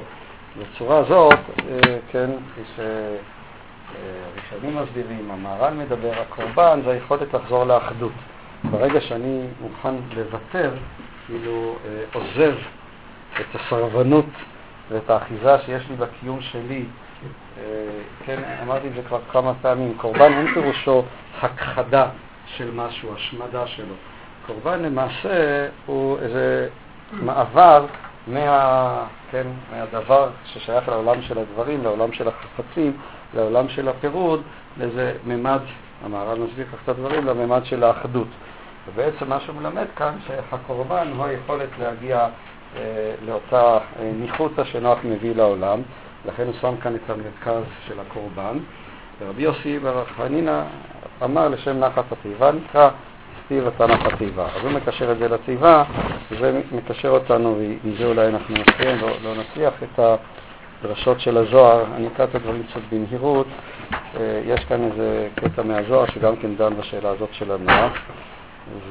בצורה 0.59 0.97
הזאת, 0.97 1.39
אה, 1.69 1.97
כן, 2.11 2.29
כפי 2.51 2.61
שראשונים 2.75 4.77
מסבירים, 4.77 5.31
המהר"ל 5.31 5.73
מדבר, 5.73 6.11
הקורבן 6.21 6.81
זה 6.85 6.91
היכולת 6.91 7.33
לחזור 7.33 7.63
לאחדות. 7.63 8.11
ברגע 8.71 9.01
שאני 9.01 9.47
מוכן 9.61 9.95
לוותר, 10.15 10.71
כאילו 11.27 11.75
עוזב 12.13 12.55
את 13.39 13.55
הסרבנות 13.55 14.25
ואת 14.89 15.09
האחיזה 15.09 15.57
שיש 15.65 15.89
לי 15.89 15.95
בקיום 15.95 16.41
שלי, 16.41 16.85
אה, 17.57 17.63
כן, 18.25 18.43
אמרתי 18.63 18.87
את 18.87 18.93
זה 18.95 19.01
כבר 19.07 19.19
כמה 19.31 19.53
פעמים, 19.61 19.93
קורבן 19.97 20.33
אין 20.33 20.53
פירושו 20.53 21.03
הכחדה 21.41 22.09
של 22.45 22.71
משהו, 22.71 23.15
השמדה 23.15 23.67
שלו. 23.67 23.95
קורבן 24.47 24.81
למעשה 24.81 25.67
הוא 25.85 26.19
איזה 26.19 26.67
מעבר 27.11 27.85
מה, 28.27 29.05
כן, 29.31 29.47
מהדבר 29.71 30.29
ששייך 30.45 30.89
לעולם 30.89 31.21
של 31.21 31.37
הדברים, 31.37 31.83
לעולם 31.83 32.11
של 32.11 32.27
החפצים, 32.27 32.97
לעולם 33.33 33.69
של 33.69 33.87
הפירוד, 33.87 34.41
לאיזה 34.77 35.13
ממד, 35.25 35.59
המהר"ל 36.05 36.39
מסביר 36.39 36.65
כך 36.65 36.83
את 36.83 36.89
הדברים, 36.89 37.25
לממד 37.25 37.65
של 37.65 37.83
האחדות. 37.83 38.27
ובעצם 38.87 39.29
מה 39.29 39.39
שהוא 39.39 39.55
מלמד 39.55 39.85
כאן, 39.95 40.13
שהקורבן 40.27 41.11
הוא 41.15 41.25
היכולת 41.25 41.69
להגיע 41.79 42.27
אה, 42.77 43.13
לאותה 43.25 43.77
אה, 43.99 44.11
ניחותא 44.19 44.63
שנוח 44.63 44.97
מביא 45.03 45.35
לעולם, 45.35 45.81
לכן 46.25 46.43
הוא 46.43 46.53
שם 46.61 46.73
כאן 46.81 46.95
את 46.95 47.09
המרכז 47.09 47.63
של 47.87 47.99
הקורבן. 47.99 48.57
ורבי 49.19 49.41
יוסי 49.41 49.79
בר 49.79 50.03
אמר 51.23 51.47
לשם 51.47 51.79
נחת 51.79 52.11
התיבה 52.11 52.51
נקרא 52.51 52.89
סטיב 53.47 53.67
התנ"ך 53.67 54.05
התיבה. 54.05 54.45
אז 54.45 54.63
הוא 54.63 54.71
מקשר 54.71 55.11
את 55.11 55.17
זה 55.17 55.27
לתיבה, 55.27 55.83
וזה 56.31 56.61
מקשר 56.71 57.09
אותנו, 57.09 57.57
ועם 57.57 57.95
זה 57.97 58.05
אולי 58.05 58.27
אנחנו 58.27 58.55
נסיים, 58.55 58.97
לא, 59.01 59.09
לא 59.23 59.33
נצליח 59.35 59.73
את 59.83 59.99
הדרשות 60.83 61.19
של 61.19 61.37
הזוהר. 61.37 61.85
אני 61.95 62.07
אקרא 62.07 62.25
את 62.25 62.35
הדברים 62.35 62.63
קצת 62.63 62.81
במהירות. 62.91 63.47
אה, 63.91 64.41
יש 64.45 64.65
כאן 64.65 64.83
איזה 64.83 65.27
קטע 65.35 65.63
מהזוהר 65.63 66.05
שגם 66.05 66.35
כן 66.35 66.55
דן 66.55 66.73
בשאלה 66.79 67.09
הזאת 67.09 67.29
של 67.31 67.51
הנוח. 67.51 67.93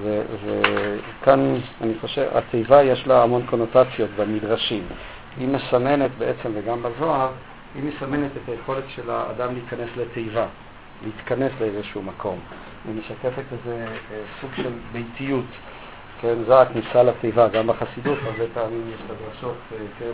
וכאן 0.02 1.56
אני 1.80 1.92
חושב, 2.00 2.26
התיבה 2.34 2.82
יש 2.82 3.06
לה 3.06 3.22
המון 3.22 3.46
קונוטציות 3.46 4.10
במדרשים. 4.16 4.82
היא 5.36 5.48
מסמנת 5.48 6.10
בעצם, 6.18 6.50
וגם 6.54 6.82
בזוהר, 6.82 7.28
היא 7.74 7.82
מסמנת 7.84 8.30
את 8.44 8.48
היכולת 8.48 8.84
של 8.88 9.10
האדם 9.10 9.54
להיכנס 9.54 9.88
לתיבה, 9.96 10.46
להתכנס 11.04 11.52
לאיזשהו 11.60 12.02
מקום. 12.02 12.38
היא 12.84 12.94
משקפת 12.94 13.44
איזה 13.52 13.86
אה, 13.86 14.22
סוג 14.40 14.50
של 14.56 14.72
ביתיות. 14.92 15.44
כן, 16.20 16.34
זו 16.46 16.62
הכניסה 16.62 17.02
לתיבה, 17.02 17.48
גם 17.48 17.66
בחסידות 17.66 18.18
הרבה 18.22 18.44
פעמים 18.54 18.90
יש 18.94 19.00
לדרשות, 19.10 19.56
אה, 19.72 19.78
כן, 19.98 20.12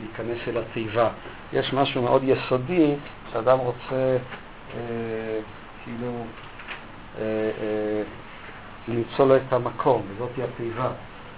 להיכנס 0.00 0.38
אל 0.48 0.58
התיבה. 0.58 1.10
יש 1.52 1.72
משהו 1.72 2.02
מאוד 2.02 2.22
יסודי 2.24 2.94
שאדם 3.32 3.58
רוצה 3.58 4.16
אה, 4.74 5.40
כאילו 5.84 6.24
אה, 7.18 7.22
אה, 7.22 8.02
למצוא 8.88 9.26
לו 9.26 9.36
את 9.36 9.52
המקום, 9.52 10.02
וזאת 10.08 10.30
היא 10.36 10.44
התיבה. 10.44 10.90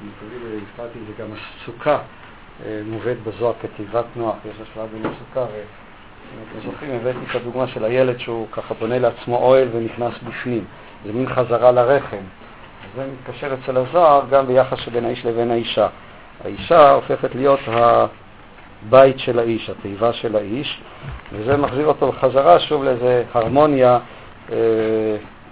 אני 0.02 0.10
תמיד 0.20 0.62
הזכרתי 0.62 0.98
את 0.98 1.06
זה 1.06 1.22
גם 1.22 1.28
הסוכה 1.32 1.98
אה, 2.64 2.80
מובאת 2.86 3.16
בזוהר 3.22 3.54
כתיבת 3.62 4.04
נוח, 4.16 4.36
יש 4.50 4.56
השוואה 4.60 4.86
בין 4.86 5.06
הסוכה, 5.06 5.46
אתם 6.50 6.70
זוכרים, 6.70 6.90
הבאתי 6.90 7.18
את 7.30 7.36
הדוגמה 7.36 7.66
של 7.66 7.84
הילד 7.84 8.18
שהוא 8.18 8.46
ככה 8.52 8.74
בונה 8.74 8.98
לעצמו 8.98 9.36
אוהל 9.36 9.68
ונכנס 9.72 10.14
בפנים. 10.22 10.64
זה 11.06 11.12
מין 11.12 11.28
חזרה 11.28 11.72
לרחם. 11.72 12.22
זה 12.96 13.06
מתקשר 13.06 13.54
אצל 13.54 13.76
הזוהר 13.76 14.22
גם 14.30 14.46
ביחס 14.46 14.78
שבין 14.78 15.04
האיש 15.04 15.26
לבין 15.26 15.50
האישה. 15.50 15.88
האישה 16.44 16.90
הופכת 16.90 17.34
להיות 17.34 17.60
הבית 17.66 19.18
של 19.18 19.38
האיש, 19.38 19.70
התיבה 19.70 20.12
של 20.12 20.36
האיש, 20.36 20.82
וזה 21.32 21.56
מחזיר 21.56 21.86
אותו 21.86 22.12
בחזרה 22.12 22.60
שוב 22.60 22.84
לאיזה 22.84 23.24
הרמוניה 23.34 23.98
אה, 24.52 24.56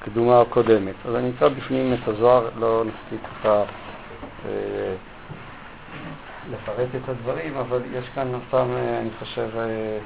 קדומה 0.01 0.39
או 0.39 0.47
קודמת. 0.47 0.95
אז 1.09 1.15
אני 1.15 1.31
אקרא 1.37 1.49
בפנים 1.49 1.95
את 1.95 2.09
הזוהר, 2.09 2.49
לא 2.59 2.85
נספיק 2.87 3.21
ככה 3.31 3.63
אה, 4.47 4.95
לפרט 6.51 6.89
את 7.05 7.09
הדברים, 7.09 7.57
אבל 7.57 7.81
יש 7.93 8.09
כאן 8.15 8.35
אותם, 8.35 8.71
אה, 8.77 9.01
אני 9.01 9.11
חושב, 9.19 9.49
אה, 9.59 9.99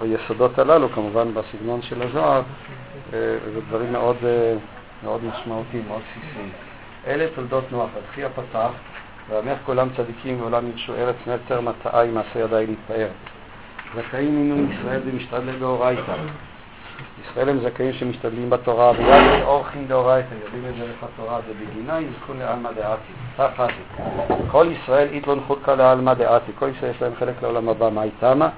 היסודות 0.00 0.58
הללו, 0.58 0.88
כמובן 0.88 1.34
בסגנון 1.34 1.82
של 1.82 2.02
הזוהר, 2.02 2.42
אה, 3.12 3.18
זה 3.54 3.60
דברים 3.68 3.92
מאוד, 3.92 4.16
אה, 4.24 4.54
מאוד 5.04 5.20
משמעותיים, 5.24 5.84
מאוד 5.88 6.00
בסיסיים. 6.00 6.50
אלה 7.06 7.26
תולדות 7.34 7.64
נוח. 7.72 7.90
אז 7.96 8.02
חי 8.14 8.24
הפתח, 8.24 8.70
ועמך 9.30 9.58
כולם 9.66 9.88
צדיקים 9.96 10.40
ועולם 10.40 10.68
ירשו 10.70 10.94
ארץ 10.94 11.16
נצר 11.26 11.60
מטעי 11.60 12.10
מעשה 12.10 12.38
ידי 12.38 12.66
להתפאר. 12.66 13.08
זכאין 13.96 14.36
אינון 14.36 14.72
ישראל 14.72 15.00
דמשתדלי 15.00 15.52
באורייתא. 15.52 16.14
ישראל 17.20 17.48
הם 17.48 17.60
זכאים 17.60 17.92
שמשתדלים 17.92 18.50
בתורה, 18.50 18.90
וידעי 18.90 19.42
אורחין 19.42 19.86
דאורייתא, 19.86 20.34
יודעים 20.44 20.64
את 20.70 20.78
דרך 20.78 21.02
התורה, 21.02 21.40
דבגינה 21.46 22.00
יזכון 22.00 22.34
לעלמא 22.34 22.70
דאתי. 22.72 23.12
תא 23.36 23.49
חזי 23.49 23.68
כל 24.50 24.66
ישראל 24.70 25.08
אית 25.12 25.26
לון 25.26 25.40
חולקא 25.46 25.74
לעלמא 25.74 26.14
דאתי, 26.14 26.52
כל 26.58 26.68
ישראל 26.76 26.90
יש 26.90 27.02
להם 27.02 27.12
חלק 27.18 27.42
לעולם 27.42 27.68
הבא, 27.68 27.90
מאי 27.90 28.02
טעמא? 28.02 28.48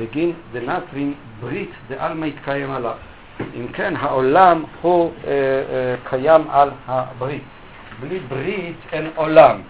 בגין 0.00 0.32
דנטרין 0.52 1.14
ברית 1.40 1.70
דעלמא 1.88 2.26
אתקיים 2.26 2.70
עליה. 2.70 2.94
אם 3.40 3.66
כן, 3.72 3.94
העולם 3.96 4.64
הוא 4.82 5.12
אה, 5.24 5.30
אה, 5.30 5.94
קיים 6.04 6.42
על 6.50 6.70
הברית. 6.86 7.42
בלי 8.00 8.18
ברית 8.18 8.76
אין 8.92 9.10
עולם. 9.14 9.60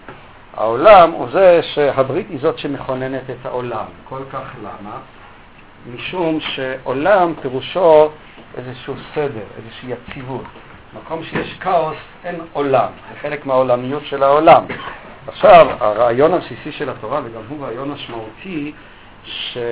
העולם 0.53 1.11
הוא 1.11 1.27
זה 1.31 1.59
שהברית 1.63 2.29
היא 2.29 2.39
זאת 2.39 2.59
שמכוננת 2.59 3.29
את 3.29 3.45
העולם. 3.45 3.85
כל 4.09 4.21
כך 4.31 4.53
למה? 4.59 4.97
משום 5.93 6.39
שעולם 6.39 7.33
פירושו 7.41 8.09
איזשהו 8.57 8.93
סדר, 9.15 9.43
איזושהי 9.57 9.89
יציבות. 9.91 10.43
מקום 10.93 11.23
שיש 11.23 11.53
כאוס 11.59 11.97
אין 12.23 12.35
עולם, 12.53 12.89
זה 13.09 13.19
חלק 13.19 13.45
מהעולמיות 13.45 14.05
של 14.05 14.23
העולם. 14.23 14.63
עכשיו, 15.27 15.67
הרעיון 15.79 16.33
הבסיסי 16.33 16.71
של 16.71 16.89
התורה, 16.89 17.21
וגם 17.23 17.41
הוא 17.49 17.65
רעיון 17.65 17.91
משמעותי, 17.91 18.71
שהוא 19.23 19.71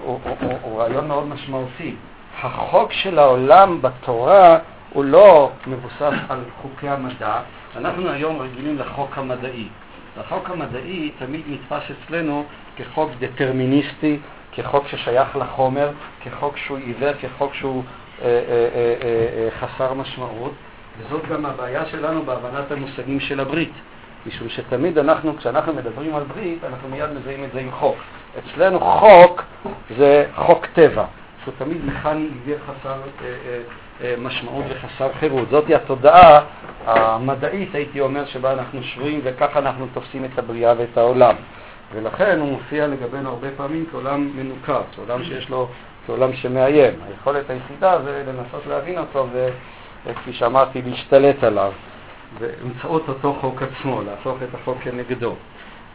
הוא, 0.00 0.20
הוא, 0.40 0.52
הוא 0.62 0.80
רעיון 0.80 1.08
מאוד 1.08 1.26
משמעותי. 1.26 1.94
החוק 2.42 2.92
של 2.92 3.18
העולם 3.18 3.82
בתורה 3.82 4.58
הוא 4.92 5.04
לא 5.04 5.50
מבוסס 5.66 6.18
על 6.28 6.40
חוקי 6.62 6.88
המדע, 6.88 7.40
אנחנו 7.76 8.10
היום 8.10 8.38
רגילים 8.40 8.78
לחוק 8.78 9.18
המדעי. 9.18 9.68
החוק 10.16 10.50
המדעי 10.50 11.10
תמיד 11.18 11.42
נתפס 11.48 11.82
אצלנו 11.90 12.44
כחוק 12.76 13.10
דטרמיניסטי, 13.18 14.18
כחוק 14.52 14.88
ששייך 14.88 15.36
לחומר, 15.36 15.90
כחוק 16.22 16.56
שהוא 16.56 16.78
עיוור, 16.78 17.12
כחוק 17.20 17.54
שהוא 17.54 17.82
אה, 18.22 18.26
אה, 18.26 18.30
אה, 18.74 18.94
אה, 19.02 19.44
אה, 19.44 19.48
חסר 19.50 19.94
משמעות, 19.94 20.52
וזאת 20.98 21.28
גם 21.28 21.46
הבעיה 21.46 21.86
שלנו 21.86 22.22
בהבנת 22.22 22.70
המושגים 22.70 23.20
של 23.20 23.40
הברית. 23.40 23.72
משום 24.26 24.48
שתמיד 24.48 24.98
אנחנו, 24.98 25.36
כשאנחנו 25.36 25.74
מדברים 25.74 26.14
על 26.14 26.22
ברית, 26.22 26.64
אנחנו 26.64 26.88
מיד 26.88 27.10
מזהים 27.10 27.44
את 27.44 27.52
זה 27.52 27.60
עם 27.60 27.70
חוק. 27.70 27.96
אצלנו 28.38 28.80
חוק 28.80 29.42
זה 29.96 30.26
חוק 30.36 30.66
טבע, 30.66 31.04
שהוא 31.42 31.54
תמיד 31.58 31.86
מכני, 31.86 32.28
עיוור 32.46 32.58
חסר 32.66 32.90
אה, 32.92 32.98
אה, 33.24 33.60
אה, 34.04 34.14
משמעות 34.18 34.64
וחסר 34.68 35.12
חירות. 35.20 35.50
זאתי 35.50 35.74
התודעה 35.74 36.40
המדעית, 36.86 37.74
הייתי 37.74 38.00
אומר, 38.00 38.26
שבה 38.26 38.52
אנחנו 38.52 38.82
שבויים 38.82 39.20
וככה 39.24 39.58
אנחנו 39.58 39.86
תופסים 39.94 40.24
את 40.24 40.38
הבריאה 40.38 40.74
ואת 40.78 40.98
העולם. 40.98 41.34
ולכן 41.94 42.38
הוא 42.38 42.48
מופיע 42.48 42.86
לגבינו 42.86 43.28
הרבה 43.28 43.48
פעמים 43.56 43.86
כעולם 43.90 44.30
מנוכר, 44.34 44.82
כעולם 44.96 45.24
שיש 45.24 45.50
לו, 45.50 45.68
כעולם 46.06 46.32
שמאיים. 46.32 46.94
היכולת 47.08 47.50
היחידה 47.50 48.02
זה 48.04 48.24
לנסות 48.26 48.66
להבין 48.66 48.98
אותו 48.98 49.26
וכפי 50.06 50.32
שאמרתי, 50.32 50.82
להשתלט 50.82 51.44
עליו 51.44 51.72
באמצעות 52.40 53.08
אותו 53.08 53.36
חוק 53.40 53.62
עצמו, 53.62 54.02
להפוך 54.02 54.38
את 54.42 54.54
החוק 54.54 54.78
כנגדו. 54.80 55.34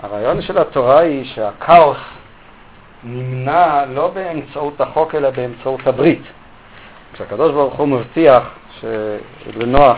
הרעיון 0.04 0.42
של 0.42 0.58
התורה 0.58 1.00
היא 1.00 1.26
שהכאוס 1.26 1.98
נמנע 3.04 3.86
לא 3.86 4.08
באמצעות 4.08 4.82
החוק 4.82 5.16
אלא 5.16 5.30
באמצעות 5.30 5.88
הברית. 5.88 6.22
כשהקדוש 7.14 7.52
ברוך 7.52 7.74
הוא 7.74 7.88
מבטיח 7.88 8.44
לנוח 9.56 9.98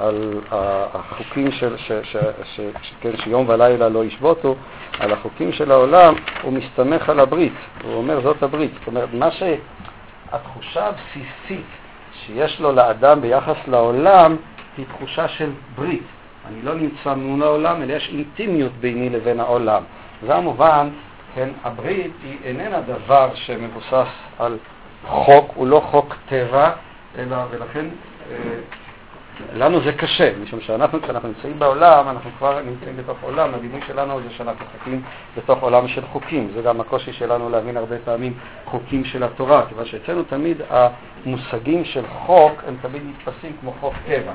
על 0.00 0.40
החוקים 0.50 1.52
של, 1.52 1.76
ש, 1.76 1.92
ש, 1.92 2.16
ש, 2.44 2.60
ש, 2.82 2.92
כן, 3.00 3.16
שיום 3.16 3.48
ולילה 3.48 3.88
לא 3.88 4.04
ישבותו, 4.04 4.56
על 4.98 5.12
החוקים 5.12 5.52
של 5.52 5.72
העולם, 5.72 6.14
הוא 6.42 6.52
מסתמך 6.52 7.08
על 7.08 7.20
הברית, 7.20 7.52
הוא 7.84 7.94
אומר 7.94 8.20
זאת 8.20 8.42
הברית. 8.42 8.70
זאת 8.78 8.86
אומרת, 8.86 9.08
מה 9.12 9.28
שהתחושה 9.30 10.86
הבסיסית 10.86 11.66
שיש 12.12 12.60
לו 12.60 12.72
לאדם 12.72 13.20
ביחס 13.20 13.56
לעולם 13.68 14.36
היא 14.76 14.86
תחושה 14.86 15.28
של 15.28 15.50
ברית. 15.76 16.02
אני 16.48 16.62
לא 16.62 16.74
נמצא 16.74 17.14
מול 17.14 17.42
העולם, 17.42 17.82
אלא 17.82 17.92
יש 17.92 18.08
אינטימיות 18.12 18.72
ביני 18.72 19.10
לבין 19.10 19.40
העולם. 19.40 19.82
זה 20.26 20.34
המובן, 20.34 20.88
כן, 21.38 21.48
הברית 21.64 22.12
היא 22.22 22.38
איננה 22.44 22.80
דבר 22.80 23.30
שמבוסס 23.34 24.08
על 24.38 24.58
חוק, 25.06 25.52
הוא 25.54 25.66
לא 25.66 25.80
חוק 25.90 26.14
טבע, 26.28 26.70
אלא, 27.18 27.36
ולכן 27.50 27.86
אה, 28.30 28.36
לנו 29.54 29.80
זה 29.80 29.92
קשה, 29.92 30.32
משום 30.42 30.60
שאנחנו, 30.60 31.02
כשאנחנו 31.02 31.28
נמצאים 31.28 31.58
בעולם, 31.58 32.08
אנחנו 32.08 32.30
כבר 32.38 32.60
נמצאים 32.62 32.96
בתוך 32.96 33.18
עולם, 33.22 33.54
הדימוי 33.54 33.80
שלנו 33.86 34.20
זה 34.20 34.30
שאנחנו 34.30 34.66
חיים 34.84 35.02
בתוך 35.36 35.62
עולם 35.62 35.88
של 35.88 36.06
חוקים. 36.06 36.50
זה 36.54 36.62
גם 36.62 36.80
הקושי 36.80 37.12
שלנו 37.12 37.50
להבין 37.50 37.76
הרבה 37.76 37.96
פעמים 38.04 38.34
חוקים 38.64 39.04
של 39.04 39.22
התורה, 39.22 39.66
כיוון 39.68 39.86
שאצלנו 39.86 40.22
תמיד 40.22 40.56
המושגים 40.70 41.84
של 41.84 42.06
חוק 42.06 42.52
הם 42.66 42.76
תמיד 42.82 43.02
נתפסים 43.06 43.52
כמו 43.60 43.72
חוק 43.80 43.94
טבע. 44.06 44.32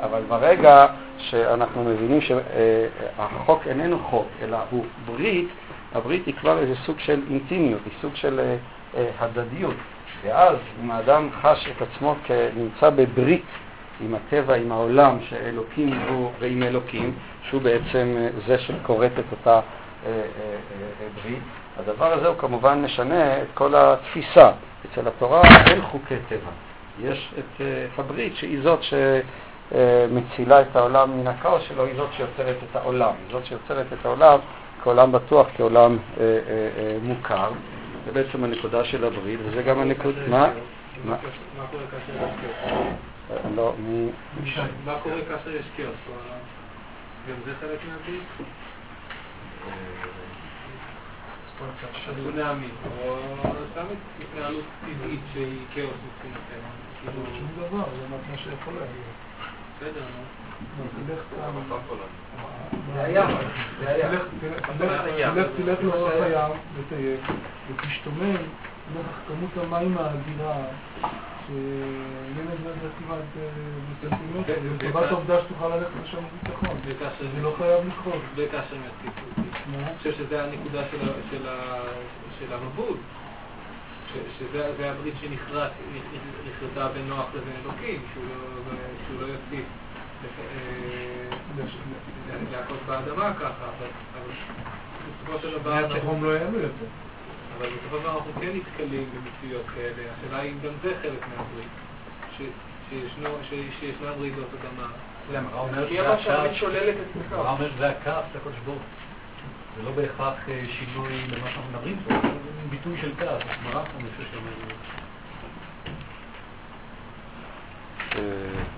אבל 0.00 0.22
ברגע 0.28 0.86
שאנחנו 1.18 1.84
מבינים 1.84 2.20
שהחוק 2.20 3.66
איננו 3.66 3.98
חוק, 3.98 4.26
אלא 4.42 4.58
הוא 4.70 4.84
ברית, 5.06 5.48
הברית 5.94 6.26
היא 6.26 6.34
כבר 6.34 6.58
איזה 6.58 6.74
סוג 6.86 6.98
של 6.98 7.22
אינטימיות, 7.30 7.80
היא 7.84 7.92
סוג 8.00 8.14
של 8.14 8.40
אה, 8.40 8.56
אה, 8.96 9.10
הדדיות. 9.18 9.76
ואז 10.24 10.56
אם 10.82 10.90
האדם 10.90 11.28
חש 11.42 11.68
את 11.76 11.82
עצמו 11.82 12.14
כנמצא 12.24 12.90
בברית 12.90 13.44
עם 14.00 14.14
הטבע, 14.14 14.54
עם 14.54 14.72
העולם, 14.72 15.18
שאלוקים 15.28 16.00
הוא 16.08 16.30
ועם 16.40 16.62
אלוקים, 16.62 17.14
שהוא 17.42 17.62
בעצם 17.62 18.14
אה, 18.16 18.28
זה 18.46 18.58
שכורת 18.58 19.12
את 19.18 19.24
אותה 19.30 19.54
אה, 19.54 19.60
אה, 20.06 20.22
ברית. 21.22 21.42
הדבר 21.78 22.12
הזה 22.12 22.28
הוא 22.28 22.36
כמובן 22.38 22.82
משנה 22.82 23.42
את 23.42 23.46
כל 23.54 23.74
התפיסה. 23.76 24.50
אצל 24.92 25.08
התורה 25.08 25.42
אין 25.66 25.82
חוקי 25.82 26.14
טבע. 26.28 26.50
יש 27.02 27.32
את, 27.38 27.60
את 27.94 27.98
הברית 27.98 28.36
שהיא 28.36 28.62
זאת 28.62 28.80
שמצילה 28.82 30.60
את 30.60 30.76
העולם 30.76 31.20
מן 31.20 31.26
הכאוס 31.26 31.62
שלו, 31.62 31.84
היא 31.84 31.96
זאת 31.96 32.08
שיוצרת 32.16 32.56
את 32.70 32.76
העולם. 32.76 33.10
היא 33.10 33.32
זאת 33.32 33.46
שיוצרת 33.46 33.86
את 34.00 34.06
העולם 34.06 34.38
כעולם 34.88 35.12
בטוח, 35.12 35.46
כעולם 35.56 35.96
אה, 35.96 36.24
אה, 36.24 36.68
אה, 36.78 36.96
מוכר. 37.02 37.50
זה 38.06 38.12
בעצם 38.12 38.44
הנקודה 38.44 38.84
של 38.84 39.04
הברית, 39.04 39.40
וזה 39.44 39.62
גם 39.62 39.80
הנקודה... 39.80 40.28
מה? 40.28 40.48
מה 41.04 41.16
קורה 41.70 41.84
כאשר 41.90 42.12
יש 42.14 42.32
כאוס? 42.40 43.46
לא, 43.56 43.74
מי... 43.78 44.08
מה 44.84 44.94
קורה 45.02 45.20
כאשר 45.28 45.50
יש 45.50 45.66
כאוס? 45.76 45.96
גם 47.28 47.34
זה 47.44 47.52
חלק 47.60 47.78
מהברית? 47.88 48.22
צונאמי, 52.24 52.68
או 53.02 53.16
סתם 53.72 53.86
התנהלות 54.20 54.64
טבעית 54.80 55.20
שהיא 55.32 55.66
כאוס 55.74 55.96
מבחינתנו. 56.06 57.24
שום 57.38 57.48
דבר, 57.56 57.84
זה 58.00 58.06
מה 58.10 58.36
שיכול 58.36 58.74
להגיע. 58.74 59.04
בסדר, 59.76 60.00
נו. 60.00 60.47
תלך 65.56 65.78
לאורך 65.82 66.12
הים 66.22 66.52
וטייל, 66.74 67.16
ותשתומם 67.68 68.36
נוכח 68.94 69.18
כמות 69.28 69.50
המים 69.56 69.98
האדירה, 69.98 70.56
שילד 71.46 72.58
לא 72.64 72.70
כמעט 72.98 73.24
בסנטימטר, 74.02 74.54
לטובת 74.74 75.10
העובדה 75.10 75.40
שתוכל 75.40 75.68
ללכת 75.68 75.90
לשם 76.04 76.18
בביטחון. 76.44 76.76
זה 77.34 77.42
לא 77.42 77.54
חייב 77.58 77.86
לקרות. 77.86 78.22
וכאשר 78.36 78.76
הם 78.76 78.82
יציפו 78.82 79.20
אותי. 79.28 79.48
אני 79.74 79.98
חושב 79.98 80.12
שזה 80.12 80.44
הנקודה 80.44 80.82
של 82.40 82.52
המבול. 82.52 82.96
שזה 84.38 84.90
הברית 84.90 85.14
שנחרטה 85.20 86.88
בין 86.94 87.08
נוח 87.08 87.26
לבין 87.34 87.52
אלוקים, 87.64 88.02
שהוא 88.14 89.20
לא 89.20 89.26
יוסיף 89.26 89.64
להכות 92.52 92.78
באדמה 92.86 93.34
ככה, 93.34 93.64
אבל 93.64 93.88
בסופו 95.08 95.38
של 95.42 95.58
דבר... 95.58 95.96
התהום 95.96 96.24
לא 96.24 96.30
יעלו 96.30 96.58
יותר. 96.58 96.86
אבל 97.58 97.66
בסופו 97.66 97.96
של 97.96 98.02
דבר 98.02 98.16
אנחנו 98.16 98.32
כן 98.40 98.50
נתקלים 98.54 99.10
במציאות 99.14 99.64
כאלה, 99.74 100.02
השאלה 100.12 100.42
אם 100.42 100.54
גם 100.64 100.72
זה 100.82 100.94
חלק 101.02 101.26
מהברית, 101.28 101.68
שישנה 103.80 104.12
ברית 104.18 104.34
זאת 104.36 104.48
אדמה. 104.60 104.86
למה? 105.32 105.48
אומר 105.52 105.88
אומר 107.50 107.70
שזה 107.76 107.88
הכף 107.88 108.22
של 108.32 108.38
הקדוש 108.38 108.54
ברוך 108.64 108.82
זה 109.76 109.82
לא 109.82 109.90
בהכרח 109.90 110.34
שינוי 110.46 111.12
למה 111.28 111.50
שאנחנו 111.50 111.70
מדברים 111.72 111.98
פה, 112.04 112.14
זה 112.22 112.28
ביטוי 112.70 112.96
של 113.00 113.12
כעס, 113.18 113.42
החמרה 113.50 113.82
אני 114.00 114.08
חושב 114.16 114.30
שאומר... 114.32 114.97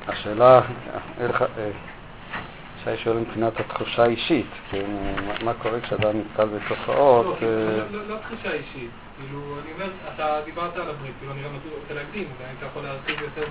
השאלה, 0.08 0.60
שי 2.84 2.96
שואל 2.96 3.16
מבחינת 3.16 3.60
התחושה 3.60 4.02
האישית, 4.02 4.46
כן, 4.70 4.90
מה 5.44 5.54
קורה 5.54 5.80
כשאדם 5.80 6.18
נתקל 6.18 6.46
בתופעות... 6.46 7.38
לא 8.08 8.16
תחושה 8.16 8.52
אישית, 8.52 8.90
כאילו, 9.18 9.40
אני 9.62 9.72
אומר, 9.72 9.90
אתה 10.14 10.40
דיברת 10.44 10.76
על 10.76 10.88
הברית, 10.88 11.12
כאילו, 11.18 11.32
אני 11.32 11.42
גם 11.42 11.50
רוצה 11.80 11.94
להקדים, 11.94 12.24
אם 12.24 12.56
אתה 12.58 12.66
יכול 12.66 12.82
להרחיב 12.82 13.22
יותר 13.22 13.42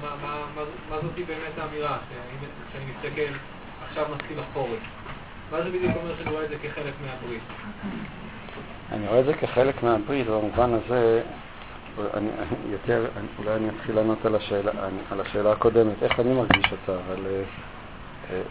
מה 0.90 0.98
זאתי 1.02 1.24
באמת 1.24 1.58
האמירה, 1.58 1.98
כשאני 2.70 2.86
מסתכל, 2.86 3.34
עכשיו 3.90 4.06
מתחיל 4.16 4.40
החורף, 4.40 4.80
מה 5.52 5.64
זה 5.64 5.70
בדיוק 5.70 5.94
אומר 5.96 6.16
שאני 6.18 6.32
רואה 6.32 6.44
את 6.44 6.50
זה 6.50 6.56
כחלק 6.64 6.94
מהברית? 7.06 7.44
אני 8.92 9.08
רואה 9.08 9.20
את 9.20 9.26
זה 9.26 9.34
כחלק 9.34 9.84
מהברית, 9.84 10.28
במובן 10.28 10.74
הזה, 10.74 11.22
אני, 12.14 12.30
יותר, 12.70 13.06
אולי 13.40 13.56
אני 13.56 13.70
אתחיל 13.70 13.96
לענות 13.96 14.26
על 14.26 14.36
השאלה, 14.36 14.72
על 15.12 15.22
השאלה 15.22 15.52
הקודמת, 15.52 16.04
איך 16.04 16.20
אני 16.20 16.34
מרגיש 16.34 16.72
אותה, 16.72 17.02
אבל 17.08 17.26
אה, 17.26 17.42
אה, 18.30 18.42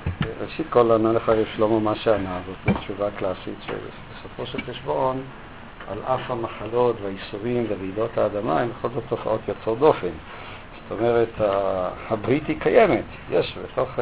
ראשית 0.41 0.67
כל 0.71 0.93
ענה 0.93 1.13
לך 1.13 1.33
שלמה 1.57 1.81
מה 1.81 1.95
שענה, 1.95 2.41
זאת 2.47 2.77
תשובה 2.77 3.11
קלאסית, 3.11 3.59
שבסופו 3.61 4.47
של 4.47 4.59
חשבון, 4.63 5.23
על 5.89 5.99
אף 6.05 6.31
המחלות 6.31 6.97
והאיסורים 7.03 7.67
ורעידות 7.69 8.19
האדמה, 8.19 8.61
הן 8.61 8.69
בכל 8.69 8.89
זאת 8.95 9.05
תופעות 9.09 9.41
יוצאות 9.49 9.79
דופן. 9.79 10.13
זאת 10.89 10.99
אומרת, 10.99 11.33
הברית 12.09 12.47
היא 12.47 12.61
קיימת, 12.61 13.05
יש 13.31 13.59
בתוך... 13.65 13.99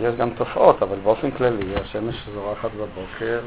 יש 0.00 0.14
גם 0.14 0.30
תופעות, 0.30 0.82
אבל 0.82 0.96
באופן 0.96 1.30
כללי, 1.30 1.76
השמש 1.76 2.28
זורחת 2.34 2.70
בבוקר, 2.74 3.40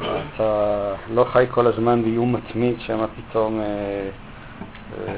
ואתה 0.00 0.94
לא 1.10 1.24
חי 1.24 1.46
כל 1.50 1.66
הזמן 1.66 2.02
באיום 2.02 2.32
מתמיד 2.32 2.80
שמא 2.80 3.06
פתאום 3.16 3.60
אה, 3.60 3.66
אה, 5.08 5.12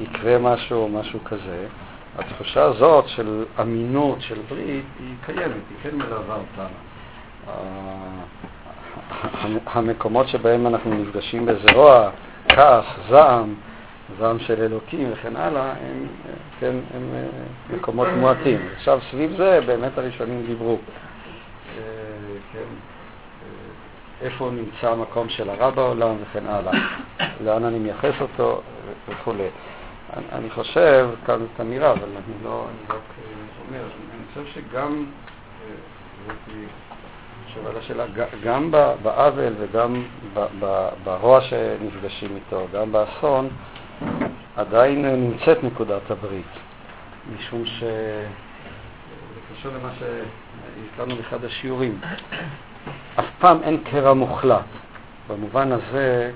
יקרה 0.00 0.38
משהו 0.38 0.82
או 0.82 0.88
משהו 0.88 1.24
כזה. 1.24 1.66
התחושה 2.18 2.62
הזאת 2.62 3.08
של 3.08 3.44
אמינות 3.60 4.20
של 4.20 4.38
ברית 4.48 4.84
היא 4.98 5.14
קיימת, 5.26 5.52
היא 5.70 5.76
כן 5.82 5.96
מלווה 5.96 6.36
אותנו. 6.36 6.76
המקומות 9.66 10.28
שבהם 10.28 10.66
אנחנו 10.66 10.94
נפגשים 10.94 11.46
בזרוע, 11.46 12.10
כעס, 12.48 12.84
זעם, 13.10 13.54
זעם 14.16 14.38
של 14.38 14.62
אלוקים 14.62 15.12
וכן 15.12 15.36
הלאה, 15.36 15.72
הם, 15.72 16.06
כן, 16.60 16.76
הם 16.94 17.10
אה, 17.14 17.76
מקומות 17.76 18.08
מועטים. 18.16 18.68
עכשיו, 18.76 19.00
סביב 19.10 19.36
זה 19.36 19.60
באמת 19.66 19.98
הראשונים 19.98 20.46
דיברו. 20.46 20.78
אה, 21.78 21.82
כן, 22.52 22.58
אה, 22.58 24.26
איפה 24.26 24.50
נמצא 24.50 24.90
המקום 24.90 25.28
של 25.28 25.50
הרע 25.50 25.70
בעולם 25.70 26.16
וכן 26.22 26.46
הלאה, 26.46 26.72
לאן 27.44 27.64
אני 27.64 27.78
מייחס 27.78 28.14
אותו 28.20 28.62
וכו'. 29.08 29.32
אני, 30.32 30.50
חושב, 30.50 31.08
כאן 31.26 31.38
זאת 31.38 31.60
אמירה, 31.60 31.92
אבל 31.92 32.08
אני 32.08 32.34
לא, 32.44 32.66
אני 32.68 32.96
רק 32.96 33.02
אומר, 33.68 33.82
אני 33.84 34.44
חושב 34.44 34.54
שגם, 34.54 35.04
תשובה 37.46 37.70
לשאלה, 37.78 38.04
גם 38.44 38.70
בעוול 39.02 39.52
וגם 39.58 40.04
ברוע 41.04 41.40
שנפגשים 41.40 42.36
איתו, 42.36 42.66
גם 42.72 42.92
באסון, 42.92 43.48
עדיין 44.56 45.04
נמצאת 45.04 45.64
נקודת 45.64 46.10
הברית, 46.10 46.52
משום 47.36 47.66
ש... 47.66 47.80
זה 47.80 49.40
קשור 49.54 49.72
למה 49.72 49.90
שהזכרנו 49.98 51.16
באחד 51.16 51.44
השיעורים. 51.44 52.00
אף 53.18 53.26
פעם 53.38 53.62
אין 53.62 53.84
קרע 53.84 54.14
מוחלט, 54.14 54.64
במובן 55.28 55.72
הזה 55.72 56.32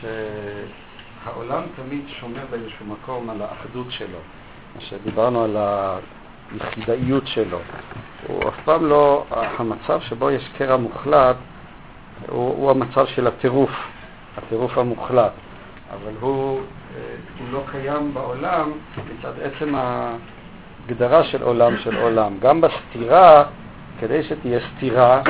שהעולם 0.00 1.62
תמיד 1.76 2.04
שומר 2.08 2.42
באיזשהו 2.50 2.86
מקום 2.86 3.30
על 3.30 3.42
האחדות 3.42 3.86
שלו, 3.90 4.18
מה 4.74 4.80
שדיברנו 4.80 5.44
על 5.44 5.56
היחידאיות 6.52 7.26
שלו. 7.26 7.58
הוא 8.26 8.48
אף 8.48 8.54
פעם 8.64 8.86
לא, 8.86 9.24
המצב 9.30 10.00
שבו 10.00 10.30
יש 10.30 10.48
קרע 10.58 10.76
מוחלט 10.76 11.36
הוא, 12.28 12.56
הוא 12.56 12.70
המצב 12.70 13.06
של 13.06 13.26
הטירוף, 13.26 13.70
הטירוף 14.36 14.78
המוחלט, 14.78 15.32
אבל 15.92 16.12
הוא 16.20 16.60
הוא 17.38 17.46
לא 17.52 17.62
קיים 17.70 18.14
בעולם 18.14 18.72
מצד 19.18 19.32
עצם 19.42 19.74
ההגדרה 19.74 21.24
של 21.24 21.42
עולם 21.42 21.76
של 21.78 21.96
עולם. 21.96 22.32
גם 22.40 22.60
בסתירה, 22.60 23.44
כדי 24.00 24.22
שתהיה 24.22 24.60
סתירה, 24.76 25.22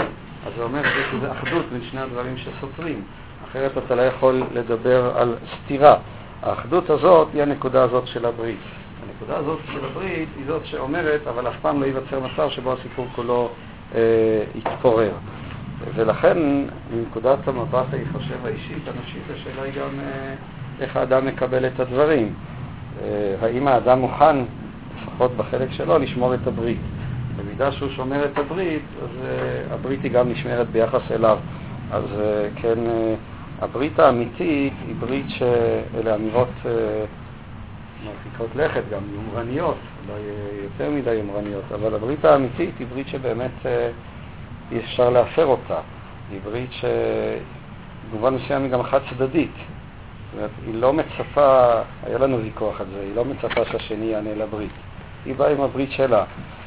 אז 0.47 0.53
זה 0.57 0.63
אומר 0.63 0.83
שיש 0.83 1.15
איזו 1.15 1.33
אחדות 1.33 1.65
בין 1.73 1.83
שני 1.91 2.01
הדברים 2.01 2.37
שסותרים. 2.37 3.03
אחרת 3.51 3.79
אתה 3.79 3.95
לא 3.95 4.03
יכול 4.03 4.43
לדבר 4.53 5.13
על 5.17 5.37
סתירה. 5.57 5.97
האחדות 6.43 6.91
הזאת 6.91 7.29
היא 7.35 7.43
הנקודה 7.43 7.83
הזאת 7.83 8.07
של 8.07 8.27
הברית. 8.27 8.59
הנקודה 9.07 9.37
הזאת 9.39 9.59
של 9.73 9.85
הברית 9.85 10.29
היא 10.37 10.45
זאת 10.47 10.67
שאומרת, 10.67 11.27
אבל 11.27 11.49
אף 11.49 11.55
פעם 11.63 11.81
לא 11.81 11.87
ייווצר 11.87 12.21
מצב 12.21 12.49
שבו 12.51 12.73
הסיפור 12.73 13.07
כולו 13.15 13.49
אה, 13.95 14.01
יתפורר. 14.55 15.13
ולכן, 15.95 16.39
מנקודת 16.91 17.49
המבט, 17.49 17.87
אני 17.93 18.05
חושב, 18.13 18.47
האישית, 18.47 18.89
הנפשית, 18.89 19.23
השאלה 19.35 19.63
היא 19.63 19.73
גם 19.73 20.01
אה, 20.01 20.35
איך 20.81 20.97
האדם 20.97 21.27
מקבל 21.27 21.67
את 21.67 21.81
הדברים. 21.81 22.35
אה, 23.03 23.35
האם 23.43 23.69
האדם 23.69 23.99
מוכן, 23.99 24.37
לפחות 25.03 25.37
בחלק 25.37 25.73
שלו, 25.73 25.99
לשמור 25.99 26.35
את 26.35 26.47
הברית. 26.47 26.81
במידה 27.37 27.73
שהוא 27.73 27.91
שומר 27.91 28.25
את 28.25 28.39
הברית, 28.39 28.83
אז 29.03 29.09
uh, 29.09 29.75
הברית 29.75 30.03
היא 30.03 30.13
גם 30.13 30.29
נשמרת 30.33 30.71
ביחס 30.71 31.11
אליו. 31.11 31.39
אז 31.93 32.05
כן, 32.57 32.79
הברית 33.61 33.99
האמיתית 33.99 34.73
היא 34.87 34.95
ברית 35.01 35.27
שאלה 35.29 36.15
אמירות 36.15 36.49
מרחיקות 38.05 38.57
לכת, 38.57 38.83
גם 38.93 39.01
יומרניות, 39.15 39.77
אולי 40.09 40.21
יותר 40.63 40.91
מדי 40.91 41.15
יומרניות, 41.15 41.65
אבל 41.75 41.95
הברית 41.95 42.25
האמיתית 42.25 42.75
היא 42.79 42.87
ברית 42.87 43.09
שבאמת 43.09 43.51
uh, 43.63 43.67
אי 44.73 44.79
אפשר 44.79 45.11
להפר 45.11 45.47
אותה. 45.47 45.79
היא 46.31 46.41
ברית 46.45 46.71
שבמובן 46.73 48.35
מסוים 48.35 48.63
היא 48.63 48.71
גם 48.71 48.83
חד 48.83 49.01
צדדית. 49.11 49.51
זאת 49.55 50.35
אומרת, 50.35 50.51
היא 50.67 50.75
לא 50.75 50.93
מצפה, 50.93 51.81
היה 52.03 52.19
לנו 52.19 52.43
ויכוח 52.43 52.81
על 52.81 52.87
זה, 52.95 53.01
היא 53.01 53.17
לא 53.17 53.25
מצפה 53.25 53.65
שהשני 53.65 54.05
יענה 54.05 54.35
לברית. 54.35 54.71
היא 55.25 55.35
באה 55.35 55.51
עם 55.51 55.61
הברית 55.61 55.91
שלה. 55.93 56.25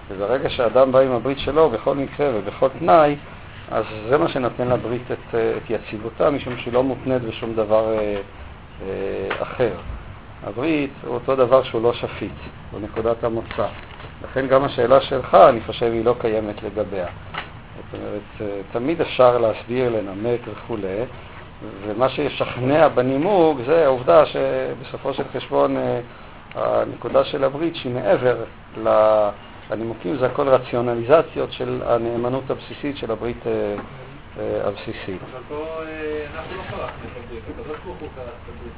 וברגע 0.07 0.49
שאדם 0.49 0.91
בא 0.91 0.99
עם 0.99 1.11
הברית 1.11 1.39
שלו, 1.39 1.69
בכל 1.69 1.95
מקרה 1.95 2.29
ובכל 2.33 2.67
תנאי, 2.79 3.15
אז 3.71 3.85
זה 4.09 4.17
מה 4.17 4.27
שנותן 4.27 4.67
לברית 4.67 5.11
את, 5.11 5.35
את 5.35 5.69
יציבותה, 5.69 6.29
משום 6.29 6.57
שהיא 6.57 6.73
לא 6.73 6.83
מותנית 6.83 7.21
בשום 7.21 7.53
דבר 7.53 7.93
אה, 7.93 8.21
אה, 8.81 9.41
אחר. 9.41 9.71
הברית 10.43 10.91
הוא 11.03 11.13
אותו 11.13 11.35
דבר 11.35 11.63
שהוא 11.63 11.83
לא 11.83 11.93
שפיט, 11.93 12.31
הוא 12.71 12.81
נקודת 12.81 13.23
המוצא. 13.23 13.67
לכן 14.23 14.47
גם 14.47 14.63
השאלה 14.63 15.01
שלך, 15.01 15.35
אני 15.35 15.61
חושב, 15.61 15.91
היא 15.91 16.05
לא 16.05 16.15
קיימת 16.21 16.63
לגביה. 16.63 17.07
זאת 17.91 17.99
אומרת, 17.99 18.21
אה, 18.41 18.61
תמיד 18.71 19.01
אפשר 19.01 19.37
להסביר, 19.37 19.89
לנמק 19.89 20.39
וכולי, 20.45 21.03
ומה 21.87 22.09
שישכנע 22.09 22.87
בנימוק 22.87 23.57
זה 23.65 23.85
העובדה 23.85 24.25
שבסופו 24.25 25.13
של 25.13 25.23
חשבון 25.33 25.77
אה, 25.77 25.99
הנקודה 26.55 27.23
של 27.23 27.43
הברית 27.43 27.75
שהיא 27.75 27.93
מעבר 27.93 28.43
לנימוקים, 29.69 30.17
זה 30.17 30.25
הכל 30.25 30.47
רציונליזציות 30.47 31.51
של 31.51 31.81
הנאמנות 31.85 32.49
הבסיסית 32.49 32.97
של 32.97 33.11
הברית 33.11 33.47
אה, 33.47 33.75
הבסיסית. 34.67 35.21
אבל 35.31 35.41
פה 35.47 35.65
אנחנו 36.35 36.57
לא 36.57 36.63
קרחנו 36.63 37.05
את 37.11 37.23
הברית, 37.25 37.43
הקדוש 37.49 37.77
ברוך 37.85 37.99
הוא 37.99 38.09
קרח 38.15 38.33
את 38.43 38.49
הברית. 38.49 38.75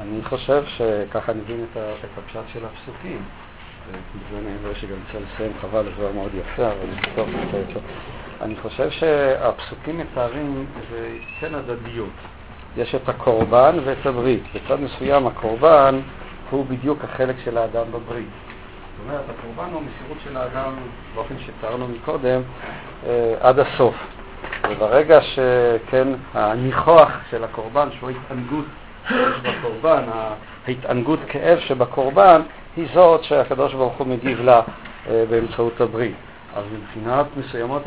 אני 0.00 0.22
חושב 0.24 0.64
שככה 0.66 1.32
אני 1.32 1.40
מבין 1.40 1.64
את 1.74 2.18
הפשט 2.18 2.40
של 2.52 2.60
הפסוקים. 2.64 3.22
אני 4.38 4.56
רואה 4.62 4.74
שגם 4.74 4.96
צריך 5.12 5.24
לסיים, 5.34 5.52
חבל, 5.60 5.84
זה 5.84 5.90
דבר 5.90 6.12
מאוד 6.12 6.30
יפה, 6.34 6.66
אבל 6.66 7.14
טוב, 7.14 7.28
אני 8.40 8.56
חושב 8.56 8.90
שהפסוקים 8.90 9.98
מתארים 9.98 10.66
זה 10.90 11.08
כן 11.40 11.54
הדדיות. 11.54 12.10
יש 12.76 12.94
את 12.94 13.08
הקורבן 13.08 13.78
ואת 13.84 14.06
הברית. 14.06 14.42
בצד 14.54 14.80
מסוים 14.80 15.26
הקורבן 15.26 16.00
הוא 16.50 16.66
בדיוק 16.66 17.04
החלק 17.04 17.36
של 17.44 17.58
האדם 17.58 17.92
בברית. 17.92 18.28
זאת 18.28 19.08
אומרת, 19.08 19.24
הקורבן 19.38 19.72
הוא 19.72 19.82
מסירות 19.82 20.18
של 20.24 20.36
האדם, 20.36 20.72
באופן 21.14 21.34
שתיארנו 21.38 21.88
מקודם, 21.88 22.40
אה, 23.06 23.34
עד 23.40 23.58
הסוף. 23.58 23.94
וברגע 24.70 25.20
שכן, 25.20 26.08
הניחוח 26.34 27.10
של 27.30 27.44
הקורבן, 27.44 27.88
שהוא 27.98 28.10
התענגות 28.10 28.64
בקורבן, 29.42 30.02
ההתענגות 30.66 31.18
כאב 31.28 31.58
שבקורבן, 31.58 32.42
היא 32.76 32.86
זאת 32.94 33.24
שהקדוש 33.24 33.74
ברוך 33.74 33.98
הוא 33.98 34.06
מגיב 34.06 34.40
לה 34.40 34.60
אה, 35.08 35.24
באמצעות 35.30 35.80
הברית. 35.80 36.14
אז 36.56 36.64
מבחינת 36.72 37.26
מסוימות 37.36 37.82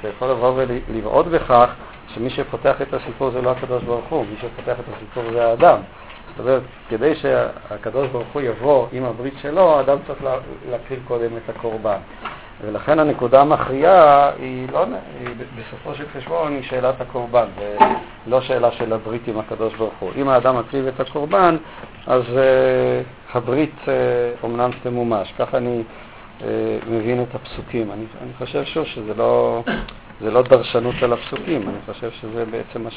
אתה 0.00 0.08
יכול 0.08 0.30
לבוא 0.30 0.52
ולראות 0.56 1.26
בכך 1.26 1.70
שמי 2.14 2.30
שפותח 2.30 2.82
את 2.82 2.94
הסיפור 2.94 3.30
זה 3.30 3.42
לא 3.42 3.50
הקדוש 3.50 3.82
ברוך 3.82 4.04
הוא, 4.08 4.26
מי 4.30 4.36
שפותח 4.36 4.80
את 4.80 4.94
הסיפור 4.96 5.32
זה 5.32 5.46
האדם. 5.46 5.78
זאת 6.36 6.40
אומרת, 6.40 6.62
כדי 6.88 7.14
שהקדוש 7.14 8.08
ברוך 8.08 8.28
הוא 8.32 8.42
יבוא 8.42 8.86
עם 8.92 9.04
הברית 9.04 9.34
שלו, 9.42 9.76
האדם 9.78 9.98
צריך 10.06 10.18
להקריב 10.70 11.00
קודם 11.08 11.30
את 11.36 11.56
הקורבן. 11.56 11.98
ולכן 12.60 12.98
הנקודה 12.98 13.40
המכריעה 13.40 14.30
היא 14.38 14.68
לא, 14.72 14.84
היא 15.20 15.28
בסופו 15.56 15.94
של 15.94 16.04
חשבון 16.16 16.52
היא 16.52 16.62
שאלת 16.62 17.00
הקורבן, 17.00 17.46
ולא 18.26 18.40
שאלה 18.40 18.72
של 18.72 18.92
הברית 18.92 19.28
עם 19.28 19.38
הקדוש 19.38 19.74
ברוך 19.74 19.94
הוא. 19.98 20.10
אם 20.16 20.28
האדם 20.28 20.58
מקריב 20.58 20.86
את 20.86 21.00
הקורבן, 21.00 21.56
אז 22.06 22.22
uh, 22.22 23.36
הברית 23.36 23.74
uh, 23.84 23.88
אומנם 24.42 24.70
תמומש. 24.82 25.32
ככה 25.38 25.56
אני 25.56 25.82
uh, 26.40 26.44
מבין 26.90 27.22
את 27.22 27.34
הפסוקים. 27.34 27.92
אני, 27.92 28.04
אני 28.22 28.32
חושב 28.38 28.64
שוב 28.64 28.84
שזה 28.84 29.14
לא, 29.14 29.62
לא 30.20 30.42
דרשנות 30.42 30.94
על 31.02 31.12
הפסוקים, 31.12 31.68
אני 31.68 31.94
חושב 31.94 32.10
שזה 32.10 32.44
בעצם 32.44 32.84
מה 32.84 32.90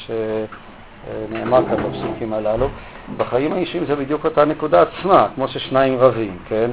נאמר 1.30 1.60
כאן 1.68 1.90
בפסוקים 1.90 2.32
הללו. 2.32 2.68
בחיים 3.16 3.52
האישיים 3.52 3.84
זה 3.84 3.96
בדיוק 3.96 4.24
אותה 4.24 4.44
נקודה 4.44 4.82
עצמה, 4.82 5.28
כמו 5.34 5.48
ששניים 5.48 5.98
רבים, 5.98 6.38
כן? 6.48 6.70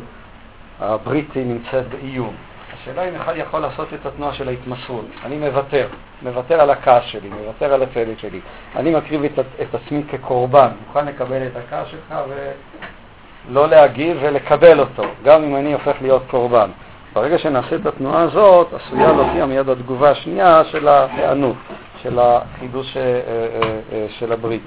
הברית 0.79 1.29
נמצאת 1.35 1.87
באיום. 1.89 2.33
השאלה 2.89 3.09
אם 3.09 3.15
אחד 3.15 3.33
יכול 3.35 3.59
לעשות 3.59 3.93
את 3.93 4.05
התנועה 4.05 4.33
של 4.33 4.47
ההתמסרות. 4.47 5.05
אני 5.25 5.37
מוותר, 5.37 5.87
מוותר 6.21 6.61
על 6.61 6.69
הכעס 6.69 7.03
שלי, 7.03 7.29
מוותר 7.29 7.73
על 7.73 7.83
הצדק 7.83 8.19
שלי. 8.19 8.39
אני 8.75 8.95
מקריב 8.95 9.23
את, 9.23 9.39
את 9.39 9.75
עצמי 9.75 10.03
כקורבן, 10.11 10.67
מוכן 10.87 11.05
לקבל 11.05 11.47
את 11.47 11.51
הכעס 11.55 11.87
שלך 11.87 12.15
ולא 13.49 13.67
להגיב 13.69 14.17
ולקבל 14.21 14.79
אותו, 14.79 15.03
גם 15.23 15.43
אם 15.43 15.55
אני 15.55 15.73
הופך 15.73 15.95
להיות 16.01 16.23
קורבן. 16.29 16.69
ברגע 17.13 17.37
שנעשה 17.37 17.75
את 17.75 17.85
התנועה 17.85 18.21
הזאת, 18.21 18.73
עשויה 18.73 19.11
להופיע 19.11 19.45
מיד 19.45 19.69
התגובה 19.69 20.09
השנייה 20.09 20.63
של 20.63 20.87
ההיענות, 20.87 21.55
של 22.03 22.19
החידוש 22.19 22.97
אה, 22.97 23.01
אה, 23.03 23.79
אה, 23.91 24.05
של 24.09 24.31
הברית. 24.31 24.61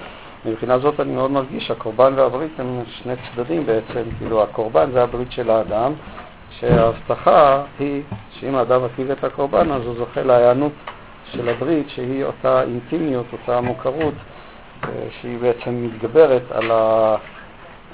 מבחינה 0.45 0.79
זאת 0.79 1.01
אני 1.01 1.12
מאוד 1.12 1.31
מרגיש 1.31 1.66
שהקורבן 1.66 2.12
והברית 2.16 2.51
הם 2.59 2.83
שני 2.87 3.14
צדדים 3.16 3.66
בעצם, 3.66 4.03
כאילו 4.18 4.43
הקורבן 4.43 4.91
זה 4.91 5.03
הברית 5.03 5.33
של 5.33 5.51
האדם, 5.51 5.93
שההבטחה 6.61 7.62
היא 7.78 8.02
שאם 8.30 8.54
האדם 8.54 8.84
מקריב 8.84 9.11
את 9.11 9.24
הקורבן 9.24 9.72
אז 9.72 9.86
הוא 9.86 9.94
זוכה 9.94 10.22
להיענות 10.22 10.72
של 11.32 11.48
הברית 11.48 11.90
שהיא 11.90 12.24
אותה 12.24 12.62
אינטימיות, 12.62 13.26
אותה 13.32 13.61
מוכרות, 13.61 14.14
שהיא 15.20 15.38
בעצם 15.38 15.86
מתגברת 15.86 16.42
על, 16.50 16.70
ה, 16.70 17.16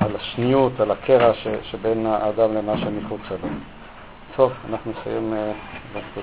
על 0.01 0.17
השניות, 0.17 0.81
על 0.81 0.91
הקרע 0.91 1.35
ש, 1.35 1.47
שבין 1.63 2.07
האדם 2.07 2.55
למה 2.55 2.79
שמחוץ 2.79 3.21
אליו. 3.31 3.55
טוב, 4.37 4.53
אנחנו 4.71 4.93
נסיים. 5.01 5.35